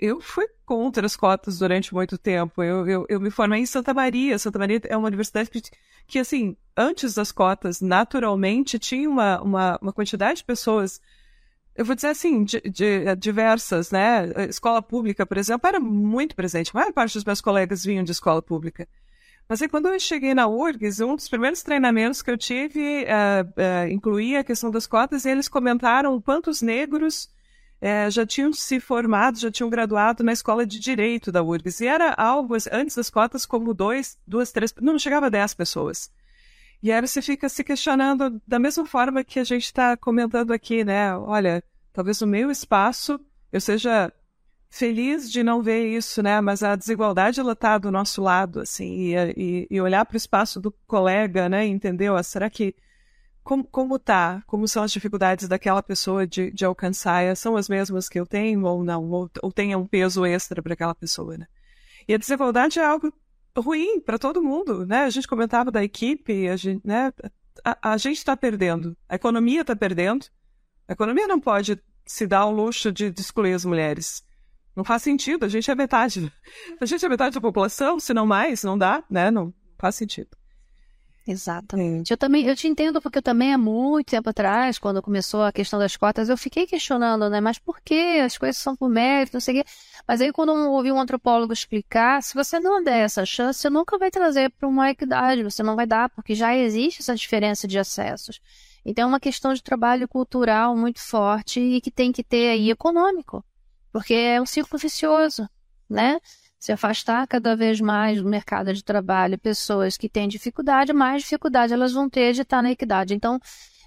eu 0.00 0.20
fui 0.20 0.46
contra 0.70 1.04
as 1.04 1.16
cotas 1.16 1.58
durante 1.58 1.92
muito 1.92 2.16
tempo. 2.16 2.62
Eu, 2.62 2.86
eu, 2.86 3.06
eu, 3.08 3.20
me 3.20 3.28
formei 3.28 3.60
em 3.60 3.66
Santa 3.66 3.92
Maria. 3.92 4.38
Santa 4.38 4.56
Maria 4.56 4.80
é 4.84 4.96
uma 4.96 5.08
universidade 5.08 5.50
que, 5.50 5.60
que 6.06 6.16
assim, 6.16 6.56
antes 6.76 7.14
das 7.14 7.32
cotas, 7.32 7.80
naturalmente, 7.80 8.78
tinha 8.78 9.10
uma, 9.10 9.42
uma, 9.42 9.78
uma 9.82 9.92
quantidade 9.92 10.36
de 10.36 10.44
pessoas 10.44 11.00
eu 11.74 11.84
vou 11.84 11.96
dizer 11.96 12.08
assim, 12.08 12.44
de, 12.44 12.60
de, 12.60 12.84
eh, 12.84 13.16
diversas, 13.16 13.90
né? 13.90 14.28
Escola 14.48 14.82
pública, 14.82 15.24
por 15.24 15.38
exemplo, 15.38 15.66
era 15.66 15.80
muito 15.80 16.36
presente. 16.36 16.70
A 16.72 16.78
maior 16.78 16.92
parte 16.92 17.14
dos 17.14 17.24
meus 17.24 17.40
colegas 17.40 17.84
vinham 17.84 18.04
de 18.04 18.12
escola 18.12 18.42
pública. 18.42 18.86
Mas 19.48 19.62
aí, 19.62 19.68
quando 19.68 19.88
eu 19.88 19.98
cheguei 19.98 20.34
na 20.34 20.46
URGS, 20.46 21.00
um 21.00 21.16
dos 21.16 21.28
primeiros 21.28 21.62
treinamentos 21.62 22.22
que 22.22 22.30
eu 22.30 22.36
tive 22.36 23.04
uh, 23.04 23.86
uh, 23.86 23.88
incluía 23.90 24.40
a 24.40 24.44
questão 24.44 24.70
das 24.70 24.86
cotas 24.86 25.24
e 25.24 25.30
eles 25.30 25.48
comentaram 25.48 26.20
quantos 26.20 26.60
negros 26.60 27.28
uh, 27.82 28.10
já 28.10 28.26
tinham 28.26 28.52
se 28.52 28.80
formado, 28.80 29.38
já 29.38 29.50
tinham 29.50 29.70
graduado 29.70 30.22
na 30.22 30.32
escola 30.32 30.66
de 30.66 30.78
direito 30.78 31.32
da 31.32 31.42
URGS. 31.42 31.80
E 31.80 31.86
era 31.86 32.14
algo, 32.14 32.54
antes 32.72 32.96
das 32.96 33.10
cotas, 33.10 33.46
como 33.46 33.74
dois, 33.74 34.18
duas, 34.26 34.52
três, 34.52 34.74
não 34.80 34.98
chegava 34.98 35.26
a 35.26 35.30
dez 35.30 35.54
pessoas. 35.54 36.10
E 36.82 36.90
aí 36.90 37.00
você 37.00 37.20
fica 37.20 37.48
se 37.48 37.62
questionando 37.62 38.40
da 38.46 38.58
mesma 38.58 38.86
forma 38.86 39.22
que 39.22 39.38
a 39.38 39.44
gente 39.44 39.64
está 39.64 39.96
comentando 39.96 40.52
aqui, 40.52 40.82
né? 40.84 41.14
Olha, 41.16 41.62
talvez 41.92 42.20
no 42.20 42.26
meu 42.26 42.50
espaço 42.50 43.20
eu 43.52 43.60
seja 43.60 44.12
feliz 44.70 45.30
de 45.30 45.42
não 45.42 45.62
ver 45.62 45.88
isso, 45.88 46.22
né? 46.22 46.40
Mas 46.40 46.62
a 46.62 46.76
desigualdade 46.76 47.40
ela 47.40 47.52
está 47.52 47.76
do 47.76 47.90
nosso 47.90 48.22
lado, 48.22 48.60
assim, 48.60 49.14
e, 49.14 49.14
e, 49.36 49.66
e 49.70 49.80
olhar 49.80 50.06
para 50.06 50.14
o 50.14 50.16
espaço 50.16 50.60
do 50.60 50.72
colega, 50.86 51.48
né? 51.48 51.66
Entendeu? 51.66 52.16
Ah, 52.16 52.22
será 52.22 52.48
que 52.48 52.74
como, 53.50 53.64
como 53.64 53.98
tá? 53.98 54.44
Como 54.46 54.68
são 54.68 54.84
as 54.84 54.92
dificuldades 54.92 55.48
daquela 55.48 55.82
pessoa 55.82 56.24
de, 56.24 56.52
de 56.52 56.64
alcançar? 56.64 57.36
São 57.36 57.56
as 57.56 57.68
mesmas 57.68 58.08
que 58.08 58.20
eu 58.20 58.24
tenho 58.24 58.64
ou 58.64 58.84
não? 58.84 59.10
Ou, 59.10 59.28
ou 59.42 59.50
tenha 59.50 59.76
um 59.76 59.88
peso 59.88 60.24
extra 60.24 60.62
para 60.62 60.74
aquela 60.74 60.94
pessoa, 60.94 61.36
né? 61.36 61.48
E 62.06 62.14
a 62.14 62.16
desigualdade 62.16 62.78
é 62.78 62.84
algo 62.84 63.12
ruim 63.58 63.98
para 63.98 64.20
todo 64.20 64.40
mundo, 64.40 64.86
né? 64.86 65.02
A 65.02 65.10
gente 65.10 65.26
comentava 65.26 65.68
da 65.68 65.82
equipe, 65.82 66.48
a 66.48 66.54
gente, 66.54 66.86
né? 66.86 67.12
A, 67.64 67.90
a 67.94 67.96
gente 67.96 68.18
está 68.18 68.36
perdendo, 68.36 68.96
a 69.08 69.16
economia 69.16 69.62
está 69.62 69.74
perdendo. 69.74 70.26
A 70.86 70.92
economia 70.92 71.26
não 71.26 71.40
pode 71.40 71.76
se 72.06 72.28
dar 72.28 72.46
o 72.46 72.52
luxo 72.52 72.92
de, 72.92 73.10
de 73.10 73.20
excluir 73.20 73.54
as 73.54 73.64
mulheres. 73.64 74.22
Não 74.76 74.84
faz 74.84 75.02
sentido, 75.02 75.44
a 75.44 75.48
gente 75.48 75.68
é 75.68 75.74
metade. 75.74 76.32
A 76.80 76.86
gente 76.86 77.04
é 77.04 77.08
metade 77.08 77.34
da 77.34 77.40
população, 77.40 77.98
se 77.98 78.14
não 78.14 78.26
mais, 78.26 78.62
não 78.62 78.78
dá, 78.78 79.02
né? 79.10 79.28
Não 79.28 79.52
faz 79.76 79.96
sentido. 79.96 80.39
Exatamente. 81.30 82.10
Eu 82.10 82.16
também, 82.16 82.44
eu 82.44 82.56
te 82.56 82.66
entendo 82.66 83.00
porque 83.00 83.18
eu 83.18 83.22
também 83.22 83.54
há 83.54 83.58
muito 83.58 84.08
tempo 84.08 84.28
atrás, 84.28 84.80
quando 84.80 85.00
começou 85.00 85.44
a 85.44 85.52
questão 85.52 85.78
das 85.78 85.96
cotas, 85.96 86.28
eu 86.28 86.36
fiquei 86.36 86.66
questionando, 86.66 87.30
né? 87.30 87.40
Mas 87.40 87.56
por 87.56 87.80
que 87.80 88.18
as 88.18 88.36
coisas 88.36 88.56
são 88.56 88.74
por 88.74 88.88
mérito, 88.88 89.34
não 89.34 89.40
sei 89.40 89.60
o 89.60 89.62
quê. 89.62 89.70
Mas 90.08 90.20
aí 90.20 90.32
quando 90.32 90.50
eu 90.50 90.72
ouvi 90.72 90.90
um 90.90 90.98
antropólogo 90.98 91.52
explicar, 91.52 92.20
se 92.20 92.34
você 92.34 92.58
não 92.58 92.82
der 92.82 93.04
essa 93.04 93.24
chance, 93.24 93.60
você 93.60 93.70
nunca 93.70 93.96
vai 93.96 94.10
trazer 94.10 94.50
para 94.50 94.68
uma 94.68 94.90
equidade, 94.90 95.44
você 95.44 95.62
não 95.62 95.76
vai 95.76 95.86
dar, 95.86 96.08
porque 96.10 96.34
já 96.34 96.56
existe 96.56 97.00
essa 97.00 97.14
diferença 97.14 97.68
de 97.68 97.78
acessos. 97.78 98.40
Então 98.84 99.04
é 99.04 99.06
uma 99.06 99.20
questão 99.20 99.54
de 99.54 99.62
trabalho 99.62 100.08
cultural 100.08 100.76
muito 100.76 101.00
forte 101.00 101.60
e 101.60 101.80
que 101.80 101.92
tem 101.92 102.10
que 102.10 102.24
ter 102.24 102.50
aí 102.50 102.70
econômico, 102.70 103.44
porque 103.92 104.14
é 104.14 104.42
um 104.42 104.46
ciclo 104.46 104.76
vicioso, 104.76 105.48
né? 105.88 106.18
Se 106.60 106.72
afastar 106.72 107.26
cada 107.26 107.56
vez 107.56 107.80
mais 107.80 108.22
do 108.22 108.28
mercado 108.28 108.72
de 108.74 108.84
trabalho 108.84 109.38
pessoas 109.38 109.96
que 109.96 110.10
têm 110.10 110.28
dificuldade, 110.28 110.92
mais 110.92 111.22
dificuldade 111.22 111.72
elas 111.72 111.92
vão 111.92 112.08
ter 112.08 112.34
de 112.34 112.42
estar 112.42 112.62
na 112.62 112.70
equidade. 112.70 113.14
Então 113.14 113.40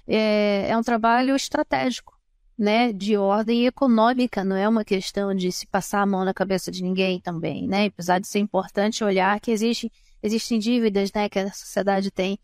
é, 0.06 0.66
é 0.68 0.76
um 0.76 0.82
trabalho 0.82 1.36
estratégico, 1.36 2.12
né? 2.58 2.92
De 2.92 3.16
ordem 3.16 3.66
econômica, 3.66 4.44
não 4.44 4.56
é 4.56 4.68
uma 4.68 4.84
questão 4.84 5.32
de 5.32 5.52
se 5.52 5.68
passar 5.68 6.02
a 6.02 6.06
mão 6.06 6.24
na 6.24 6.34
cabeça 6.34 6.70
de 6.70 6.82
ninguém 6.82 7.20
também, 7.20 7.68
né? 7.68 7.86
Apesar 7.86 8.18
de 8.18 8.26
ser 8.26 8.40
importante 8.40 9.04
olhar 9.04 9.38
que 9.40 9.52
existe, 9.52 9.90
existem 10.22 10.58
dívidas, 10.58 11.12
né? 11.12 11.28
Que 11.28 11.38
a 11.38 11.52
sociedade 11.52 12.10
tem, 12.10 12.38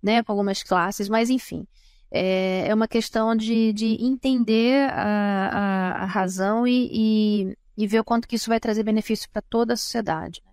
né? 0.00 0.22
Com 0.22 0.32
algumas 0.32 0.62
classes, 0.62 1.08
mas 1.08 1.28
enfim 1.28 1.66
é, 2.12 2.68
é 2.68 2.74
uma 2.74 2.86
questão 2.86 3.34
de, 3.34 3.72
de 3.72 3.96
entender 4.04 4.90
a, 4.90 5.98
a, 5.98 6.02
a 6.02 6.04
razão 6.04 6.66
e, 6.66 6.90
e, 6.92 7.56
e, 7.76 7.86
ver 7.86 8.00
o 8.00 8.04
quanto 8.04 8.28
que 8.28 8.36
isso 8.36 8.48
vai 8.48 8.60
trazer 8.60 8.82
benefício 8.82 9.28
para 9.30 9.42
toda 9.42 9.74
a 9.74 9.76
sociedade. 9.76 10.42
Né? 10.44 10.52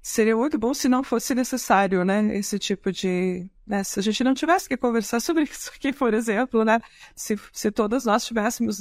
Seria 0.00 0.36
muito 0.36 0.58
bom 0.58 0.72
se 0.72 0.88
não 0.88 1.02
fosse 1.02 1.34
necessário, 1.34 2.04
né, 2.04 2.36
esse 2.36 2.58
tipo 2.58 2.90
de... 2.90 3.50
Né, 3.66 3.84
se 3.84 4.00
a 4.00 4.02
gente 4.02 4.24
não 4.24 4.32
tivesse 4.32 4.68
que 4.68 4.76
conversar 4.76 5.20
sobre 5.20 5.44
isso 5.44 5.70
aqui, 5.74 5.92
por 5.92 6.14
exemplo, 6.14 6.64
né, 6.64 6.80
se, 7.14 7.38
se 7.52 7.70
todas 7.70 8.04
nós 8.04 8.24
tivéssemos 8.24 8.80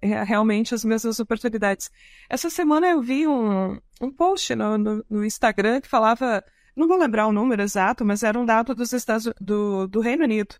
é, 0.00 0.22
realmente 0.22 0.74
as 0.74 0.84
mesmas 0.84 1.18
oportunidades. 1.18 1.90
Essa 2.28 2.48
semana 2.48 2.88
eu 2.88 3.02
vi 3.02 3.26
um, 3.26 3.80
um 4.00 4.12
post 4.12 4.54
no, 4.54 4.78
no, 4.78 5.04
no 5.08 5.24
Instagram 5.24 5.80
que 5.80 5.88
falava 5.88 6.44
não 6.74 6.88
vou 6.88 6.96
lembrar 6.98 7.26
o 7.26 7.32
número 7.32 7.62
exato, 7.62 8.04
mas 8.04 8.22
era 8.22 8.38
um 8.38 8.46
dado 8.46 8.74
dos 8.74 8.92
Estados 8.92 9.32
do, 9.40 9.86
do 9.86 10.00
Reino 10.00 10.24
Unido, 10.24 10.56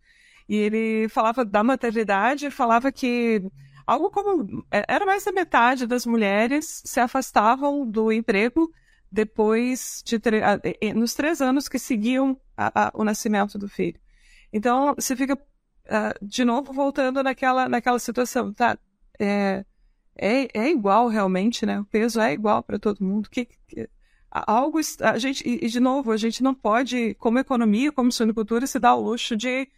e 0.49 0.57
ele 0.57 1.09
falava 1.09 1.45
da 1.45 1.65
maternidade, 1.65 2.51
falava 2.51 2.93
que 2.93 3.43
algo 3.87 4.11
como 4.11 4.65
é, 4.71 4.85
era 4.89 5.07
mais 5.07 5.25
da 5.25 5.33
metade 5.33 5.87
das 5.87 6.07
mulheres 6.07 6.83
se 6.85 7.01
afastavam 7.01 7.87
do 7.87 8.13
emprego 8.13 8.71
depois 9.11 10.03
de 10.05 10.19
nos 10.95 11.15
três 11.15 11.43
anos 11.43 11.69
que 11.69 11.79
seguiam 11.79 12.41
a, 12.57 12.87
a, 12.87 12.91
o 12.95 13.05
nascimento 13.05 13.59
do 13.59 13.69
filho. 13.69 14.01
Então 14.53 14.95
você 14.95 15.15
fica 15.15 15.35
uh, 15.35 16.27
de 16.27 16.45
novo 16.45 16.73
voltando 16.73 17.23
naquela 17.23 17.69
naquela 17.69 17.99
situação, 17.99 18.53
tá? 18.53 18.79
É, 19.19 19.65
é, 20.17 20.49
é 20.59 20.71
igual 20.71 21.09
realmente, 21.09 21.67
né? 21.67 21.81
O 21.81 21.85
peso 21.85 22.21
é 22.21 22.33
igual 22.33 22.63
para 22.63 22.79
todo 22.79 23.05
mundo. 23.05 23.29
Que, 23.31 23.47
que, 23.47 23.89
algo 24.31 24.81
a 25.01 25.19
gente 25.19 25.47
e, 25.47 25.69
de 25.69 25.81
novo 25.81 26.11
a 26.11 26.17
gente 26.17 26.43
não 26.43 26.55
pode, 26.55 27.15
como 27.15 27.39
economia, 27.39 27.93
como 27.93 28.11
suinocultura, 28.11 28.67
se 28.67 28.79
dar 28.79 28.95
o 28.95 29.03
luxo 29.03 29.37
de 29.37 29.69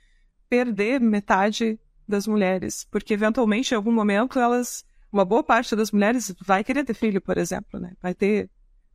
perder 0.48 1.00
metade 1.00 1.78
das 2.06 2.26
mulheres, 2.26 2.86
porque 2.90 3.14
eventualmente 3.14 3.72
em 3.72 3.76
algum 3.76 3.92
momento 3.92 4.38
elas, 4.38 4.84
uma 5.12 5.24
boa 5.24 5.42
parte 5.42 5.74
das 5.74 5.90
mulheres 5.90 6.34
vai 6.44 6.62
querer 6.62 6.84
ter 6.84 6.94
filho, 6.94 7.20
por 7.20 7.38
exemplo, 7.38 7.80
né? 7.80 7.92
Vai 8.02 8.14
ter 8.14 8.50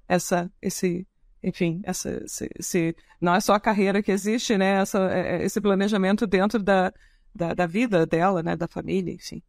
essa, 0.07 0.51
esse, 0.62 1.07
enfim, 1.43 1.82
essa, 1.84 2.24
esse, 2.24 2.49
esse 2.57 2.95
não 3.20 3.36
é 3.36 3.39
só 3.39 3.53
a 3.53 3.60
carreira 3.60 4.01
que 4.01 4.12
existe, 4.12 4.57
né? 4.57 4.82
Essa, 4.82 5.12
é, 5.12 5.38
é, 5.38 5.45
esse 5.45 5.60
planejamento 5.60 6.28
dentro 6.28 6.62
da, 6.62 6.93
da, 7.34 7.53
da 7.53 7.66
vida 7.66 8.05
dela, 8.05 8.43
né? 8.43 8.55
Da 8.55 8.68
família, 8.68 9.14
enfim. 9.14 9.41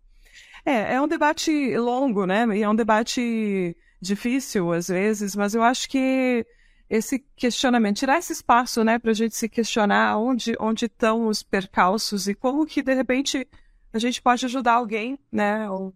É, 0.64 0.94
é 0.94 1.00
um 1.00 1.08
debate 1.08 1.76
longo, 1.76 2.26
né? 2.26 2.46
E 2.56 2.62
é 2.62 2.68
um 2.68 2.74
debate 2.74 3.76
difícil 4.00 4.72
às 4.72 4.88
vezes, 4.88 5.36
mas 5.36 5.54
eu 5.54 5.62
acho 5.62 5.88
que 5.88 6.46
esse 6.90 7.20
questionamento, 7.36 7.98
tirar 7.98 8.18
esse 8.18 8.32
espaço, 8.32 8.82
né, 8.82 8.98
para 8.98 9.12
a 9.12 9.14
gente 9.14 9.36
se 9.36 9.48
questionar 9.48 10.18
onde 10.18 10.56
onde 10.58 10.86
estão 10.86 11.28
os 11.28 11.40
percalços 11.40 12.26
e 12.26 12.34
como 12.34 12.66
que 12.66 12.82
de 12.82 12.92
repente 12.92 13.46
a 13.92 13.98
gente 13.98 14.20
pode 14.20 14.44
ajudar 14.44 14.74
alguém, 14.74 15.16
né, 15.30 15.70
ou 15.70 15.94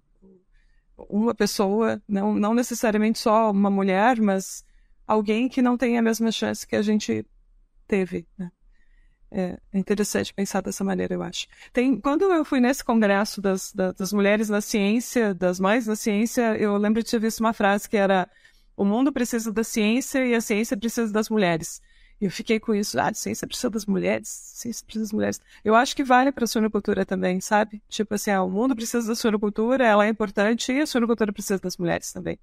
uma 1.08 1.34
pessoa, 1.34 2.00
não 2.08 2.34
não 2.34 2.54
necessariamente 2.54 3.18
só 3.18 3.50
uma 3.50 3.70
mulher, 3.70 4.20
mas 4.20 4.64
alguém 5.04 5.48
que 5.48 5.60
não 5.60 5.76
tem 5.76 5.98
a 5.98 6.02
mesma 6.02 6.30
chance 6.30 6.64
que 6.64 6.76
a 6.76 6.82
gente 6.82 7.26
teve, 7.88 8.26
né? 8.38 8.50
É, 9.36 9.58
é 9.72 9.78
interessante 9.78 10.32
pensar 10.32 10.60
dessa 10.60 10.84
maneira, 10.84 11.14
eu 11.14 11.22
acho. 11.22 11.48
Tem, 11.72 12.00
quando 12.00 12.22
eu 12.22 12.44
fui 12.44 12.60
nesse 12.60 12.84
congresso 12.84 13.42
das, 13.42 13.72
das, 13.72 13.92
das 13.94 14.12
mulheres 14.12 14.48
na 14.48 14.60
ciência, 14.60 15.34
das 15.34 15.58
mães 15.58 15.88
na 15.88 15.96
ciência, 15.96 16.56
eu 16.56 16.76
lembro 16.76 17.02
de 17.02 17.10
ter 17.10 17.18
visto 17.18 17.40
uma 17.40 17.52
frase 17.52 17.88
que 17.88 17.96
era 17.96 18.30
o 18.76 18.84
mundo 18.84 19.12
precisa 19.12 19.52
da 19.52 19.64
ciência 19.64 20.26
e 20.26 20.34
a 20.34 20.40
ciência 20.40 20.76
precisa 20.76 21.12
das 21.12 21.28
mulheres. 21.28 21.80
Eu 22.20 22.30
fiquei 22.30 22.60
com 22.60 22.74
isso. 22.74 22.98
Ah, 22.98 23.12
ciência 23.12 23.46
precisa 23.46 23.70
das 23.70 23.86
mulheres, 23.86 24.28
ciência 24.28 24.84
precisa 24.84 25.04
das 25.04 25.12
mulheres. 25.12 25.40
Eu 25.64 25.74
acho 25.74 25.94
que 25.94 26.04
vale 26.04 26.32
para 26.32 26.44
a 26.44 26.46
suinocultura 26.46 27.04
também, 27.04 27.40
sabe? 27.40 27.82
Tipo 27.88 28.14
assim, 28.14 28.30
ah, 28.30 28.42
o 28.42 28.50
mundo 28.50 28.74
precisa 28.74 29.06
da 29.06 29.14
suinocultura, 29.14 29.84
ela 29.86 30.06
é 30.06 30.08
importante 30.08 30.72
e 30.72 30.80
a 30.80 30.86
suinocultura 30.86 31.32
precisa 31.32 31.58
das 31.58 31.76
mulheres 31.76 32.12
também. 32.12 32.38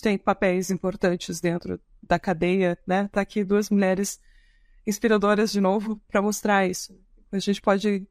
Tem 0.00 0.16
papéis 0.18 0.70
importantes 0.70 1.40
dentro 1.40 1.80
da 2.02 2.18
cadeia, 2.18 2.78
né? 2.86 3.08
Tá 3.12 3.20
aqui 3.20 3.44
duas 3.44 3.70
mulheres 3.70 4.20
inspiradoras 4.86 5.52
de 5.52 5.60
novo 5.60 6.00
para 6.08 6.22
mostrar 6.22 6.66
isso. 6.66 6.98
A 7.30 7.38
gente 7.38 7.60
pode 7.60 8.06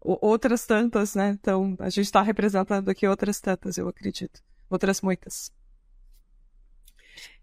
outras 0.00 0.66
tantas, 0.66 1.14
né? 1.14 1.30
Então, 1.30 1.76
a 1.78 1.88
gente 1.88 2.06
está 2.06 2.22
representando 2.22 2.88
aqui 2.88 3.06
outras 3.06 3.40
tantas, 3.40 3.78
eu 3.78 3.88
acredito. 3.88 4.42
Outras 4.68 5.00
muitas. 5.00 5.52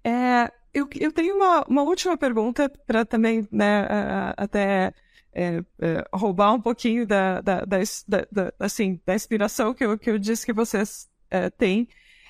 É, 0.03 0.51
eu, 0.73 0.87
eu 0.99 1.11
tenho 1.11 1.35
uma, 1.35 1.63
uma 1.67 1.81
última 1.83 2.17
pergunta 2.17 2.69
para 2.87 3.05
também, 3.05 3.47
né, 3.51 3.87
até 4.37 4.93
é, 5.33 5.63
é, 5.79 6.05
roubar 6.13 6.53
um 6.53 6.61
pouquinho 6.61 7.05
da, 7.05 7.41
da, 7.41 7.65
da, 7.65 7.77
da, 8.31 8.53
assim, 8.59 8.99
da 9.05 9.15
inspiração 9.15 9.73
que 9.73 9.85
eu, 9.85 9.97
que 9.97 10.09
eu 10.09 10.17
disse 10.19 10.45
que 10.45 10.53
vocês 10.53 11.09
é, 11.29 11.49
têm. 11.49 11.87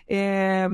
É, 0.07 0.67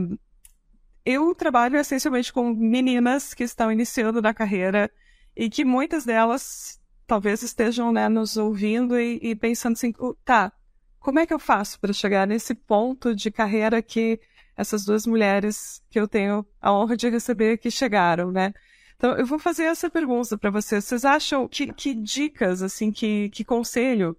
eu 1.06 1.36
trabalho 1.36 1.78
essencialmente 1.78 2.34
com 2.34 2.54
meninas 2.54 3.34
que 3.34 3.44
estão 3.44 3.72
iniciando 3.72 4.22
na 4.22 4.34
carreira 4.34 4.92
e 5.36 5.50
que 5.50 5.64
muitas 5.64 6.06
delas 6.06 6.80
talvez 7.06 7.44
estejam 7.44 7.92
né, 7.92 8.10
nos 8.10 8.38
ouvindo 8.38 9.00
e, 9.00 9.20
e 9.22 9.36
pensando 9.36 9.74
assim, 9.74 9.94
tá, 10.24 10.52
como 11.00 11.20
é 11.20 11.26
que 11.26 11.34
eu 11.34 11.40
faço 11.40 11.80
para 11.80 11.94
chegar 11.94 12.26
nesse 12.26 12.56
ponto 12.56 13.14
de 13.14 13.30
carreira 13.30 13.82
que 13.82 14.20
essas 14.56 14.86
duas 14.86 15.06
mulheres 15.06 15.84
que 15.90 16.00
eu 16.00 16.08
tenho 16.08 16.46
a 16.62 16.74
honra 16.74 16.96
de 16.96 17.10
receber 17.10 17.58
que 17.58 17.70
chegaram, 17.70 18.32
né? 18.32 18.54
Então, 18.96 19.14
eu 19.18 19.26
vou 19.26 19.38
fazer 19.38 19.64
essa 19.64 19.90
pergunta 19.90 20.38
para 20.38 20.50
vocês. 20.50 20.86
Vocês 20.86 21.04
acham 21.04 21.48
que, 21.48 21.74
que 21.74 21.94
dicas, 21.94 22.62
assim, 22.62 22.92
que, 22.92 23.30
que 23.30 23.44
conselho 23.44 24.18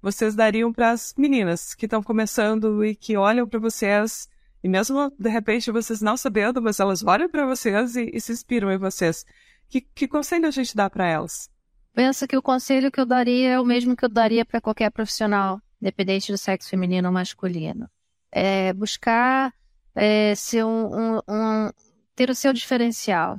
vocês 0.00 0.34
dariam 0.34 0.72
para 0.72 0.90
as 0.90 1.14
meninas 1.16 1.74
que 1.74 1.86
estão 1.86 2.02
começando 2.02 2.84
e 2.84 2.94
que 2.94 3.16
olham 3.16 3.48
para 3.48 3.58
vocês 3.58 4.28
e 4.62 4.68
mesmo 4.68 5.12
de 5.18 5.28
repente 5.28 5.70
vocês 5.70 6.00
não 6.00 6.16
sabendo, 6.16 6.60
mas 6.60 6.80
elas 6.80 7.02
olham 7.04 7.28
para 7.28 7.46
vocês 7.46 7.96
e, 7.96 8.10
e, 8.12 8.20
se 8.20 8.32
inspiram 8.32 8.70
em 8.72 8.78
vocês. 8.78 9.24
Que, 9.68 9.80
que 9.80 10.08
conselho 10.08 10.46
a 10.46 10.50
gente 10.50 10.74
dá 10.74 10.88
para 10.90 11.06
elas? 11.06 11.50
Pensa 11.94 12.26
que 12.26 12.36
o 12.36 12.42
conselho 12.42 12.90
que 12.90 13.00
eu 13.00 13.06
daria 13.06 13.50
é 13.50 13.60
o 13.60 13.64
mesmo 13.64 13.96
que 13.96 14.04
eu 14.04 14.08
daria 14.08 14.44
para 14.44 14.60
qualquer 14.60 14.90
profissional, 14.90 15.60
independente 15.80 16.32
do 16.32 16.38
sexo 16.38 16.68
feminino 16.68 17.08
ou 17.08 17.14
masculino. 17.14 17.88
É 18.30 18.72
buscar 18.72 19.52
é, 19.98 20.32
ser 20.36 20.64
um, 20.64 21.16
um, 21.16 21.20
um, 21.28 21.70
ter 22.14 22.30
o 22.30 22.34
seu 22.34 22.52
diferencial. 22.52 23.36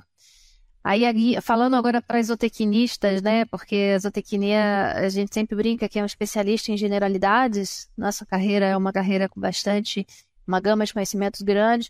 Aí, 0.84 1.04
falando 1.42 1.76
agora 1.76 2.02
para 2.02 2.22
zootecnistas, 2.22 3.22
né? 3.22 3.46
Porque 3.46 3.96
a 3.96 5.06
a 5.06 5.10
gente 5.10 5.34
sempre 5.34 5.56
brinca 5.56 5.88
que 5.88 6.00
é 6.00 6.04
um 6.04 6.06
especialista 6.06 6.72
em 6.72 6.78
generalidades. 6.78 7.90
Nossa 7.98 8.26
carreira 8.26 8.66
é 8.66 8.78
uma 8.78 8.92
carreira 8.92 9.30
com 9.30 9.40
bastante, 9.40 10.06
uma 10.48 10.60
gama 10.60 10.86
de 10.86 10.94
conhecimentos 10.94 11.42
grande, 11.42 11.90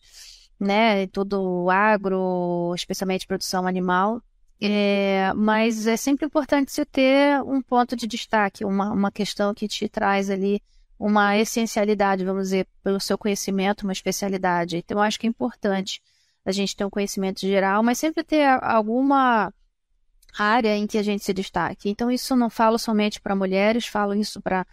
né? 0.59 1.07
Todo 1.07 1.69
agro, 1.69 2.73
especialmente 2.75 3.27
produção 3.27 3.65
animal. 3.65 4.21
É, 4.61 5.31
mas 5.35 5.87
é 5.87 5.95
sempre 5.95 6.25
importante 6.25 6.71
você 6.71 6.85
ter 6.85 7.41
um 7.43 7.61
ponto 7.61 7.95
de 7.95 8.05
destaque, 8.05 8.65
uma, 8.65 8.91
uma 8.91 9.11
questão 9.11 9.53
que 9.53 9.67
te 9.67 9.87
traz 9.87 10.29
ali 10.29 10.61
uma 10.99 11.37
essencialidade, 11.37 12.25
vamos 12.25 12.43
dizer, 12.43 12.67
pelo 12.83 12.99
seu 12.99 13.17
conhecimento, 13.17 13.83
uma 13.83 13.93
especialidade. 13.93 14.77
Então, 14.77 14.97
eu 14.97 15.01
acho 15.01 15.17
que 15.17 15.25
é 15.25 15.29
importante 15.29 16.01
a 16.45 16.51
gente 16.51 16.75
ter 16.75 16.83
um 16.83 16.89
conhecimento 16.89 17.39
geral, 17.39 17.81
mas 17.81 17.97
sempre 17.97 18.23
ter 18.23 18.45
alguma 18.61 19.53
área 20.37 20.75
em 20.75 20.85
que 20.85 20.97
a 20.97 21.03
gente 21.03 21.23
se 21.23 21.33
destaque. 21.33 21.89
Então, 21.89 22.11
isso 22.11 22.35
não 22.35 22.49
falo 22.49 22.77
somente 22.77 23.21
para 23.21 23.35
mulheres, 23.35 23.87
falo 23.87 24.13
isso 24.13 24.41
para 24.41 24.65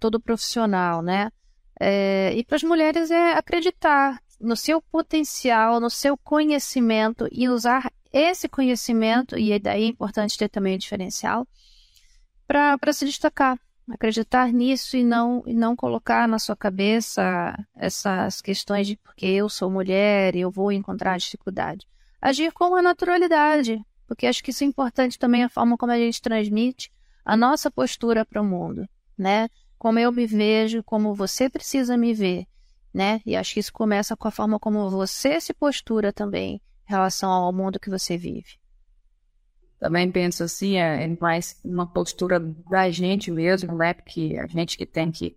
todo 0.00 0.18
profissional, 0.18 1.02
né? 1.02 1.30
É, 1.78 2.32
e 2.34 2.42
para 2.42 2.56
as 2.56 2.62
mulheres 2.62 3.10
é 3.10 3.34
acreditar 3.34 4.20
no 4.40 4.56
seu 4.56 4.80
potencial, 4.80 5.80
no 5.80 5.90
seu 5.90 6.16
conhecimento 6.16 7.28
e 7.30 7.48
usar 7.48 7.92
esse 8.12 8.48
conhecimento, 8.48 9.38
e 9.38 9.58
daí 9.58 9.84
é 9.84 9.86
importante 9.86 10.38
ter 10.38 10.48
também 10.48 10.76
o 10.76 10.78
diferencial, 10.78 11.46
para 12.46 12.92
se 12.92 13.04
destacar. 13.04 13.58
Acreditar 13.90 14.52
nisso 14.52 14.96
e 14.96 15.02
não, 15.02 15.42
e 15.46 15.54
não 15.54 15.74
colocar 15.74 16.28
na 16.28 16.38
sua 16.38 16.54
cabeça 16.54 17.56
essas 17.74 18.42
questões 18.42 18.86
de 18.86 18.96
porque 18.96 19.26
eu 19.26 19.48
sou 19.48 19.70
mulher 19.70 20.36
e 20.36 20.40
eu 20.40 20.50
vou 20.50 20.70
encontrar 20.70 21.18
dificuldade. 21.18 21.86
Agir 22.20 22.52
com 22.52 22.74
a 22.74 22.82
naturalidade, 22.82 23.80
porque 24.06 24.26
acho 24.26 24.42
que 24.44 24.50
isso 24.50 24.62
é 24.62 24.66
importante 24.66 25.18
também 25.18 25.42
a 25.42 25.48
forma 25.48 25.76
como 25.78 25.92
a 25.92 25.98
gente 25.98 26.20
transmite 26.20 26.90
a 27.24 27.36
nossa 27.36 27.70
postura 27.70 28.26
para 28.26 28.42
o 28.42 28.44
mundo, 28.44 28.86
né? 29.16 29.48
Como 29.78 29.98
eu 29.98 30.12
me 30.12 30.26
vejo, 30.26 30.82
como 30.82 31.14
você 31.14 31.48
precisa 31.48 31.96
me 31.96 32.12
ver, 32.12 32.46
né? 32.92 33.20
E 33.24 33.36
acho 33.36 33.54
que 33.54 33.60
isso 33.60 33.72
começa 33.72 34.16
com 34.16 34.28
a 34.28 34.30
forma 34.30 34.58
como 34.58 34.90
você 34.90 35.40
se 35.40 35.54
postura 35.54 36.12
também 36.12 36.54
em 36.54 36.60
relação 36.90 37.30
ao 37.30 37.52
mundo 37.52 37.80
que 37.80 37.88
você 37.88 38.18
vive. 38.18 38.57
Também 39.78 40.10
penso 40.10 40.42
assim, 40.42 40.76
é, 40.76 41.04
é 41.04 41.16
mais 41.20 41.60
uma 41.64 41.86
postura 41.86 42.40
da 42.40 42.90
gente 42.90 43.30
mesmo, 43.30 43.76
né? 43.76 43.94
Porque 43.94 44.36
a 44.40 44.46
gente 44.46 44.76
que 44.76 44.84
tem 44.84 45.10
que 45.10 45.36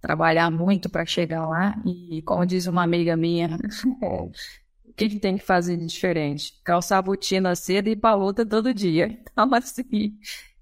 trabalhar 0.00 0.50
muito 0.50 0.88
para 0.88 1.04
chegar 1.04 1.46
lá. 1.46 1.74
E 1.84 2.22
como 2.22 2.46
diz 2.46 2.66
uma 2.66 2.82
amiga 2.82 3.16
minha, 3.16 3.58
o 4.02 4.92
que, 4.96 5.08
que 5.08 5.18
tem 5.18 5.36
que 5.36 5.44
fazer 5.44 5.76
de 5.76 5.86
diferente? 5.86 6.60
Calçar 6.64 6.98
a 6.98 7.02
botina 7.02 7.54
cedo 7.54 7.88
e 7.88 7.92
ir 7.92 7.96
para 7.96 8.14
luta 8.14 8.44
todo 8.46 8.72
dia. 8.72 9.18
Então, 9.34 9.52
assim, 9.52 10.16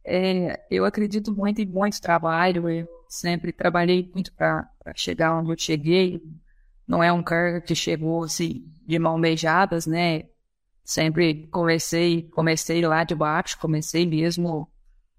é, 0.04 0.64
eu 0.70 0.84
acredito 0.84 1.34
muito 1.34 1.60
em 1.60 1.66
muito 1.66 2.00
trabalho. 2.00 2.68
Eu 2.68 2.88
sempre 3.08 3.52
trabalhei 3.52 4.10
muito 4.14 4.32
para 4.32 4.66
chegar 4.96 5.36
onde 5.38 5.50
eu 5.50 5.58
cheguei. 5.58 6.22
Não 6.86 7.02
é 7.02 7.12
um 7.12 7.22
cara 7.22 7.60
que 7.60 7.74
chegou 7.74 8.24
assim 8.24 8.64
de 8.86 8.98
mão 8.98 9.20
beijadas, 9.20 9.86
né? 9.86 10.24
Sempre 10.84 11.46
comecei, 11.48 12.22
comecei 12.30 12.84
lá 12.84 13.04
de 13.04 13.14
baixo, 13.14 13.58
comecei 13.58 14.04
mesmo 14.04 14.68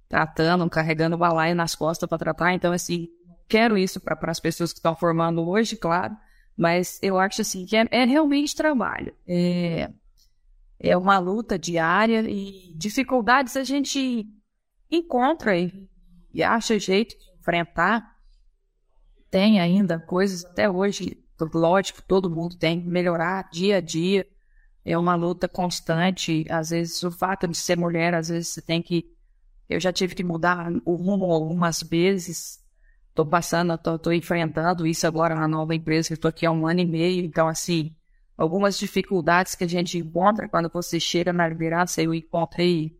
tratando, 0.09 0.70
carregando 0.70 1.18
balaio 1.18 1.55
nas 1.55 1.74
costas 1.74 2.07
para 2.07 2.18
tratar. 2.18 2.53
Então, 2.53 2.74
assim, 2.74 3.07
quero 3.47 3.78
isso 3.78 3.99
para 3.99 4.18
as 4.30 4.39
pessoas 4.39 4.72
que 4.74 4.80
estão 4.80 4.95
formando 4.95 5.47
hoje, 5.47 5.76
claro, 5.76 6.16
mas 6.55 6.99
eu 7.01 7.18
acho 7.18 7.41
assim 7.41 7.66
que 7.66 7.76
é, 7.76 7.88
é 7.89 8.05
realmente 8.05 8.55
trabalho. 8.55 9.16
É, 9.28 9.89
é 10.80 10.97
uma 10.97 11.18
luta 11.18 11.57
diária 11.57 12.22
e 12.30 12.74
dificuldades 12.76 13.55
a 13.55 13.64
gente 13.64 14.28
encontra 14.91 15.57
e, 15.57 15.89
e 16.34 16.43
acha 16.43 16.78
jeito 16.78 17.18
de 17.18 17.32
enfrentar. 17.39 18.18
Tem 19.32 19.59
ainda 19.59 19.97
coisas 19.97 20.45
até 20.45 20.70
hoje, 20.70 21.18
lógico, 21.53 22.03
todo 22.03 22.30
mundo 22.30 22.57
tem 22.57 22.82
que 22.82 22.88
melhorar 22.88 23.49
dia 23.49 23.78
a 23.78 23.82
dia 23.82 24.28
é 24.86 24.97
uma 24.97 25.15
luta 25.15 25.47
constante. 25.47 26.45
Às 26.49 26.69
vezes, 26.71 27.01
o 27.03 27.11
fato 27.11 27.47
de 27.47 27.57
ser 27.57 27.77
mulher, 27.77 28.13
às 28.13 28.29
vezes 28.29 28.49
você 28.49 28.61
tem 28.61 28.81
que. 28.81 29.05
Eu 29.69 29.79
já 29.79 29.93
tive 29.93 30.13
que 30.13 30.23
mudar 30.23 30.71
o 30.86 30.95
rumo 30.95 31.25
algumas 31.31 31.81
vezes. 31.81 32.61
Estou 33.09 33.25
passando, 33.25 33.73
estou 33.73 34.11
enfrentando 34.11 34.88
isso 34.88 35.05
agora 35.05 35.36
na 35.36 35.47
nova 35.47 35.75
empresa, 35.75 36.13
estou 36.13 36.29
aqui 36.29 36.45
há 36.45 36.51
um 36.51 36.67
ano 36.67 36.79
e 36.79 36.86
meio. 36.86 37.23
Então, 37.23 37.47
assim, 37.47 37.95
algumas 38.36 38.77
dificuldades 38.77 39.55
que 39.55 39.63
a 39.63 39.67
gente 39.67 39.97
encontra 39.97 40.49
quando 40.49 40.69
você 40.69 40.99
chega 40.99 41.31
na 41.31 41.47
liderança, 41.47 42.01
eu 42.01 42.13
encontrei 42.13 42.97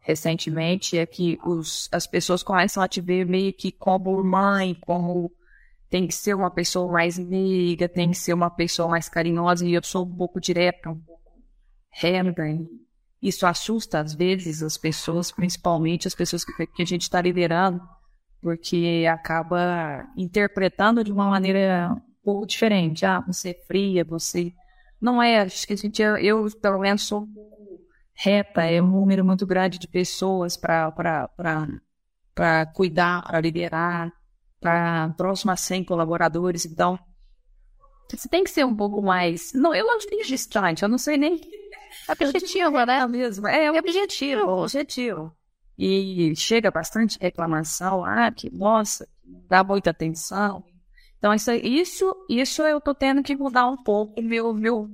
recentemente, 0.00 0.96
é 0.96 1.04
que 1.04 1.38
os, 1.44 1.88
as 1.92 2.06
pessoas 2.06 2.42
começam 2.42 2.82
a 2.82 2.88
te 2.88 3.00
ver 3.00 3.26
meio 3.26 3.52
que 3.52 3.70
como 3.70 4.24
mãe, 4.24 4.74
como 4.80 5.30
tem 5.90 6.06
que 6.06 6.14
ser 6.14 6.34
uma 6.34 6.50
pessoa 6.50 6.90
mais 6.90 7.18
meiga, 7.18 7.88
tem 7.88 8.10
que 8.10 8.16
ser 8.16 8.32
uma 8.32 8.48
pessoa 8.48 8.88
mais 8.88 9.08
carinhosa, 9.08 9.66
e 9.66 9.74
eu 9.74 9.82
sou 9.82 10.06
um 10.06 10.16
pouco 10.16 10.40
direta, 10.40 10.88
um 10.88 10.98
pouco 10.98 11.19
Herman. 12.02 12.68
Isso 13.22 13.46
assusta 13.46 14.00
às 14.00 14.14
vezes 14.14 14.62
as 14.62 14.78
pessoas, 14.78 15.30
principalmente 15.30 16.08
as 16.08 16.14
pessoas 16.14 16.44
que, 16.44 16.66
que 16.66 16.82
a 16.82 16.86
gente 16.86 17.02
está 17.02 17.20
liderando, 17.20 17.80
porque 18.40 19.04
acaba 19.10 20.08
interpretando 20.16 21.04
de 21.04 21.12
uma 21.12 21.28
maneira 21.28 21.92
um 21.92 22.24
pouco 22.24 22.46
diferente. 22.46 23.04
Ah, 23.04 23.20
você 23.20 23.50
é 23.50 23.66
fria, 23.66 24.04
você. 24.04 24.52
Não 25.00 25.22
é, 25.22 25.40
acho 25.40 25.66
que 25.66 25.74
a 25.74 25.76
gente, 25.76 26.00
eu 26.02 26.46
pelo 26.60 26.78
menos 26.78 27.02
sou 27.02 27.28
reta, 28.14 28.62
é 28.62 28.80
um 28.80 28.86
número 28.86 29.24
muito 29.24 29.46
grande 29.46 29.78
de 29.78 29.88
pessoas 29.88 30.56
para 30.56 30.92
cuidar, 32.74 33.22
para 33.22 33.40
liderar, 33.40 34.12
para 34.60 35.08
próximas 35.16 35.60
100 35.60 35.84
colaboradores, 35.84 36.66
então 36.66 36.98
você 38.10 38.28
tem 38.28 38.44
que 38.44 38.50
ser 38.50 38.64
um 38.66 38.74
pouco 38.74 39.00
mais. 39.00 39.52
Não, 39.54 39.74
eu 39.74 39.86
não 39.86 39.98
diria 39.98 40.24
distante, 40.24 40.82
eu 40.82 40.88
não 40.88 40.98
sei 40.98 41.16
nem 41.16 41.40
Objetivo, 42.08 42.84
né? 42.84 43.06
Mesmo. 43.06 43.46
É, 43.46 43.70
objetivo, 43.70 44.48
objetivo. 44.48 45.34
E 45.78 46.34
chega 46.36 46.70
bastante 46.70 47.18
reclamação, 47.20 48.04
ah, 48.04 48.30
que 48.30 48.50
nossa, 48.54 49.08
dá 49.48 49.64
muita 49.64 49.90
atenção. 49.90 50.62
Então, 51.18 51.32
isso, 51.34 51.50
isso, 51.52 52.26
isso 52.28 52.62
eu 52.62 52.80
tô 52.80 52.94
tendo 52.94 53.22
que 53.22 53.36
mudar 53.36 53.66
um 53.66 53.76
pouco. 53.76 54.20
Meu, 54.22 54.52
meu, 54.52 54.88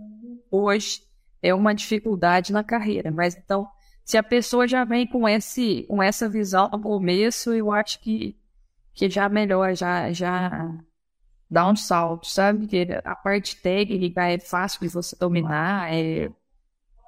hoje 0.51 1.03
é 1.43 1.55
uma 1.55 1.75
dificuldade 1.75 2.53
na 2.53 2.65
carreira. 2.65 3.11
Mas 3.11 3.37
então, 3.37 3.69
se 4.05 4.17
a 4.17 4.23
pessoa 4.23 4.67
já 4.67 4.85
vem 4.85 5.07
com, 5.07 5.29
esse, 5.29 5.85
com 5.89 6.03
essa 6.03 6.29
visão 6.29 6.69
no 6.71 6.81
começo, 6.81 7.53
eu 7.53 7.73
acho 7.73 8.01
que, 8.01 8.37
que 8.95 9.09
já 9.09 9.29
melhor, 9.29 9.75
já, 9.75 10.13
já 10.13 10.73
dá 11.51 11.69
um 11.69 11.77
salto, 11.77 12.27
sabe? 12.27 12.67
Que 12.67 12.87
a 13.05 13.15
parte 13.15 13.57
técnica 13.57 14.25
é 14.29 14.39
fácil 14.39 14.81
de 14.81 14.89
você 14.89 15.17
dominar, 15.17 15.93
é 15.93 16.31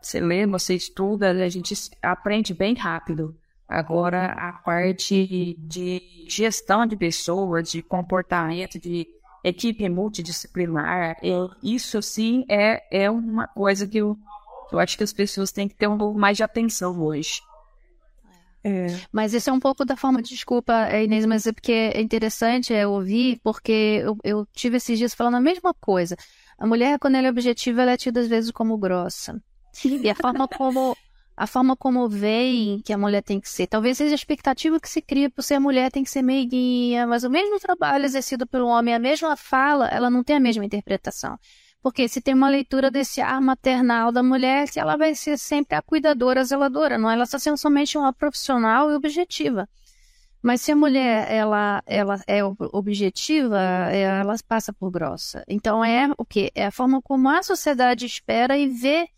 você 0.01 0.20
lê, 0.20 0.46
você 0.46 0.74
estuda, 0.74 1.30
a 1.30 1.49
gente 1.49 1.74
aprende 2.03 2.55
bem 2.55 2.74
rápido. 2.74 3.36
Agora, 3.68 4.32
a 4.32 4.53
parte 4.53 5.55
de 5.59 6.01
gestão 6.26 6.86
de 6.86 6.96
pessoas, 6.96 7.70
de 7.70 7.82
comportamento, 7.82 8.78
de 8.78 9.07
equipe 9.44 9.86
multidisciplinar, 9.88 11.18
é, 11.22 11.49
isso 11.62 12.01
sim 12.01 12.44
é, 12.49 12.82
é 12.90 13.11
uma 13.11 13.46
coisa 13.46 13.86
que 13.86 13.99
eu, 13.99 14.16
eu 14.72 14.78
acho 14.78 14.96
que 14.96 15.05
as 15.05 15.12
pessoas 15.12 15.53
têm 15.53 15.68
que 15.68 15.74
ter 15.74 15.86
um 15.86 15.99
pouco 15.99 16.18
mais 16.18 16.36
de 16.36 16.42
atenção 16.42 16.99
hoje. 17.03 17.40
É. 18.64 18.86
Mas 19.12 19.34
isso 19.34 19.51
é 19.51 19.53
um 19.53 19.61
pouco 19.61 19.84
da 19.84 19.96
forma, 19.96 20.20
desculpa, 20.20 20.90
Inês, 20.99 21.26
mas 21.26 21.46
é 21.46 21.53
porque 21.53 21.72
é 21.72 22.01
interessante 22.01 22.74
é, 22.74 22.86
ouvir, 22.86 23.38
porque 23.42 24.03
eu, 24.03 24.16
eu 24.24 24.46
tive 24.53 24.78
esses 24.78 24.99
dias 24.99 25.14
falando 25.14 25.36
a 25.36 25.40
mesma 25.40 25.72
coisa. 25.74 26.16
A 26.59 26.66
mulher, 26.66 26.99
quando 26.99 27.14
ela 27.14 27.28
é 27.28 27.30
objetiva, 27.30 27.82
ela 27.82 27.92
é 27.92 27.96
tida 27.96 28.20
às 28.20 28.26
vezes 28.26 28.51
como 28.51 28.76
grossa. 28.76 29.40
E 29.84 30.10
a 30.10 30.14
forma 30.14 30.48
como 30.48 30.96
a 31.38 31.46
forma 31.46 31.76
como 31.76 32.08
veem 32.08 32.80
que 32.80 32.92
a 32.92 32.98
mulher 32.98 33.22
tem 33.22 33.40
que 33.40 33.48
ser. 33.48 33.68
Talvez 33.68 33.96
seja 33.96 34.12
a 34.12 34.16
expectativa 34.16 34.80
que 34.80 34.88
se 34.88 35.00
cria 35.00 35.30
por 35.30 35.42
ser 35.42 35.60
mulher 35.60 35.88
tem 35.90 36.02
que 36.02 36.10
ser 36.10 36.20
meiguinha, 36.20 37.06
mas 37.06 37.22
o 37.22 37.30
mesmo 37.30 37.60
trabalho 37.60 38.04
exercido 38.04 38.44
pelo 38.44 38.66
homem, 38.66 38.92
a 38.92 38.98
mesma 38.98 39.36
fala, 39.36 39.86
ela 39.86 40.10
não 40.10 40.24
tem 40.24 40.34
a 40.34 40.40
mesma 40.40 40.64
interpretação. 40.64 41.38
Porque 41.80 42.08
se 42.08 42.20
tem 42.20 42.34
uma 42.34 42.48
leitura 42.48 42.90
desse 42.90 43.20
ar 43.20 43.40
maternal 43.40 44.10
da 44.10 44.20
mulher, 44.20 44.68
que 44.68 44.80
ela 44.80 44.96
vai 44.96 45.14
ser 45.14 45.38
sempre 45.38 45.76
a 45.76 45.82
cuidadora, 45.82 46.40
a 46.40 46.44
zeladora, 46.44 46.98
não? 46.98 47.08
Ela 47.08 47.22
está 47.22 47.38
sendo 47.38 47.56
somente 47.56 47.96
uma 47.96 48.12
profissional 48.12 48.90
e 48.90 48.94
objetiva. 48.94 49.68
Mas 50.42 50.60
se 50.60 50.72
a 50.72 50.76
mulher 50.76 51.30
ela, 51.30 51.82
ela 51.86 52.20
é 52.26 52.42
objetiva, 52.44 53.58
ela 53.92 54.34
passa 54.46 54.72
por 54.72 54.90
grossa. 54.90 55.44
Então 55.48 55.84
é 55.84 56.10
o 56.18 56.24
que? 56.24 56.50
É 56.52 56.66
a 56.66 56.72
forma 56.72 57.00
como 57.00 57.28
a 57.28 57.44
sociedade 57.44 58.06
espera 58.06 58.58
e 58.58 58.68
vê 58.68 59.08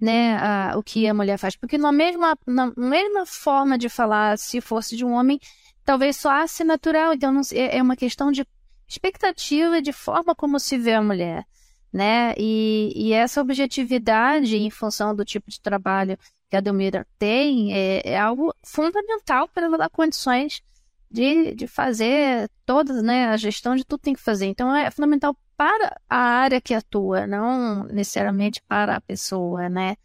né, 0.00 0.36
a, 0.36 0.74
o 0.76 0.82
que 0.82 1.06
a 1.06 1.14
mulher 1.14 1.38
faz. 1.38 1.56
Porque 1.56 1.76
na 1.76 1.92
mesma, 1.92 2.38
na 2.46 2.72
mesma 2.76 3.26
forma 3.26 3.76
de 3.76 3.88
falar, 3.88 4.38
se 4.38 4.60
fosse 4.60 4.96
de 4.96 5.04
um 5.04 5.12
homem, 5.12 5.40
talvez 5.84 6.16
soasse 6.16 6.64
natural. 6.64 7.14
Então 7.14 7.32
não, 7.32 7.42
é, 7.52 7.78
é 7.78 7.82
uma 7.82 7.96
questão 7.96 8.30
de 8.30 8.46
expectativa 8.86 9.82
de 9.82 9.92
forma 9.92 10.34
como 10.34 10.58
se 10.58 10.78
vê 10.78 10.94
a 10.94 11.02
mulher. 11.02 11.44
Né? 11.92 12.34
E, 12.36 12.92
e 12.94 13.12
essa 13.12 13.40
objetividade 13.40 14.56
em 14.56 14.70
função 14.70 15.14
do 15.14 15.24
tipo 15.24 15.50
de 15.50 15.60
trabalho 15.60 16.18
que 16.50 16.56
a 16.56 16.60
Delmira 16.60 17.06
tem 17.18 17.72
é, 17.72 18.02
é 18.04 18.18
algo 18.18 18.54
fundamental 18.62 19.48
para 19.48 19.66
ela 19.66 19.78
dar 19.78 19.90
condições 19.90 20.62
de, 21.10 21.54
de 21.54 21.66
fazer 21.66 22.50
todas, 22.66 23.02
né? 23.02 23.26
A 23.28 23.36
gestão 23.36 23.74
de 23.74 23.84
tudo 23.84 24.00
tem 24.00 24.14
que 24.14 24.20
fazer. 24.20 24.46
Então 24.46 24.74
é 24.74 24.90
fundamental 24.90 25.36
para 25.58 26.00
a 26.08 26.16
área 26.16 26.60
que 26.60 26.72
atua, 26.72 27.26
não 27.26 27.82
necessariamente 27.88 28.62
para 28.62 28.94
a 28.94 29.00
pessoa, 29.00 29.68
né? 29.68 29.96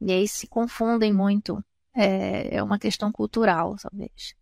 E 0.00 0.10
aí 0.10 0.26
se 0.26 0.46
confundem 0.46 1.12
muito. 1.12 1.62
É, 1.94 2.56
é 2.56 2.62
uma 2.62 2.78
questão 2.78 3.12
cultural, 3.12 3.76
talvez. 3.80 4.34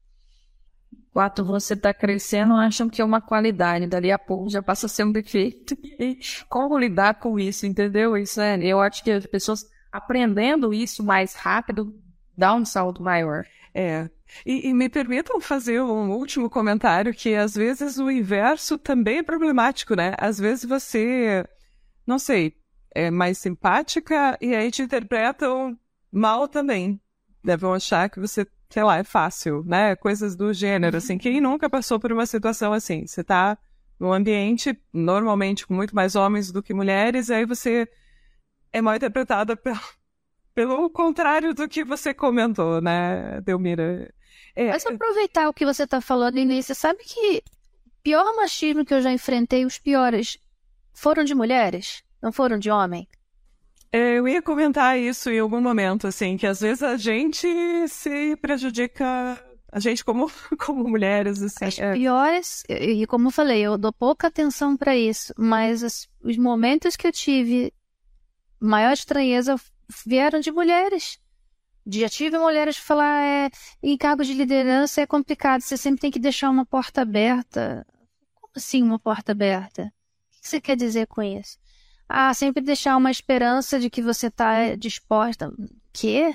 Enquanto 1.10 1.44
você 1.44 1.74
está 1.74 1.92
crescendo, 1.92 2.54
acham 2.54 2.88
que 2.88 3.02
é 3.02 3.04
uma 3.04 3.20
qualidade, 3.20 3.88
dali 3.88 4.12
a 4.12 4.18
pouco 4.18 4.48
já 4.48 4.62
passa 4.62 4.86
a 4.86 4.88
ser 4.88 5.04
um 5.04 5.12
defeito. 5.12 5.76
E 5.98 6.18
como 6.48 6.78
lidar 6.78 7.14
com 7.14 7.38
isso, 7.38 7.66
entendeu? 7.66 8.16
Isso 8.16 8.40
é, 8.40 8.56
eu 8.58 8.80
acho 8.80 9.02
que 9.02 9.10
as 9.10 9.26
pessoas 9.26 9.64
aprendendo 9.92 10.72
isso 10.72 11.04
mais 11.04 11.34
rápido 11.34 11.94
dá 12.36 12.54
um 12.54 12.64
salto 12.64 13.02
maior. 13.02 13.44
É, 13.74 14.08
e, 14.46 14.68
e, 14.68 14.72
me 14.72 14.88
permitam 14.88 15.40
fazer 15.40 15.82
um 15.82 16.12
último 16.12 16.48
comentário 16.48 17.12
que 17.12 17.34
às 17.34 17.54
vezes 17.54 17.98
o 17.98 18.08
inverso 18.08 18.78
também 18.78 19.18
é 19.18 19.22
problemático, 19.22 19.96
né? 19.96 20.14
Às 20.16 20.38
vezes 20.38 20.64
você, 20.64 21.44
não 22.06 22.16
sei, 22.18 22.56
é 22.94 23.10
mais 23.10 23.38
simpática 23.38 24.38
e 24.40 24.54
aí 24.54 24.70
te 24.70 24.82
interpretam 24.82 25.76
mal 26.12 26.46
também. 26.46 27.00
Devem 27.42 27.72
achar 27.74 28.08
que 28.08 28.20
você, 28.20 28.46
sei 28.70 28.84
lá, 28.84 28.98
é 28.98 29.04
fácil, 29.04 29.64
né? 29.66 29.96
Coisas 29.96 30.36
do 30.36 30.52
gênero, 30.52 30.96
assim. 30.96 31.18
Quem 31.18 31.40
nunca 31.40 31.68
passou 31.68 31.98
por 31.98 32.12
uma 32.12 32.26
situação 32.26 32.72
assim? 32.72 33.06
Você 33.06 33.24
tá 33.24 33.58
num 33.98 34.12
ambiente 34.12 34.78
normalmente 34.92 35.66
com 35.66 35.74
muito 35.74 35.94
mais 35.96 36.14
homens 36.14 36.52
do 36.52 36.62
que 36.62 36.72
mulheres, 36.72 37.28
e 37.28 37.34
aí 37.34 37.44
você 37.44 37.88
é 38.72 38.80
mal 38.80 38.94
interpretada 38.94 39.56
pelo, 39.58 39.80
pelo 40.54 40.88
contrário 40.88 41.52
do 41.52 41.68
que 41.68 41.84
você 41.84 42.14
comentou, 42.14 42.80
né, 42.80 43.40
Delmira? 43.40 44.12
É, 44.54 44.70
Mas 44.70 44.86
aproveitar 44.86 45.48
o 45.48 45.54
que 45.54 45.64
você 45.64 45.82
está 45.82 46.00
falando, 46.00 46.38
Inês, 46.38 46.66
você 46.66 46.74
sabe 46.74 47.00
que 47.04 47.42
pior 48.02 48.36
machismo 48.36 48.84
que 48.84 48.94
eu 48.94 49.02
já 49.02 49.12
enfrentei, 49.12 49.64
os 49.64 49.78
piores, 49.78 50.38
foram 50.92 51.24
de 51.24 51.34
mulheres, 51.34 52.04
não 52.22 52.32
foram 52.32 52.58
de 52.58 52.70
homem? 52.70 53.08
É, 53.90 54.18
eu 54.18 54.26
ia 54.28 54.42
comentar 54.42 54.98
isso 54.98 55.30
em 55.30 55.38
algum 55.38 55.60
momento, 55.60 56.06
assim, 56.06 56.36
que 56.36 56.46
às 56.46 56.60
vezes 56.60 56.82
a 56.82 56.96
gente 56.96 57.46
se 57.88 58.36
prejudica 58.36 59.38
a 59.72 59.80
gente 59.80 60.04
como, 60.04 60.30
como 60.58 60.88
mulheres, 60.88 61.42
assim. 61.42 61.64
As 61.64 61.78
é. 61.78 61.94
piores, 61.94 62.62
e 62.68 63.04
como 63.06 63.28
eu 63.28 63.32
falei, 63.32 63.60
eu 63.60 63.76
dou 63.76 63.92
pouca 63.92 64.28
atenção 64.28 64.76
para 64.76 64.96
isso, 64.96 65.34
mas 65.36 65.82
as, 65.82 66.08
os 66.22 66.36
momentos 66.36 66.96
que 66.96 67.08
eu 67.08 67.12
tive 67.12 67.72
maior 68.60 68.92
estranheza 68.92 69.56
vieram 70.06 70.40
de 70.40 70.50
mulheres. 70.50 71.18
Já 71.86 72.08
tive 72.08 72.38
mulheres 72.38 72.76
falar, 72.78 73.22
é, 73.22 73.50
em 73.82 73.96
cargos 73.96 74.26
de 74.26 74.32
liderança 74.32 75.02
é 75.02 75.06
complicado, 75.06 75.60
você 75.60 75.76
sempre 75.76 76.00
tem 76.00 76.10
que 76.10 76.18
deixar 76.18 76.48
uma 76.48 76.64
porta 76.64 77.02
aberta. 77.02 77.86
Como 78.34 78.52
assim 78.56 78.82
uma 78.82 78.98
porta 78.98 79.32
aberta? 79.32 79.82
O 79.82 80.40
que 80.40 80.48
você 80.48 80.60
quer 80.60 80.76
dizer 80.76 81.06
com 81.06 81.22
isso? 81.22 81.58
Ah, 82.08 82.32
sempre 82.32 82.62
deixar 82.62 82.96
uma 82.96 83.10
esperança 83.10 83.78
de 83.78 83.90
que 83.90 84.00
você 84.00 84.28
está 84.28 84.74
disposta. 84.76 85.52
Quê? 85.92 86.34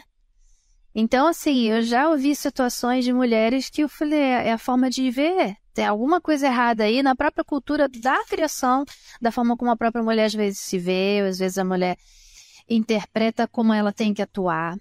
Então, 0.93 1.27
assim, 1.27 1.69
eu 1.69 1.81
já 1.81 2.09
ouvi 2.09 2.35
situações 2.35 3.05
de 3.05 3.13
mulheres 3.13 3.69
que 3.69 3.81
eu 3.81 3.89
falei, 3.89 4.19
é, 4.19 4.47
é 4.49 4.53
a 4.53 4.57
forma 4.57 4.89
de 4.89 5.09
ver. 5.09 5.55
Tem 5.73 5.85
alguma 5.85 6.19
coisa 6.19 6.47
errada 6.47 6.83
aí 6.83 7.01
na 7.01 7.15
própria 7.15 7.43
cultura 7.43 7.87
da 7.87 8.23
criação, 8.25 8.83
da 9.21 9.31
forma 9.31 9.55
como 9.55 9.71
a 9.71 9.77
própria 9.77 10.03
mulher 10.03 10.25
às 10.25 10.33
vezes 10.33 10.59
se 10.59 10.77
vê, 10.77 11.23
às 11.27 11.39
vezes 11.39 11.57
a 11.57 11.63
mulher 11.63 11.97
interpreta 12.69 13.47
como 13.47 13.73
ela 13.73 13.91
tem 13.91 14.13
que 14.13 14.21
atuar. 14.21 14.77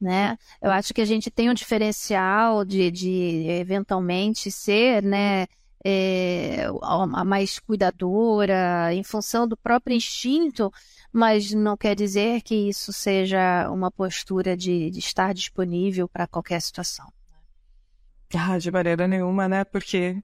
Né? 0.00 0.36
Eu 0.60 0.70
acho 0.70 0.92
que 0.92 1.00
a 1.00 1.06
gente 1.06 1.30
tem 1.30 1.48
um 1.48 1.54
diferencial 1.54 2.64
de, 2.64 2.90
de 2.90 3.46
eventualmente 3.48 4.50
ser, 4.50 5.02
né, 5.02 5.46
é, 5.82 6.66
a 6.82 7.24
mais 7.24 7.58
cuidadora, 7.58 8.92
em 8.92 9.02
função 9.02 9.48
do 9.48 9.56
próprio 9.56 9.96
instinto 9.96 10.70
mas 11.16 11.50
não 11.50 11.78
quer 11.78 11.94
dizer 11.94 12.42
que 12.42 12.54
isso 12.68 12.92
seja 12.92 13.70
uma 13.70 13.90
postura 13.90 14.54
de, 14.54 14.90
de 14.90 14.98
estar 14.98 15.32
disponível 15.32 16.06
para 16.06 16.26
qualquer 16.26 16.60
situação. 16.60 17.10
Ah, 18.34 18.58
de 18.58 18.70
maneira 18.70 19.08
nenhuma, 19.08 19.48
né? 19.48 19.64
Porque 19.64 20.22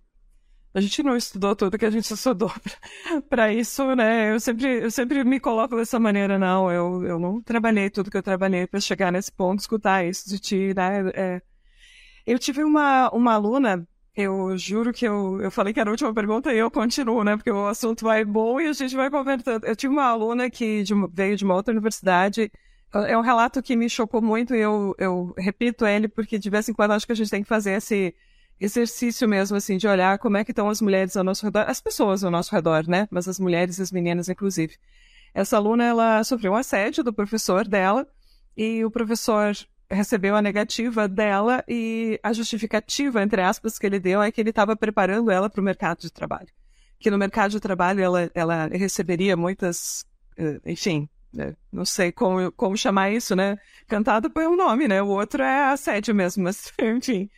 a 0.75 0.81
gente 0.81 1.03
não 1.03 1.17
estudou 1.17 1.55
tudo 1.55 1.79
que 1.79 1.85
a 1.85 1.91
gente 1.91 2.13
estudou 2.13 2.53
para 3.29 3.53
isso, 3.53 3.95
né? 3.95 4.33
Eu 4.33 4.41
sempre, 4.41 4.85
eu 4.85 4.91
sempre 4.91 5.23
me 5.25 5.39
coloco 5.41 5.77
dessa 5.77 6.01
maneira, 6.01 6.39
não. 6.39 6.71
Eu, 6.71 7.05
eu 7.05 7.19
não 7.19 7.41
trabalhei 7.43 7.91
tudo 7.91 8.11
que 8.11 8.17
eu 8.17 8.23
trabalhei 8.23 8.67
para 8.67 8.81
chegar 8.81 9.13
nesse 9.13 9.31
ponto, 9.33 9.61
escutar 9.61 10.05
isso 10.07 10.29
de 10.29 10.39
ti, 10.39 10.75
né? 10.75 11.11
É, 11.15 11.43
eu 12.27 12.39
tive 12.39 12.65
uma, 12.65 13.11
uma 13.11 13.35
aluna 13.35 13.87
eu 14.15 14.57
juro 14.59 14.93
que 14.93 15.07
eu, 15.07 15.41
eu 15.41 15.51
falei 15.51 15.73
que 15.73 15.81
era 15.81 15.89
a 15.89 15.93
última 15.93 16.13
pergunta 16.13 16.53
e 16.53 16.59
eu 16.59 16.71
continuo, 16.71 17.25
né? 17.25 17.37
Porque 17.37 17.51
o 17.51 17.67
assunto 17.67 18.05
vai 18.05 18.25
bom 18.25 18.61
e 18.61 18.67
a 18.69 18.73
gente 18.73 18.95
vai 18.95 19.11
conversando. 19.11 19.65
Eu 19.65 19.75
tive 19.75 19.93
uma 19.93 20.05
aluna 20.05 20.51
que 20.51 20.83
de, 20.83 20.93
veio 21.13 21.37
de 21.37 21.45
uma 21.45 21.55
outra 21.55 21.73
universidade. 21.73 22.53
É 22.93 23.17
um 23.17 23.23
relato 23.23 23.63
que 23.63 23.75
me 23.75 23.89
chocou 23.89 24.21
muito 24.21 24.55
e 24.55 24.61
eu, 24.61 24.95
eu 24.99 25.33
repito 25.39 25.87
ele 25.87 26.09
porque 26.09 26.39
de 26.39 26.51
vez 26.51 26.69
em 26.69 26.75
quando 26.75 26.93
acho 26.93 27.07
que 27.07 27.13
a 27.13 27.17
gente 27.17 27.31
tem 27.31 27.43
que 27.43 27.49
fazer 27.49 27.73
esse 27.73 28.15
exercício 28.65 29.29
mesmo, 29.29 29.57
assim, 29.57 29.77
de 29.77 29.89
olhar 29.89 30.19
como 30.19 30.37
é 30.37 30.45
que 30.45 30.53
estão 30.53 30.69
as 30.69 30.81
mulheres 30.81 31.17
ao 31.17 31.25
nosso 31.25 31.45
redor, 31.45 31.65
as 31.67 31.81
pessoas 31.81 32.23
ao 32.23 32.31
nosso 32.31 32.55
redor, 32.55 32.87
né? 32.87 33.09
Mas 33.11 33.27
as 33.27 33.39
mulheres 33.41 33.79
e 33.79 33.83
as 33.83 33.91
meninas, 33.91 34.29
inclusive. 34.29 34.77
Essa 35.35 35.57
aluna, 35.57 35.85
ela 35.85 36.25
sofreu 36.25 36.53
um 36.53 36.57
assédio 36.57 37.03
do 37.03 37.13
professor 37.13 37.67
dela 37.67 38.07
e 38.57 38.85
o 38.85 38.91
professor 38.91 39.57
recebeu 39.91 40.37
a 40.37 40.43
negativa 40.43 41.09
dela 41.09 41.65
e 41.69 42.21
a 42.23 42.33
justificativa, 42.33 43.23
entre 43.23 43.43
aspas, 43.43 43.79
que 43.79 43.87
ele 43.87 43.99
deu 43.99 44.23
é 44.23 44.31
que 44.31 44.41
ele 44.41 44.51
estava 44.51 44.77
preparando 44.77 45.31
ela 45.31 45.51
para 45.51 45.61
o 45.61 45.65
mercado 45.65 46.01
de 46.01 46.11
trabalho. 46.11 46.49
Que 46.99 47.11
no 47.11 47.19
mercado 47.19 47.51
de 47.51 47.61
trabalho 47.61 48.01
ela, 48.01 48.31
ela 48.35 48.67
receberia 48.69 49.37
muitas, 49.37 50.07
eh, 50.37 50.61
enfim, 50.65 51.09
né, 51.33 51.57
não 51.71 51.85
sei 51.85 52.13
como, 52.13 52.53
como 52.53 52.77
chamar 52.77 53.11
isso, 53.11 53.35
né? 53.35 53.59
Cantado 53.89 54.31
por 54.31 54.45
um 54.45 54.57
nome, 54.57 54.87
né? 54.87 55.03
O 55.03 55.09
outro 55.09 55.43
é 55.43 55.73
assédio 55.73 56.15
mesmo, 56.15 56.45
mas 56.45 56.73
enfim. 56.81 57.29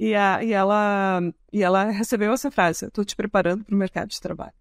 E, 0.00 0.14
a, 0.14 0.42
e, 0.42 0.54
ela, 0.54 1.20
e 1.52 1.62
ela 1.62 1.90
recebeu 1.90 2.32
essa 2.32 2.50
frase: 2.50 2.86
estou 2.86 3.04
te 3.04 3.14
preparando 3.14 3.62
para 3.66 3.74
o 3.74 3.78
mercado 3.78 4.08
de 4.08 4.18
trabalho. 4.18 4.54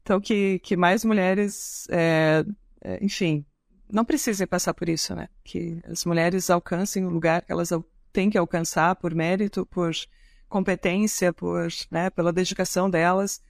Então, 0.00 0.18
que, 0.18 0.58
que 0.60 0.74
mais 0.74 1.04
mulheres, 1.04 1.86
é, 1.90 2.42
é, 2.80 3.04
enfim, 3.04 3.44
não 3.92 4.06
precisem 4.06 4.46
passar 4.46 4.72
por 4.72 4.88
isso, 4.88 5.14
né? 5.14 5.28
Que 5.44 5.82
as 5.84 6.06
mulheres 6.06 6.48
alcancem 6.48 7.04
o 7.04 7.10
lugar 7.10 7.42
que 7.42 7.52
elas 7.52 7.68
têm 8.10 8.30
que 8.30 8.38
alcançar 8.38 8.96
por 8.96 9.14
mérito, 9.14 9.66
por 9.66 9.92
competência, 10.48 11.30
por, 11.30 11.68
né, 11.90 12.08
pela 12.08 12.32
dedicação 12.32 12.88
delas, 12.88 13.42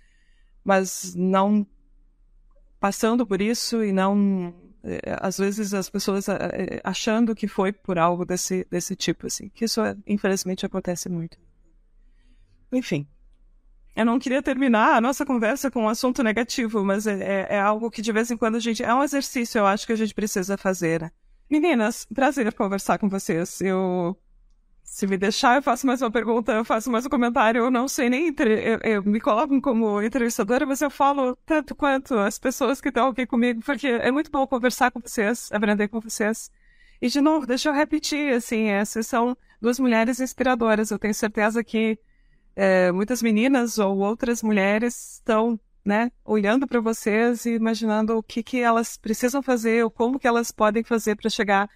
mas 0.65 1.15
não 1.15 1.65
passando 2.81 3.25
por 3.25 3.41
isso 3.41 3.85
e 3.85 3.93
não 3.93 4.53
às 5.21 5.39
vezes 5.39 5.75
as 5.75 5.89
pessoas 5.89 6.29
eh, 6.29 6.81
achando 6.85 7.35
que 7.35 7.49
foi 7.49 7.73
por 7.73 7.99
algo 7.99 8.25
desse 8.25 8.67
desse 8.71 8.95
tipo 8.95 9.27
assim, 9.27 9.49
que 9.49 9.65
isso 9.65 9.81
infelizmente 10.07 10.65
acontece 10.65 11.09
muito. 11.09 11.39
Enfim, 12.73 13.07
eu 13.97 14.05
não 14.05 14.19
queria 14.19 14.43
terminar 14.43 14.95
a 14.95 15.01
nossa 15.01 15.25
conversa 15.25 15.71
com 15.71 15.85
um 15.85 15.89
assunto 15.89 16.23
negativo, 16.23 16.85
mas 16.85 17.07
é, 17.07 17.15
é, 17.15 17.47
é, 17.57 17.61
algo 17.61 17.91
que 17.91 18.03
de 18.03 18.13
vez 18.13 18.31
em 18.31 18.37
quando 18.37 18.57
a 18.57 18.61
gente. 18.61 18.83
É 18.83 18.95
um 18.95 19.03
exercício, 19.03 19.59
eu 19.59 19.67
acho 19.67 19.87
que 19.87 19.93
a 19.93 19.97
gente 19.97 20.13
precisa 20.13 20.59
fazer. 20.59 21.01
Né? 21.01 21.11
Meninas, 21.51 22.07
prazer 22.15 22.53
conversar 22.53 22.99
com 22.99 23.09
vocês. 23.09 23.59
Eu. 23.63 24.15
Se 24.87 25.05
me 25.07 25.19
deixar, 25.19 25.57
eu 25.57 25.63
faço 25.63 25.87
mais 25.87 26.01
uma 26.01 26.11
pergunta, 26.11 26.53
eu 26.53 26.65
faço 26.65 26.91
mais 26.91 27.05
um 27.05 27.09
comentário. 27.09 27.65
Eu 27.65 27.71
não 27.71 27.89
sei 27.89 28.09
nem. 28.09 28.29
Eu, 28.39 28.79
eu 28.93 29.03
me 29.03 29.21
coloco 29.21 29.61
como 29.61 30.01
entrevistadora, 30.01 30.65
mas 30.65 30.81
eu 30.81 30.89
falo 30.89 31.37
tanto 31.45 31.75
quanto 31.75 32.15
as 32.15 32.39
pessoas 32.39 32.81
que 32.81 32.89
estão 32.89 33.09
aqui 33.09 33.27
comigo, 33.27 33.61
porque 33.63 33.89
é 33.89 34.11
muito 34.13 34.31
bom 34.31 34.47
conversar 34.47 34.91
com 34.93 35.01
vocês, 35.01 35.51
aprender 35.53 35.89
com 35.89 36.01
vocês. 36.01 36.51
E, 37.03 37.09
de 37.09 37.21
novo, 37.21 37.47
deixa 37.47 37.69
eu 37.69 37.75
repetir, 37.75 38.33
assim, 38.33 38.69
essas 38.69 39.07
são 39.07 39.37
duas 39.61 39.79
mulheres 39.79 40.21
inspiradoras. 40.21 40.91
Eu 40.91 40.99
tenho 40.99 41.15
certeza 41.15 41.63
que 41.65 41.99
é, 42.55 42.91
muitas 42.93 43.23
meninas 43.23 43.79
ou 43.79 43.99
outras 43.99 44.43
mulheres 44.43 45.15
estão 45.15 45.61
né, 45.85 46.11
olhando 46.25 46.67
para 46.67 46.81
vocês 46.81 47.45
e 47.45 47.51
imaginando 47.51 48.17
o 48.17 48.23
que, 48.23 48.43
que 48.43 48.61
elas 48.61 48.97
precisam 48.97 49.43
fazer 49.43 49.85
ou 49.85 49.91
como 49.91 50.19
que 50.19 50.27
elas 50.27 50.51
podem 50.53 50.83
fazer 50.83 51.17
para 51.17 51.29
chegar 51.29 51.69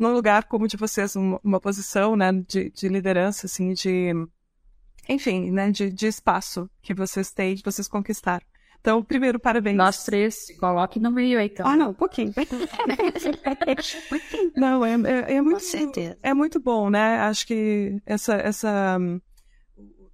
num 0.00 0.12
lugar 0.12 0.44
como 0.44 0.64
o 0.64 0.68
de 0.68 0.78
vocês, 0.78 1.14
uma, 1.14 1.60
posição 1.60 2.16
né, 2.16 2.32
de, 2.32 2.70
de, 2.70 2.88
liderança, 2.88 3.46
assim, 3.46 3.74
de, 3.74 4.12
enfim, 5.06 5.50
né, 5.50 5.70
de, 5.70 5.90
de 5.90 6.06
espaço 6.06 6.70
que 6.80 6.94
vocês 6.94 7.30
têm, 7.30 7.54
de 7.54 7.62
vocês 7.62 7.86
conquistaram. 7.86 8.44
Então, 8.80 9.04
primeiro, 9.04 9.38
parabéns. 9.38 9.76
Nós 9.76 10.04
três, 10.04 10.56
coloque 10.58 10.98
no 10.98 11.10
meio 11.10 11.38
aí, 11.38 11.48
então. 11.48 11.66
Ah, 11.66 11.76
não, 11.76 11.90
um 11.90 11.94
pouquinho. 11.94 12.32
não, 14.56 14.82
é, 14.82 14.92
é, 14.92 15.34
é, 15.34 15.42
muito, 15.42 15.60
Com 15.60 15.66
certeza. 15.66 16.18
é 16.22 16.32
muito 16.32 16.58
bom, 16.58 16.88
né? 16.88 17.18
Acho 17.18 17.46
que 17.46 18.00
essa, 18.06 18.36
essa 18.36 18.98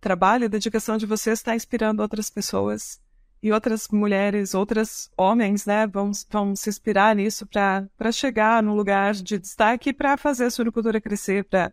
trabalho 0.00 0.46
e 0.46 0.48
dedicação 0.48 0.96
de 0.96 1.06
vocês 1.06 1.38
está 1.38 1.54
inspirando 1.54 2.02
outras 2.02 2.28
pessoas 2.28 3.00
e 3.42 3.52
outras 3.52 3.88
mulheres, 3.88 4.54
outros 4.54 5.10
homens, 5.16 5.66
né, 5.66 5.86
vão, 5.86 6.10
vão 6.30 6.56
se 6.56 6.68
inspirar 6.68 7.14
nisso 7.14 7.46
para 7.46 8.12
chegar 8.12 8.62
num 8.62 8.74
lugar 8.74 9.14
de 9.14 9.38
destaque 9.38 9.92
para 9.92 10.16
fazer 10.16 10.46
a 10.46 10.50
suinocultura 10.50 11.00
crescer, 11.00 11.44
para 11.44 11.72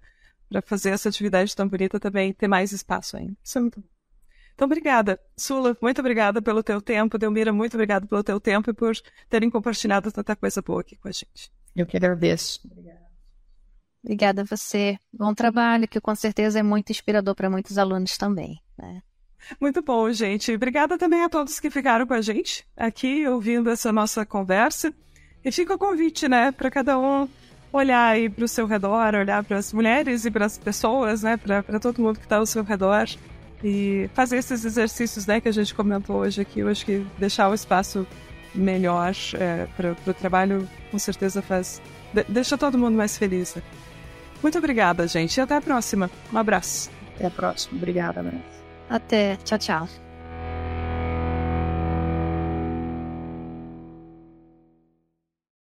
fazer 0.65 0.91
essa 0.91 1.09
atividade 1.09 1.55
tão 1.55 1.67
bonita 1.67 1.99
também 1.99 2.33
ter 2.33 2.47
mais 2.47 2.71
espaço 2.71 3.17
ainda. 3.17 3.35
Isso 3.43 3.57
é 3.57 3.61
muito 3.61 3.79
bom. 3.79 3.87
Então, 4.53 4.65
obrigada. 4.65 5.19
Sula, 5.35 5.75
muito 5.81 5.99
obrigada 5.99 6.41
pelo 6.41 6.61
teu 6.61 6.79
tempo. 6.79 7.17
Delmira, 7.17 7.51
muito 7.51 7.73
obrigada 7.73 8.05
pelo 8.05 8.23
teu 8.23 8.39
tempo 8.39 8.69
e 8.69 8.73
por 8.73 8.93
terem 9.27 9.49
compartilhado 9.49 10.11
tanta 10.11 10.35
coisa 10.35 10.61
boa 10.61 10.81
aqui 10.81 10.95
com 10.95 11.07
a 11.07 11.11
gente. 11.11 11.51
Eu 11.75 11.87
que 11.87 11.97
agradeço. 11.97 12.59
Obrigada. 12.65 13.03
Obrigada 14.03 14.41
a 14.41 14.45
você. 14.45 14.97
Bom 15.11 15.33
trabalho, 15.33 15.87
que 15.87 15.99
com 15.99 16.13
certeza 16.13 16.59
é 16.59 16.63
muito 16.63 16.91
inspirador 16.91 17.33
para 17.33 17.49
muitos 17.49 17.77
alunos 17.77 18.17
também. 18.17 18.61
Né? 18.77 19.01
Muito 19.59 19.81
bom, 19.81 20.11
gente. 20.11 20.53
Obrigada 20.53 20.97
também 20.97 21.23
a 21.23 21.29
todos 21.29 21.59
que 21.59 21.69
ficaram 21.69 22.07
com 22.07 22.13
a 22.13 22.21
gente 22.21 22.65
aqui 22.75 23.27
ouvindo 23.27 23.69
essa 23.69 23.91
nossa 23.91 24.25
conversa. 24.25 24.93
E 25.43 25.51
fica 25.51 25.75
o 25.75 25.77
convite, 25.77 26.27
né, 26.27 26.51
para 26.51 26.71
cada 26.71 26.97
um 26.97 27.27
olhar 27.71 28.13
aí 28.13 28.29
para 28.29 28.45
o 28.45 28.47
seu 28.47 28.65
redor, 28.65 29.13
olhar 29.15 29.43
para 29.43 29.57
as 29.57 29.73
mulheres 29.73 30.25
e 30.25 30.31
para 30.31 30.45
as 30.45 30.57
pessoas, 30.57 31.23
né, 31.23 31.35
para 31.37 31.79
todo 31.79 32.01
mundo 32.01 32.19
que 32.19 32.25
está 32.25 32.37
ao 32.37 32.45
seu 32.45 32.63
redor 32.63 33.07
e 33.63 34.09
fazer 34.13 34.37
esses 34.37 34.63
exercícios, 34.63 35.25
né, 35.25 35.41
que 35.41 35.49
a 35.49 35.51
gente 35.51 35.73
comentou 35.73 36.17
hoje 36.17 36.41
aqui. 36.41 36.59
Eu 36.59 36.69
acho 36.69 36.85
que 36.85 37.05
deixar 37.17 37.49
o 37.49 37.53
espaço 37.53 38.07
melhor 38.53 39.13
é, 39.33 39.67
para 39.75 39.95
o 40.07 40.13
trabalho, 40.13 40.67
com 40.91 40.99
certeza 40.99 41.41
faz. 41.41 41.81
De, 42.13 42.23
deixa 42.25 42.57
todo 42.57 42.77
mundo 42.77 42.95
mais 42.95 43.17
feliz. 43.17 43.55
Né? 43.55 43.63
Muito 44.41 44.57
obrigada, 44.57 45.07
gente. 45.07 45.35
E 45.37 45.41
até 45.41 45.55
a 45.55 45.61
próxima. 45.61 46.09
Um 46.31 46.37
abraço. 46.37 46.91
Até 47.15 47.27
a 47.27 47.31
próxima. 47.31 47.77
Obrigada, 47.77 48.21
Vanessa. 48.21 48.62
Até. 48.89 49.37
Tchau, 49.43 49.57
tchau. 49.57 50.02